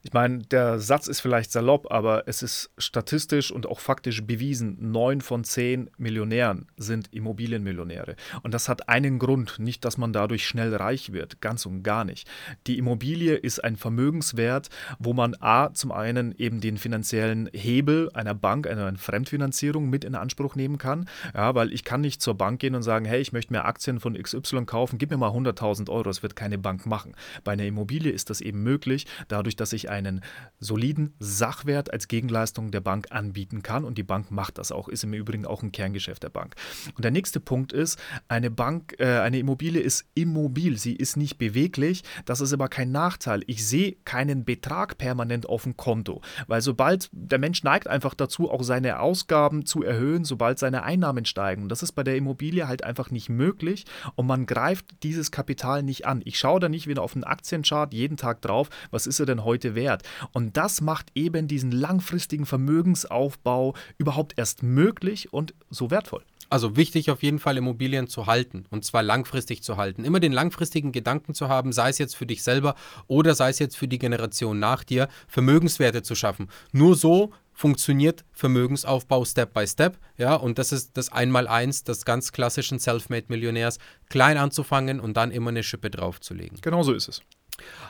ich 0.02 0.14
meine, 0.14 0.38
der 0.38 0.80
Satz 0.80 1.06
ist 1.06 1.20
vielleicht 1.20 1.52
salopp, 1.52 1.92
aber 1.92 2.24
es 2.26 2.42
ist 2.42 2.70
statistisch 2.78 3.52
und 3.52 3.66
auch 3.66 3.78
faktisch 3.78 4.22
bewiesen, 4.22 4.78
neun 4.80 5.20
von 5.20 5.44
zehn 5.44 5.90
Millionären 5.98 6.66
sind 6.78 7.12
Immobilienmillionäre. 7.12 8.16
Und 8.42 8.54
das 8.54 8.70
hat 8.70 8.88
einen 8.88 9.18
Grund, 9.18 9.58
nicht, 9.58 9.84
dass 9.84 9.98
man 9.98 10.14
dadurch 10.14 10.46
schnell 10.46 10.74
reich 10.74 11.12
wird, 11.12 11.42
ganz 11.42 11.66
und 11.66 11.82
gar 11.82 12.06
nicht. 12.06 12.26
Die 12.66 12.78
Immobilie 12.78 13.34
ist 13.34 13.62
ein 13.62 13.76
Vermögenswert, 13.76 14.70
wo 14.98 15.12
man 15.12 15.36
A, 15.40 15.74
zum 15.74 15.92
einen 15.92 16.34
eben 16.38 16.62
den 16.62 16.78
finanziellen 16.78 17.50
Hebel 17.52 18.10
einer 18.14 18.34
Bank, 18.34 18.66
einer 18.66 18.96
Fremdfinanzierung 18.96 19.90
mit 19.90 20.04
in 20.04 20.14
Anspruch 20.14 20.56
nehmen 20.56 20.78
kann. 20.78 21.06
Ja, 21.34 21.54
weil 21.54 21.72
ich 21.72 21.81
kann 21.84 22.00
nicht 22.00 22.22
zur 22.22 22.34
Bank 22.34 22.60
gehen 22.60 22.74
und 22.74 22.82
sagen, 22.82 23.04
hey, 23.04 23.20
ich 23.20 23.32
möchte 23.32 23.52
mir 23.52 23.64
Aktien 23.64 24.00
von 24.00 24.14
XY 24.14 24.64
kaufen, 24.66 24.98
gib 24.98 25.10
mir 25.10 25.16
mal 25.16 25.30
100.000 25.30 25.88
Euro. 25.90 26.02
Das 26.04 26.22
wird 26.22 26.36
keine 26.36 26.58
Bank 26.58 26.86
machen. 26.86 27.14
Bei 27.44 27.52
einer 27.52 27.64
Immobilie 27.64 28.12
ist 28.12 28.30
das 28.30 28.40
eben 28.40 28.62
möglich, 28.62 29.06
dadurch, 29.28 29.56
dass 29.56 29.72
ich 29.72 29.90
einen 29.90 30.22
soliden 30.58 31.14
Sachwert 31.18 31.92
als 31.92 32.08
Gegenleistung 32.08 32.70
der 32.70 32.80
Bank 32.80 33.06
anbieten 33.10 33.62
kann. 33.62 33.84
Und 33.84 33.98
die 33.98 34.02
Bank 34.02 34.30
macht 34.30 34.58
das 34.58 34.72
auch, 34.72 34.88
ist 34.88 35.04
im 35.04 35.14
Übrigen 35.14 35.46
auch 35.46 35.62
ein 35.62 35.72
Kerngeschäft 35.72 36.22
der 36.22 36.30
Bank. 36.30 36.54
Und 36.96 37.04
der 37.04 37.10
nächste 37.10 37.40
Punkt 37.40 37.72
ist, 37.72 37.98
eine 38.28 38.50
Bank, 38.50 38.94
äh, 38.98 39.18
eine 39.20 39.38
Immobilie 39.38 39.80
ist 39.80 40.04
immobil, 40.14 40.78
sie 40.78 40.94
ist 40.94 41.16
nicht 41.16 41.38
beweglich. 41.38 42.02
Das 42.24 42.40
ist 42.40 42.52
aber 42.52 42.68
kein 42.68 42.92
Nachteil. 42.92 43.42
Ich 43.46 43.66
sehe 43.66 43.96
keinen 44.04 44.44
Betrag 44.44 44.98
permanent 44.98 45.48
auf 45.48 45.64
dem 45.64 45.76
Konto, 45.76 46.20
weil 46.46 46.60
sobald 46.60 47.08
der 47.12 47.38
Mensch 47.38 47.62
neigt 47.62 47.88
einfach 47.88 48.14
dazu, 48.14 48.50
auch 48.50 48.62
seine 48.62 49.00
Ausgaben 49.00 49.66
zu 49.66 49.82
erhöhen, 49.82 50.24
sobald 50.24 50.58
seine 50.58 50.82
Einnahmen 50.82 51.24
steigen. 51.24 51.68
Das 51.72 51.82
ist 51.82 51.92
bei 51.92 52.02
der 52.02 52.16
Immobilie 52.16 52.68
halt 52.68 52.84
einfach 52.84 53.10
nicht 53.10 53.30
möglich 53.30 53.86
und 54.14 54.26
man 54.26 54.44
greift 54.44 54.84
dieses 55.02 55.30
Kapital 55.30 55.82
nicht 55.82 56.06
an. 56.06 56.20
Ich 56.26 56.38
schaue 56.38 56.60
da 56.60 56.68
nicht 56.68 56.86
wieder 56.86 57.00
auf 57.00 57.14
einen 57.14 57.24
Aktienchart 57.24 57.94
jeden 57.94 58.18
Tag 58.18 58.42
drauf, 58.42 58.68
was 58.90 59.06
ist 59.06 59.20
er 59.20 59.24
denn 59.26 59.42
heute 59.42 59.74
wert. 59.74 60.02
Und 60.32 60.58
das 60.58 60.82
macht 60.82 61.06
eben 61.14 61.48
diesen 61.48 61.72
langfristigen 61.72 62.44
Vermögensaufbau 62.44 63.74
überhaupt 63.96 64.34
erst 64.36 64.62
möglich 64.62 65.32
und 65.32 65.54
so 65.70 65.90
wertvoll. 65.90 66.22
Also 66.52 66.76
wichtig 66.76 67.10
auf 67.10 67.22
jeden 67.22 67.38
Fall 67.38 67.56
Immobilien 67.56 68.08
zu 68.08 68.26
halten 68.26 68.66
und 68.68 68.84
zwar 68.84 69.02
langfristig 69.02 69.62
zu 69.62 69.78
halten. 69.78 70.04
Immer 70.04 70.20
den 70.20 70.32
langfristigen 70.32 70.92
Gedanken 70.92 71.32
zu 71.32 71.48
haben, 71.48 71.72
sei 71.72 71.88
es 71.88 71.96
jetzt 71.96 72.14
für 72.14 72.26
dich 72.26 72.42
selber 72.42 72.74
oder 73.06 73.34
sei 73.34 73.48
es 73.48 73.58
jetzt 73.58 73.78
für 73.78 73.88
die 73.88 73.98
Generation 73.98 74.58
nach 74.58 74.84
dir, 74.84 75.08
Vermögenswerte 75.28 76.02
zu 76.02 76.14
schaffen. 76.14 76.50
Nur 76.70 76.94
so 76.94 77.32
funktioniert 77.52 78.24
Vermögensaufbau 78.32 79.24
Step 79.24 79.52
by 79.52 79.66
Step. 79.66 79.98
Ja, 80.16 80.34
und 80.34 80.58
das 80.58 80.72
ist 80.72 80.96
das 80.96 81.12
Einmaleins 81.12 81.84
des 81.84 82.04
ganz 82.04 82.32
klassischen 82.32 82.78
Selfmade-Millionärs, 82.78 83.78
klein 84.08 84.36
anzufangen 84.36 85.00
und 85.00 85.16
dann 85.16 85.30
immer 85.30 85.50
eine 85.50 85.62
Schippe 85.62 85.90
draufzulegen. 85.90 86.58
Genau 86.62 86.82
so 86.82 86.92
ist 86.92 87.08
es. 87.08 87.22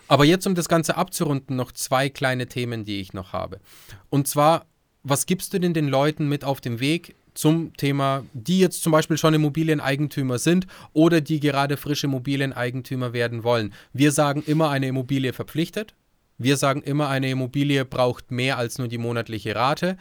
Aber 0.09 0.25
jetzt, 0.25 0.47
um 0.47 0.55
das 0.55 0.69
Ganze 0.69 0.97
abzurunden, 0.97 1.57
noch 1.57 1.73
zwei 1.73 2.09
kleine 2.09 2.47
Themen, 2.47 2.85
die 2.85 3.01
ich 3.01 3.13
noch 3.13 3.33
habe. 3.33 3.61
Und 4.11 4.29
zwar, 4.29 4.67
was 5.03 5.27
gibst 5.27 5.55
du 5.55 5.59
denn 5.59 5.75
den 5.75 5.89
Leuten 5.89 6.29
mit 6.29 6.45
auf 6.45 6.61
dem 6.61 6.81
Weg 6.81 7.15
zum 7.35 7.75
Thema, 7.77 8.25
die 8.35 8.59
jetzt 8.59 8.83
zum 8.83 8.93
Beispiel 8.93 9.17
schon 9.17 9.33
Immobilieneigentümer 9.33 10.39
sind 10.39 10.67
oder 10.93 11.21
die 11.21 11.41
gerade 11.41 11.77
frische 11.77 12.07
Immobilieneigentümer 12.07 13.13
werden 13.13 13.45
wollen? 13.45 13.73
Wir 13.93 14.13
sagen 14.13 14.43
immer, 14.47 14.71
eine 14.71 14.89
Immobilie 14.89 15.33
verpflichtet. 15.33 15.95
Wir 16.43 16.57
sagen 16.57 16.83
immer, 16.83 17.09
eine 17.09 17.31
Immobilie 17.31 17.85
braucht 17.85 18.31
mehr 18.31 18.59
als 18.59 18.79
nur 18.79 18.89
die 18.89 18.99
monatliche 18.99 19.55
Rate. 19.55 19.97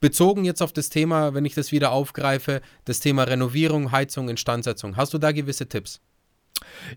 Bezogen 0.00 0.44
jetzt 0.44 0.62
auf 0.62 0.72
das 0.72 0.88
Thema, 0.88 1.34
wenn 1.34 1.44
ich 1.44 1.54
das 1.54 1.72
wieder 1.72 1.92
aufgreife, 1.92 2.60
das 2.84 3.00
Thema 3.00 3.24
Renovierung, 3.24 3.92
Heizung, 3.92 4.28
Instandsetzung. 4.28 4.96
Hast 4.96 5.14
du 5.14 5.18
da 5.18 5.32
gewisse 5.32 5.68
Tipps? 5.68 6.00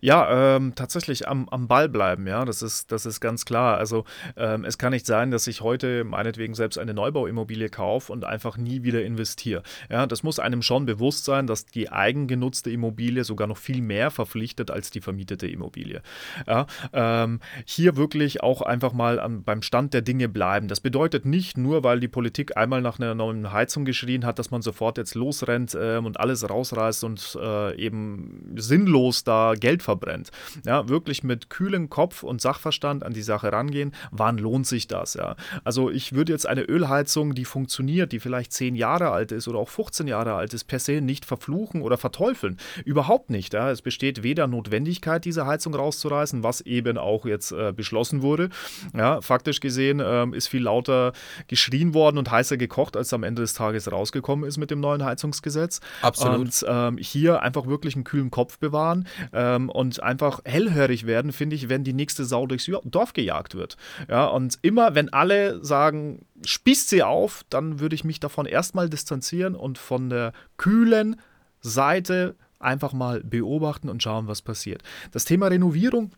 Ja, 0.01 0.55
ähm, 0.55 0.74
tatsächlich 0.76 1.28
am, 1.28 1.49
am 1.49 1.68
Ball 1.68 1.89
bleiben, 1.89 2.28
ja, 2.28 2.45
das 2.45 2.62
ist, 2.62 2.91
das 2.91 3.05
ist 3.05 3.20
ganz 3.20 3.45
klar. 3.45 3.78
Also 3.78 4.05
ähm, 4.38 4.64
es 4.66 4.78
kann 4.78 4.91
nicht 4.91 5.05
sein, 5.05 5.32
dass 5.32 5.47
ich 5.47 5.62
heute 5.62 6.03
meinetwegen 6.03 6.53
selbst 6.53 6.78
eine 6.78 6.93
Neubauimmobilie 6.93 7.70
kaufe 7.70 8.12
und 8.12 8.26
einfach 8.26 8.57
nie 8.57 8.84
wieder 8.84 9.03
investiere. 9.03 9.64
Ja, 9.89 10.05
das 10.05 10.24
muss 10.24 10.39
einem 10.39 10.62
schon 10.62 10.86
bewusst 10.86 11.26
sein, 11.26 11.47
dass 11.47 11.66
die 11.66 11.91
eigengenutzte 11.91 12.70
Immobilie 12.70 13.24
sogar 13.24 13.47
noch 13.47 13.57
viel 13.57 13.82
mehr 13.82 14.12
verpflichtet 14.12 14.72
als 14.72 14.91
die 14.91 15.01
vermietete 15.01 15.47
Immobilie. 15.47 16.01
Ja, 16.47 16.68
ähm, 16.93 17.39
hier 17.66 17.97
wirklich 17.97 18.41
auch 18.41 18.62
einfach 18.62 18.93
mal 18.93 19.20
am, 19.20 19.43
beim 19.43 19.62
Stand 19.62 19.93
der 19.93 20.01
Dinge 20.01 20.30
bleiben. 20.30 20.68
Das 20.68 20.80
bedeutet 20.80 21.26
nicht 21.26 21.57
nur, 21.57 21.84
weil 21.84 21.99
die 21.99 22.07
Politik 22.07 22.57
einmal 22.57 22.82
nach 22.82 22.99
einer 22.99 23.16
neuen 23.16 23.51
Heizung 23.51 23.86
geschrien 23.86 24.26
hat, 24.26 24.39
dass 24.39 24.51
man 24.51 24.62
sofort 24.62 24.97
jetzt 24.97 25.16
losrennt 25.16 25.78
ähm, 25.80 26.05
und 26.05 26.20
alles 26.20 26.49
rausreißt 26.49 27.03
und 27.03 27.38
äh, 27.41 27.76
eben 27.76 28.53
sinnlos 28.55 29.24
da 29.24 29.48
Geld 29.55 29.83
verbrennt. 29.83 30.31
Ja, 30.65 30.87
wirklich 30.89 31.23
mit 31.23 31.49
kühlem 31.49 31.89
Kopf 31.89 32.23
und 32.23 32.41
Sachverstand 32.41 33.03
an 33.03 33.13
die 33.13 33.21
Sache 33.21 33.51
rangehen, 33.51 33.93
wann 34.11 34.37
lohnt 34.37 34.67
sich 34.67 34.87
das? 34.87 35.13
Ja? 35.13 35.35
Also 35.63 35.89
ich 35.89 36.13
würde 36.13 36.31
jetzt 36.31 36.47
eine 36.47 36.61
Ölheizung, 36.61 37.35
die 37.35 37.45
funktioniert, 37.45 38.11
die 38.11 38.19
vielleicht 38.19 38.53
10 38.53 38.75
Jahre 38.75 39.11
alt 39.11 39.31
ist 39.31 39.47
oder 39.47 39.59
auch 39.59 39.69
15 39.69 40.07
Jahre 40.07 40.33
alt 40.33 40.53
ist, 40.53 40.65
per 40.65 40.79
se 40.79 41.01
nicht 41.01 41.25
verfluchen 41.25 41.81
oder 41.81 41.97
verteufeln. 41.97 42.57
Überhaupt 42.85 43.29
nicht. 43.29 43.53
Ja? 43.53 43.71
Es 43.71 43.81
besteht 43.81 44.23
weder 44.23 44.47
Notwendigkeit, 44.47 45.25
diese 45.25 45.45
Heizung 45.45 45.75
rauszureißen, 45.75 46.43
was 46.43 46.61
eben 46.61 46.97
auch 46.97 47.25
jetzt 47.25 47.51
äh, 47.51 47.73
beschlossen 47.73 48.21
wurde. 48.21 48.49
Ja, 48.95 49.21
faktisch 49.21 49.59
gesehen 49.59 50.01
ähm, 50.03 50.33
ist 50.33 50.47
viel 50.47 50.63
lauter 50.63 51.13
geschrien 51.47 51.93
worden 51.93 52.17
und 52.17 52.31
heißer 52.31 52.57
gekocht, 52.57 52.97
als 52.97 53.13
am 53.13 53.23
Ende 53.23 53.41
des 53.41 53.53
Tages 53.53 53.91
rausgekommen 53.91 54.47
ist 54.47 54.57
mit 54.57 54.71
dem 54.71 54.79
neuen 54.79 55.03
Heizungsgesetz. 55.03 55.79
Absolut. 56.01 56.39
Und 56.39 56.65
ähm, 56.67 56.97
hier 56.97 57.41
einfach 57.41 57.67
wirklich 57.67 57.95
einen 57.95 58.03
kühlen 58.03 58.31
Kopf 58.31 58.59
bewahren. 58.59 59.07
Ähm, 59.39 59.69
und 59.69 60.03
einfach 60.03 60.41
hellhörig 60.43 61.05
werden, 61.05 61.31
finde 61.31 61.55
ich, 61.55 61.69
wenn 61.69 61.85
die 61.85 61.93
nächste 61.93 62.25
Sau 62.25 62.45
durchs 62.45 62.69
Dorf 62.83 63.13
gejagt 63.13 63.55
wird. 63.55 63.77
Ja, 64.09 64.25
und 64.25 64.59
immer, 64.63 64.95
wenn 64.95 65.13
alle 65.13 65.63
sagen, 65.63 66.25
spießt 66.45 66.89
sie 66.89 67.03
auf, 67.03 67.45
dann 67.49 67.79
würde 67.79 67.95
ich 67.95 68.03
mich 68.03 68.19
davon 68.19 68.45
erstmal 68.45 68.89
distanzieren 68.89 69.55
und 69.55 69.77
von 69.77 70.09
der 70.09 70.33
kühlen 70.57 71.21
Seite 71.61 72.35
einfach 72.59 72.91
mal 72.91 73.23
beobachten 73.23 73.87
und 73.87 74.03
schauen, 74.03 74.27
was 74.27 74.41
passiert. 74.41 74.83
Das 75.11 75.23
Thema 75.23 75.47
Renovierung 75.47 76.11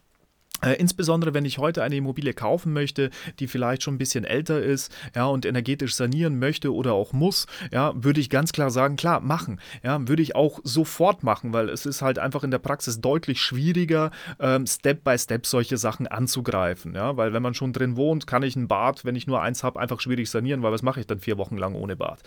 insbesondere 0.70 1.34
wenn 1.34 1.46
ich 1.46 1.58
heute 1.58 1.84
eine 1.84 1.96
Immobilie 1.96 2.34
kaufen 2.34 2.74
möchte, 2.74 3.10
die 3.40 3.48
vielleicht 3.48 3.84
schon 3.84 3.96
ein 3.96 4.00
bisschen 4.00 4.24
älter 4.24 4.62
ist, 4.62 4.94
ja, 5.16 5.26
und 5.26 5.46
energetisch 5.46 5.96
sanieren 5.96 6.40
möchte 6.40 6.74
oder 6.74 6.94
auch 6.94 7.14
muss, 7.14 7.48
ja, 7.72 7.94
würde 7.96 8.20
ich 8.20 8.30
ganz 8.30 8.52
klar 8.52 8.72
sagen, 8.72 8.96
klar, 8.96 9.22
machen. 9.22 9.60
Ja, 9.84 10.08
würde 10.08 10.22
ich 10.22 10.36
auch 10.36 10.60
sofort 10.64 11.24
machen, 11.24 11.54
weil 11.54 11.70
es 11.70 11.86
ist 11.86 12.02
halt 12.02 12.20
einfach 12.20 12.44
in 12.44 12.52
der 12.52 12.60
Praxis 12.60 13.02
deutlich 13.02 13.42
schwieriger, 13.42 14.12
ähm, 14.40 14.68
Step 14.68 15.04
by 15.04 15.18
Step 15.18 15.46
solche 15.46 15.78
Sachen 15.78 16.08
anzugreifen. 16.08 16.96
Ja, 16.96 17.18
weil 17.18 17.34
wenn 17.34 17.44
man 17.44 17.54
schon 17.54 17.74
drin 17.74 17.96
wohnt, 17.96 18.28
kann 18.28 18.44
ich 18.44 18.56
ein 18.56 18.68
Bad, 18.68 19.06
wenn 19.06 19.16
ich 19.16 19.28
nur 19.28 19.42
eins 19.42 19.64
habe, 19.64 19.80
einfach 19.80 20.00
schwierig 20.00 20.30
sanieren, 20.30 20.64
weil 20.64 20.72
was 20.72 20.84
mache 20.84 21.00
ich 21.00 21.08
dann 21.08 21.20
vier 21.20 21.38
Wochen 21.38 21.58
lang 21.58 21.76
ohne 21.76 21.96
Bad? 21.96 22.20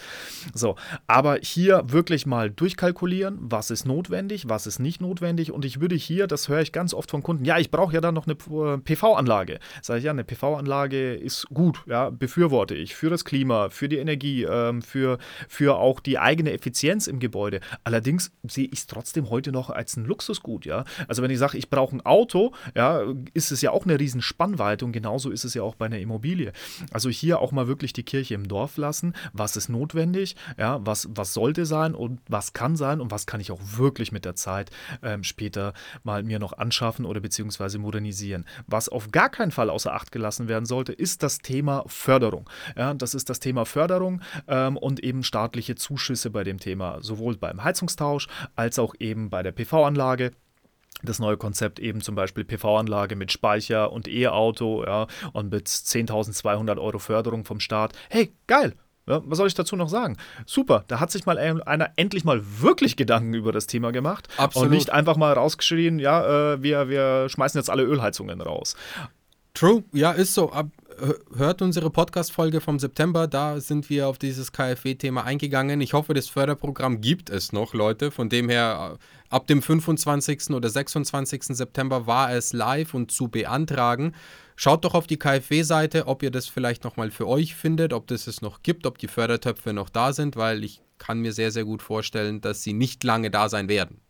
So, 0.52 0.76
aber 1.06 1.38
hier 1.40 1.84
wirklich 1.86 2.26
mal 2.26 2.50
durchkalkulieren, 2.50 3.38
was 3.40 3.70
ist 3.70 3.86
notwendig, 3.86 4.48
was 4.48 4.66
ist 4.66 4.78
nicht 4.78 5.00
notwendig 5.00 5.52
und 5.52 5.64
ich 5.64 5.80
würde 5.80 5.94
hier, 5.94 6.26
das 6.26 6.48
höre 6.48 6.60
ich 6.60 6.72
ganz 6.72 6.94
oft 6.94 7.10
von 7.10 7.22
Kunden, 7.22 7.44
ja, 7.44 7.58
ich 7.58 7.70
brauche 7.70 7.94
ja 7.94 8.00
dann 8.00 8.14
noch 8.14 8.23
noch 8.26 8.36
eine 8.48 8.78
PV-Anlage. 8.78 9.58
Sage 9.82 9.98
ich 9.98 10.04
ja, 10.04 10.10
eine 10.10 10.24
PV-Anlage 10.24 11.14
ist 11.14 11.46
gut, 11.52 11.82
ja, 11.86 12.10
befürworte 12.10 12.74
ich 12.74 12.94
für 12.94 13.10
das 13.10 13.24
Klima, 13.24 13.70
für 13.70 13.88
die 13.88 13.98
Energie, 13.98 14.44
ähm, 14.44 14.82
für, 14.82 15.18
für 15.48 15.76
auch 15.76 16.00
die 16.00 16.18
eigene 16.18 16.52
Effizienz 16.52 17.06
im 17.06 17.18
Gebäude. 17.18 17.60
Allerdings 17.84 18.32
sehe 18.42 18.66
ich 18.66 18.80
es 18.80 18.86
trotzdem 18.86 19.30
heute 19.30 19.52
noch 19.52 19.70
als 19.70 19.96
ein 19.96 20.04
Luxusgut, 20.04 20.66
ja. 20.66 20.84
Also 21.08 21.22
wenn 21.22 21.30
ich 21.30 21.38
sage, 21.38 21.58
ich 21.58 21.70
brauche 21.70 21.96
ein 21.96 22.04
Auto, 22.04 22.52
ja, 22.74 23.02
ist 23.32 23.50
es 23.50 23.60
ja 23.60 23.70
auch 23.70 23.84
eine 23.84 23.98
riesen 23.98 24.22
Spannweite 24.22 24.84
und 24.84 24.92
genauso 24.92 25.30
ist 25.30 25.44
es 25.44 25.54
ja 25.54 25.62
auch 25.62 25.74
bei 25.74 25.86
einer 25.86 25.98
Immobilie. 25.98 26.52
Also 26.92 27.10
hier 27.10 27.40
auch 27.40 27.52
mal 27.52 27.68
wirklich 27.68 27.92
die 27.92 28.02
Kirche 28.02 28.34
im 28.34 28.48
Dorf 28.48 28.76
lassen, 28.76 29.14
was 29.32 29.56
ist 29.56 29.68
notwendig, 29.68 30.36
ja, 30.58 30.84
was, 30.84 31.08
was 31.14 31.34
sollte 31.34 31.66
sein 31.66 31.94
und 31.94 32.20
was 32.28 32.52
kann 32.52 32.76
sein 32.76 33.00
und 33.00 33.10
was 33.10 33.26
kann 33.26 33.40
ich 33.40 33.50
auch 33.50 33.60
wirklich 33.76 34.12
mit 34.12 34.24
der 34.24 34.34
Zeit 34.34 34.70
ähm, 35.02 35.24
später 35.24 35.72
mal 36.02 36.22
mir 36.22 36.38
noch 36.38 36.54
anschaffen 36.54 37.04
oder 37.04 37.20
beziehungsweise 37.20 37.78
modernisieren 37.78 38.13
organisieren. 38.14 38.44
Was 38.66 38.88
auf 38.88 39.10
gar 39.10 39.28
keinen 39.28 39.50
Fall 39.50 39.70
außer 39.70 39.92
Acht 39.92 40.12
gelassen 40.12 40.48
werden 40.48 40.66
sollte, 40.66 40.92
ist 40.92 41.22
das 41.22 41.38
Thema 41.38 41.84
Förderung. 41.86 42.48
Ja, 42.76 42.94
das 42.94 43.14
ist 43.14 43.28
das 43.28 43.40
Thema 43.40 43.64
Förderung 43.64 44.20
ähm, 44.48 44.76
und 44.76 45.00
eben 45.00 45.22
staatliche 45.22 45.74
Zuschüsse 45.74 46.30
bei 46.30 46.44
dem 46.44 46.58
Thema, 46.58 46.98
sowohl 47.00 47.36
beim 47.36 47.62
Heizungstausch 47.64 48.28
als 48.54 48.78
auch 48.78 48.94
eben 48.98 49.30
bei 49.30 49.42
der 49.42 49.52
PV-Anlage 49.52 50.32
das 51.02 51.18
neue 51.18 51.36
Konzept 51.36 51.80
eben 51.80 52.00
zum 52.00 52.14
Beispiel 52.14 52.44
PV-Anlage 52.44 53.14
mit 53.14 53.30
Speicher 53.30 53.92
und 53.92 54.08
E-Auto 54.08 54.84
ja, 54.86 55.06
und 55.34 55.50
mit 55.50 55.68
10.200 55.68 56.80
Euro 56.80 56.98
Förderung 56.98 57.44
vom 57.44 57.60
Staat. 57.60 57.92
Hey, 58.08 58.32
geil, 58.46 58.72
ja, 59.06 59.20
was 59.24 59.38
soll 59.38 59.46
ich 59.46 59.54
dazu 59.54 59.76
noch 59.76 59.88
sagen? 59.88 60.16
Super, 60.46 60.84
da 60.88 61.00
hat 61.00 61.10
sich 61.10 61.26
mal 61.26 61.38
einer 61.38 61.90
endlich 61.96 62.24
mal 62.24 62.42
wirklich 62.60 62.96
Gedanken 62.96 63.34
über 63.34 63.52
das 63.52 63.66
Thema 63.66 63.92
gemacht 63.92 64.28
Absolut. 64.38 64.68
und 64.68 64.74
nicht 64.74 64.90
einfach 64.90 65.16
mal 65.16 65.32
rausgeschrien, 65.32 65.98
ja, 65.98 66.54
äh, 66.54 66.62
wir, 66.62 66.88
wir 66.88 67.28
schmeißen 67.28 67.58
jetzt 67.58 67.70
alle 67.70 67.82
Ölheizungen 67.82 68.40
raus. 68.40 68.76
True, 69.54 69.84
ja, 69.92 70.10
ist 70.10 70.34
so. 70.34 70.50
hört 71.36 71.62
unsere 71.62 71.88
Podcast-Folge 71.88 72.60
vom 72.60 72.80
September. 72.80 73.28
Da 73.28 73.60
sind 73.60 73.88
wir 73.88 74.08
auf 74.08 74.18
dieses 74.18 74.50
KfW-Thema 74.50 75.22
eingegangen. 75.22 75.80
Ich 75.80 75.92
hoffe, 75.92 76.12
das 76.12 76.28
Förderprogramm 76.28 77.00
gibt 77.00 77.30
es 77.30 77.52
noch, 77.52 77.72
Leute. 77.72 78.10
Von 78.10 78.28
dem 78.28 78.48
her, 78.48 78.98
ab 79.28 79.46
dem 79.46 79.62
25. 79.62 80.50
oder 80.50 80.68
26. 80.68 81.44
September 81.56 82.08
war 82.08 82.32
es 82.32 82.52
live 82.52 82.94
und 82.94 83.12
zu 83.12 83.28
beantragen. 83.28 84.14
Schaut 84.56 84.84
doch 84.84 84.94
auf 84.94 85.06
die 85.06 85.18
KfW-Seite, 85.18 86.06
ob 86.06 86.22
ihr 86.22 86.30
das 86.30 86.46
vielleicht 86.46 86.84
nochmal 86.84 87.10
für 87.10 87.26
euch 87.26 87.54
findet, 87.54 87.92
ob 87.92 88.06
das 88.06 88.26
es 88.26 88.40
noch 88.40 88.62
gibt, 88.62 88.86
ob 88.86 88.98
die 88.98 89.08
Fördertöpfe 89.08 89.72
noch 89.72 89.88
da 89.88 90.12
sind, 90.12 90.36
weil 90.36 90.62
ich 90.62 90.80
kann 90.98 91.20
mir 91.20 91.32
sehr, 91.32 91.50
sehr 91.50 91.64
gut 91.64 91.82
vorstellen, 91.82 92.40
dass 92.40 92.62
sie 92.62 92.72
nicht 92.72 93.02
lange 93.02 93.30
da 93.30 93.48
sein 93.48 93.68
werden. 93.68 94.00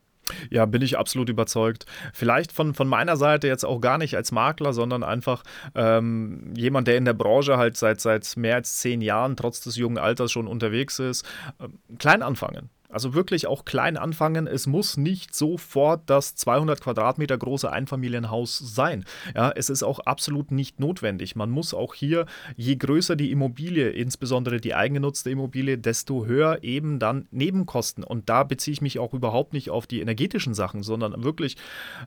Ja, 0.50 0.64
bin 0.64 0.82
ich 0.82 0.96
absolut 0.98 1.28
überzeugt. 1.28 1.86
Vielleicht 2.12 2.52
von, 2.52 2.74
von 2.74 2.88
meiner 2.88 3.16
Seite 3.16 3.46
jetzt 3.46 3.64
auch 3.64 3.80
gar 3.80 3.98
nicht 3.98 4.16
als 4.16 4.32
Makler, 4.32 4.72
sondern 4.72 5.02
einfach 5.02 5.42
ähm, 5.74 6.54
jemand, 6.56 6.88
der 6.88 6.96
in 6.96 7.04
der 7.04 7.12
Branche 7.12 7.58
halt 7.58 7.76
seit, 7.76 8.00
seit 8.00 8.36
mehr 8.36 8.56
als 8.56 8.78
zehn 8.78 9.00
Jahren, 9.00 9.36
trotz 9.36 9.60
des 9.60 9.76
jungen 9.76 9.98
Alters 9.98 10.32
schon 10.32 10.46
unterwegs 10.46 10.98
ist, 10.98 11.26
äh, 11.58 11.68
klein 11.98 12.22
anfangen. 12.22 12.70
Also 12.94 13.12
wirklich 13.12 13.46
auch 13.46 13.64
klein 13.64 13.96
anfangen. 13.96 14.46
Es 14.46 14.66
muss 14.66 14.96
nicht 14.96 15.34
sofort 15.34 16.02
das 16.06 16.36
200 16.36 16.80
Quadratmeter 16.80 17.36
große 17.36 17.70
Einfamilienhaus 17.70 18.56
sein. 18.58 19.04
Ja, 19.34 19.50
es 19.54 19.68
ist 19.68 19.82
auch 19.82 19.98
absolut 20.00 20.52
nicht 20.52 20.78
notwendig. 20.78 21.34
Man 21.34 21.50
muss 21.50 21.74
auch 21.74 21.94
hier, 21.94 22.26
je 22.56 22.76
größer 22.76 23.16
die 23.16 23.32
Immobilie, 23.32 23.90
insbesondere 23.90 24.60
die 24.60 24.74
eigengenutzte 24.74 25.30
Immobilie, 25.30 25.76
desto 25.76 26.24
höher 26.26 26.62
eben 26.62 27.00
dann 27.00 27.26
Nebenkosten. 27.32 28.04
Und 28.04 28.28
da 28.28 28.44
beziehe 28.44 28.72
ich 28.72 28.80
mich 28.80 28.98
auch 29.00 29.12
überhaupt 29.12 29.52
nicht 29.52 29.70
auf 29.70 29.86
die 29.88 30.00
energetischen 30.00 30.54
Sachen, 30.54 30.84
sondern 30.84 31.24
wirklich 31.24 31.56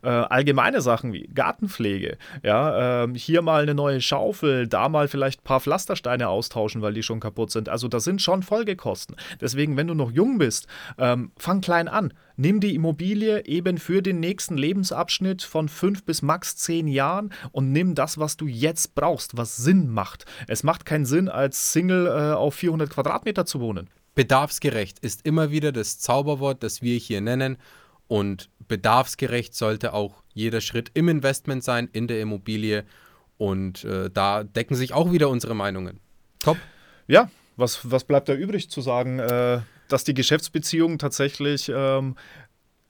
äh, 0.04 0.08
allgemeine 0.08 0.82
Sachen 0.82 1.12
wie 1.12 1.28
Gartenpflege. 1.28 2.18
Ja, 2.44 3.04
äh, 3.04 3.14
hier 3.16 3.42
mal 3.42 3.64
eine 3.64 3.76
neue 3.76 4.00
Schaufel, 4.00 4.68
da 4.68 4.88
mal 4.88 5.10
vielleicht 5.10 5.42
ein 5.42 5.44
paar 5.44 5.60
Pflastersteine 5.60 6.30
austauschen, 6.30 6.82
weil 6.82 6.94
die 6.94 7.04
schon 7.04 7.20
kaputt 7.20 7.52
sind. 7.52 7.68
Also 7.68 7.90
das 7.90 8.06
sind 8.06 8.22
schon 8.22 8.42
Folgekosten. 8.42 9.18
Deswegen, 9.42 9.76
wenn 9.76 9.88
du 9.88 9.94
noch 9.94 10.12
jung 10.12 10.38
bist, 10.38 10.68
ähm, 10.98 11.32
fang 11.38 11.62
klein 11.62 11.88
an. 11.88 12.14
Nimm 12.36 12.60
die 12.60 12.76
Immobilie 12.76 13.46
eben 13.46 13.78
für 13.78 14.02
den 14.02 14.20
nächsten 14.20 14.58
Lebensabschnitt 14.58 15.42
von 15.42 15.70
fünf 15.70 16.04
bis 16.04 16.22
max 16.22 16.56
zehn 16.56 16.88
Jahren 16.88 17.34
und 17.52 17.72
nimm 17.72 17.96
das, 17.96 18.18
was 18.18 18.38
du 18.38 18.46
jetzt 18.48 18.96
brauchst, 18.96 19.38
was 19.38 19.58
Sinn 19.58 19.90
macht. 19.90 20.26
Es 20.48 20.64
macht 20.64 20.86
keinen 20.86 21.06
Sinn, 21.06 21.30
als 21.30 21.74
Single 21.74 22.08
äh, 22.08 22.36
auf 22.36 22.56
400 22.56 22.90
Quadratmeter 22.90 23.46
zu 23.46 23.60
wohnen. 23.60 23.90
Bedarfsgerecht 24.16 25.00
ist 25.00 25.26
immer 25.26 25.52
wieder 25.52 25.72
das 25.72 26.00
Zauberwort, 26.00 26.64
das 26.64 26.82
wir 26.82 26.98
hier 26.98 27.22
nennen. 27.22 27.58
Und 28.08 28.50
bedarfsgerecht 28.68 29.54
sollte 29.54 29.94
auch 29.94 30.24
jeder 30.34 30.62
Schritt 30.62 30.92
im 30.94 31.10
Investment 31.10 31.64
sein, 31.64 31.90
in 31.92 32.08
der 32.08 32.22
Immobilie. 32.22 32.86
Und 33.38 33.84
äh, 33.84 34.10
da 34.10 34.44
decken 34.44 34.76
sich 34.76 34.94
auch 34.94 35.12
wieder 35.12 35.30
unsere 35.30 35.54
Meinungen. 35.56 36.00
Top. 36.40 36.58
Ja, 37.08 37.30
was, 37.58 37.92
was 37.92 38.04
bleibt 38.04 38.30
da 38.30 38.34
übrig 38.34 38.70
zu 38.70 38.82
sagen? 38.82 39.20
Äh, 39.20 39.62
dass 39.88 40.04
die 40.04 40.14
Geschäftsbeziehung 40.14 40.98
tatsächlich, 40.98 41.72
ähm, 41.74 42.16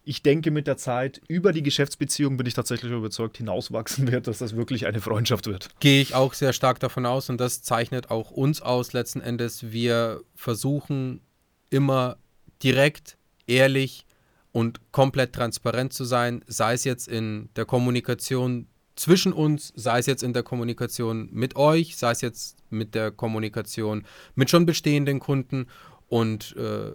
ich 0.03 0.23
denke 0.23 0.51
mit 0.51 0.67
der 0.67 0.77
Zeit, 0.77 1.21
über 1.27 1.51
die 1.51 1.63
Geschäftsbeziehung 1.63 2.37
bin 2.37 2.47
ich 2.47 2.53
tatsächlich 2.53 2.91
überzeugt, 2.91 3.37
hinauswachsen 3.37 4.09
wird, 4.11 4.27
dass 4.27 4.37
das 4.37 4.55
wirklich 4.55 4.85
eine 4.85 5.01
Freundschaft 5.01 5.47
wird. 5.47 5.69
Gehe 5.79 6.01
ich 6.01 6.15
auch 6.15 6.33
sehr 6.33 6.53
stark 6.53 6.79
davon 6.79 7.05
aus 7.05 7.29
und 7.29 7.41
das 7.41 7.61
zeichnet 7.61 8.09
auch 8.09 8.31
uns 8.31 8.61
aus 8.61 8.93
letzten 8.93 9.19
Endes. 9.19 9.71
Wir 9.71 10.21
versuchen 10.33 11.21
immer 11.69 12.17
direkt, 12.63 13.17
ehrlich 13.47 14.05
und 14.51 14.79
komplett 14.91 15.33
transparent 15.33 15.93
zu 15.93 16.05
sein, 16.05 16.43
sei 16.47 16.73
es 16.73 16.83
jetzt 16.83 17.07
in 17.07 17.49
der 17.55 17.65
Kommunikation 17.65 18.67
zwischen 18.95 19.31
uns, 19.31 19.71
sei 19.75 19.99
es 19.99 20.05
jetzt 20.07 20.23
in 20.23 20.33
der 20.33 20.43
Kommunikation 20.43 21.29
mit 21.31 21.55
euch, 21.55 21.97
sei 21.97 22.11
es 22.11 22.21
jetzt 22.21 22.57
mit 22.69 22.95
der 22.95 23.11
Kommunikation 23.11 24.05
mit 24.35 24.49
schon 24.49 24.65
bestehenden 24.65 25.19
Kunden 25.19 25.67
und 26.09 26.55
äh, 26.55 26.93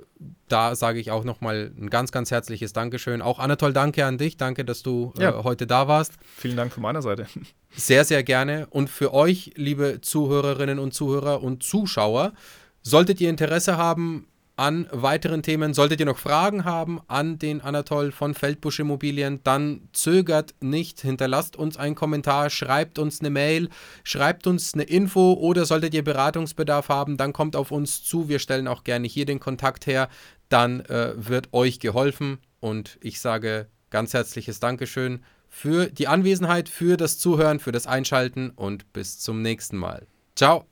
da 0.49 0.75
sage 0.75 0.99
ich 0.99 1.11
auch 1.11 1.25
nochmal 1.25 1.71
ein 1.79 1.91
ganz, 1.91 2.13
ganz 2.13 2.31
herzliches 2.31 2.73
Dankeschön. 2.73 3.21
Auch 3.21 3.39
Anatol, 3.39 3.75
danke 3.75 4.07
an 4.07 4.17
dich. 4.17 4.39
Danke, 4.39 4.65
dass 4.65 4.83
du 4.83 5.13
äh, 5.19 5.25
ja. 5.25 5.45
heute 5.45 5.67
da 5.67 5.87
warst. 5.87 6.15
Vielen 6.37 6.57
Dank 6.57 6.73
von 6.73 6.83
meiner 6.83 7.03
Seite. 7.03 7.27
Sehr, 7.75 8.05
sehr 8.05 8.23
gerne. 8.23 8.67
Und 8.69 8.91
für 8.91 9.15
euch, 9.15 9.53
liebe 9.57 10.03
Zuhörerinnen 10.03 10.79
und 10.79 10.93
Zuhörer 10.93 11.43
und 11.43 11.63
Zuschauer, 11.63 12.35
solltet 12.83 13.19
ihr 13.23 13.31
Interesse 13.31 13.79
haben, 13.79 14.27
an 14.63 14.87
weiteren 14.93 15.43
Themen. 15.43 15.75
Solltet 15.75 15.99
ihr 15.99 16.07
noch 16.07 16.19
Fragen 16.19 16.65
haben 16.65 17.01
an 17.09 17.37
den 17.37 17.61
Anatol 17.61 18.13
von 18.13 18.33
Feldbusch 18.33 18.79
Immobilien, 18.79 19.41
dann 19.43 19.89
zögert 19.93 20.55
nicht, 20.61 21.01
hinterlasst 21.01 21.57
uns 21.57 21.77
einen 21.77 21.97
Kommentar, 21.97 22.49
schreibt 22.49 23.01
uns 23.01 23.19
eine 23.19 23.31
Mail, 23.31 23.71
schreibt 24.05 24.47
uns 24.47 24.75
eine 24.75 24.85
Info 24.85 25.33
oder 25.33 25.67
solltet 25.67 25.95
ihr 25.95 26.05
Beratungsbedarf 26.05 26.91
haben, 26.91 27.17
dann 27.17 27.33
kommt 27.33 27.57
auf 27.57 27.73
uns 27.73 28.05
zu. 28.05 28.29
Wir 28.29 28.39
stellen 28.39 28.69
auch 28.69 28.85
gerne 28.85 29.09
hier 29.09 29.27
den 29.27 29.41
Kontakt 29.41 29.89
her. 29.89 30.09
Dann 30.49 30.83
äh, 30.83 31.15
wird 31.17 31.53
euch 31.53 31.81
geholfen 31.81 32.39
und 32.61 32.99
ich 33.01 33.21
sage 33.21 33.67
ganz 33.91 34.15
herzliches 34.15 34.61
Dankeschön 34.61 35.25
für 35.49 35.87
die 35.87 36.07
Anwesenheit, 36.07 36.69
für 36.69 36.97
das 36.97 37.19
Zuhören, 37.19 37.59
für 37.59 37.73
das 37.73 37.89
Einschalten 37.89 38.51
und 38.51 38.93
bis 38.93 39.19
zum 39.19 39.43
nächsten 39.43 39.77
Mal. 39.77 40.07
Ciao. 40.37 40.72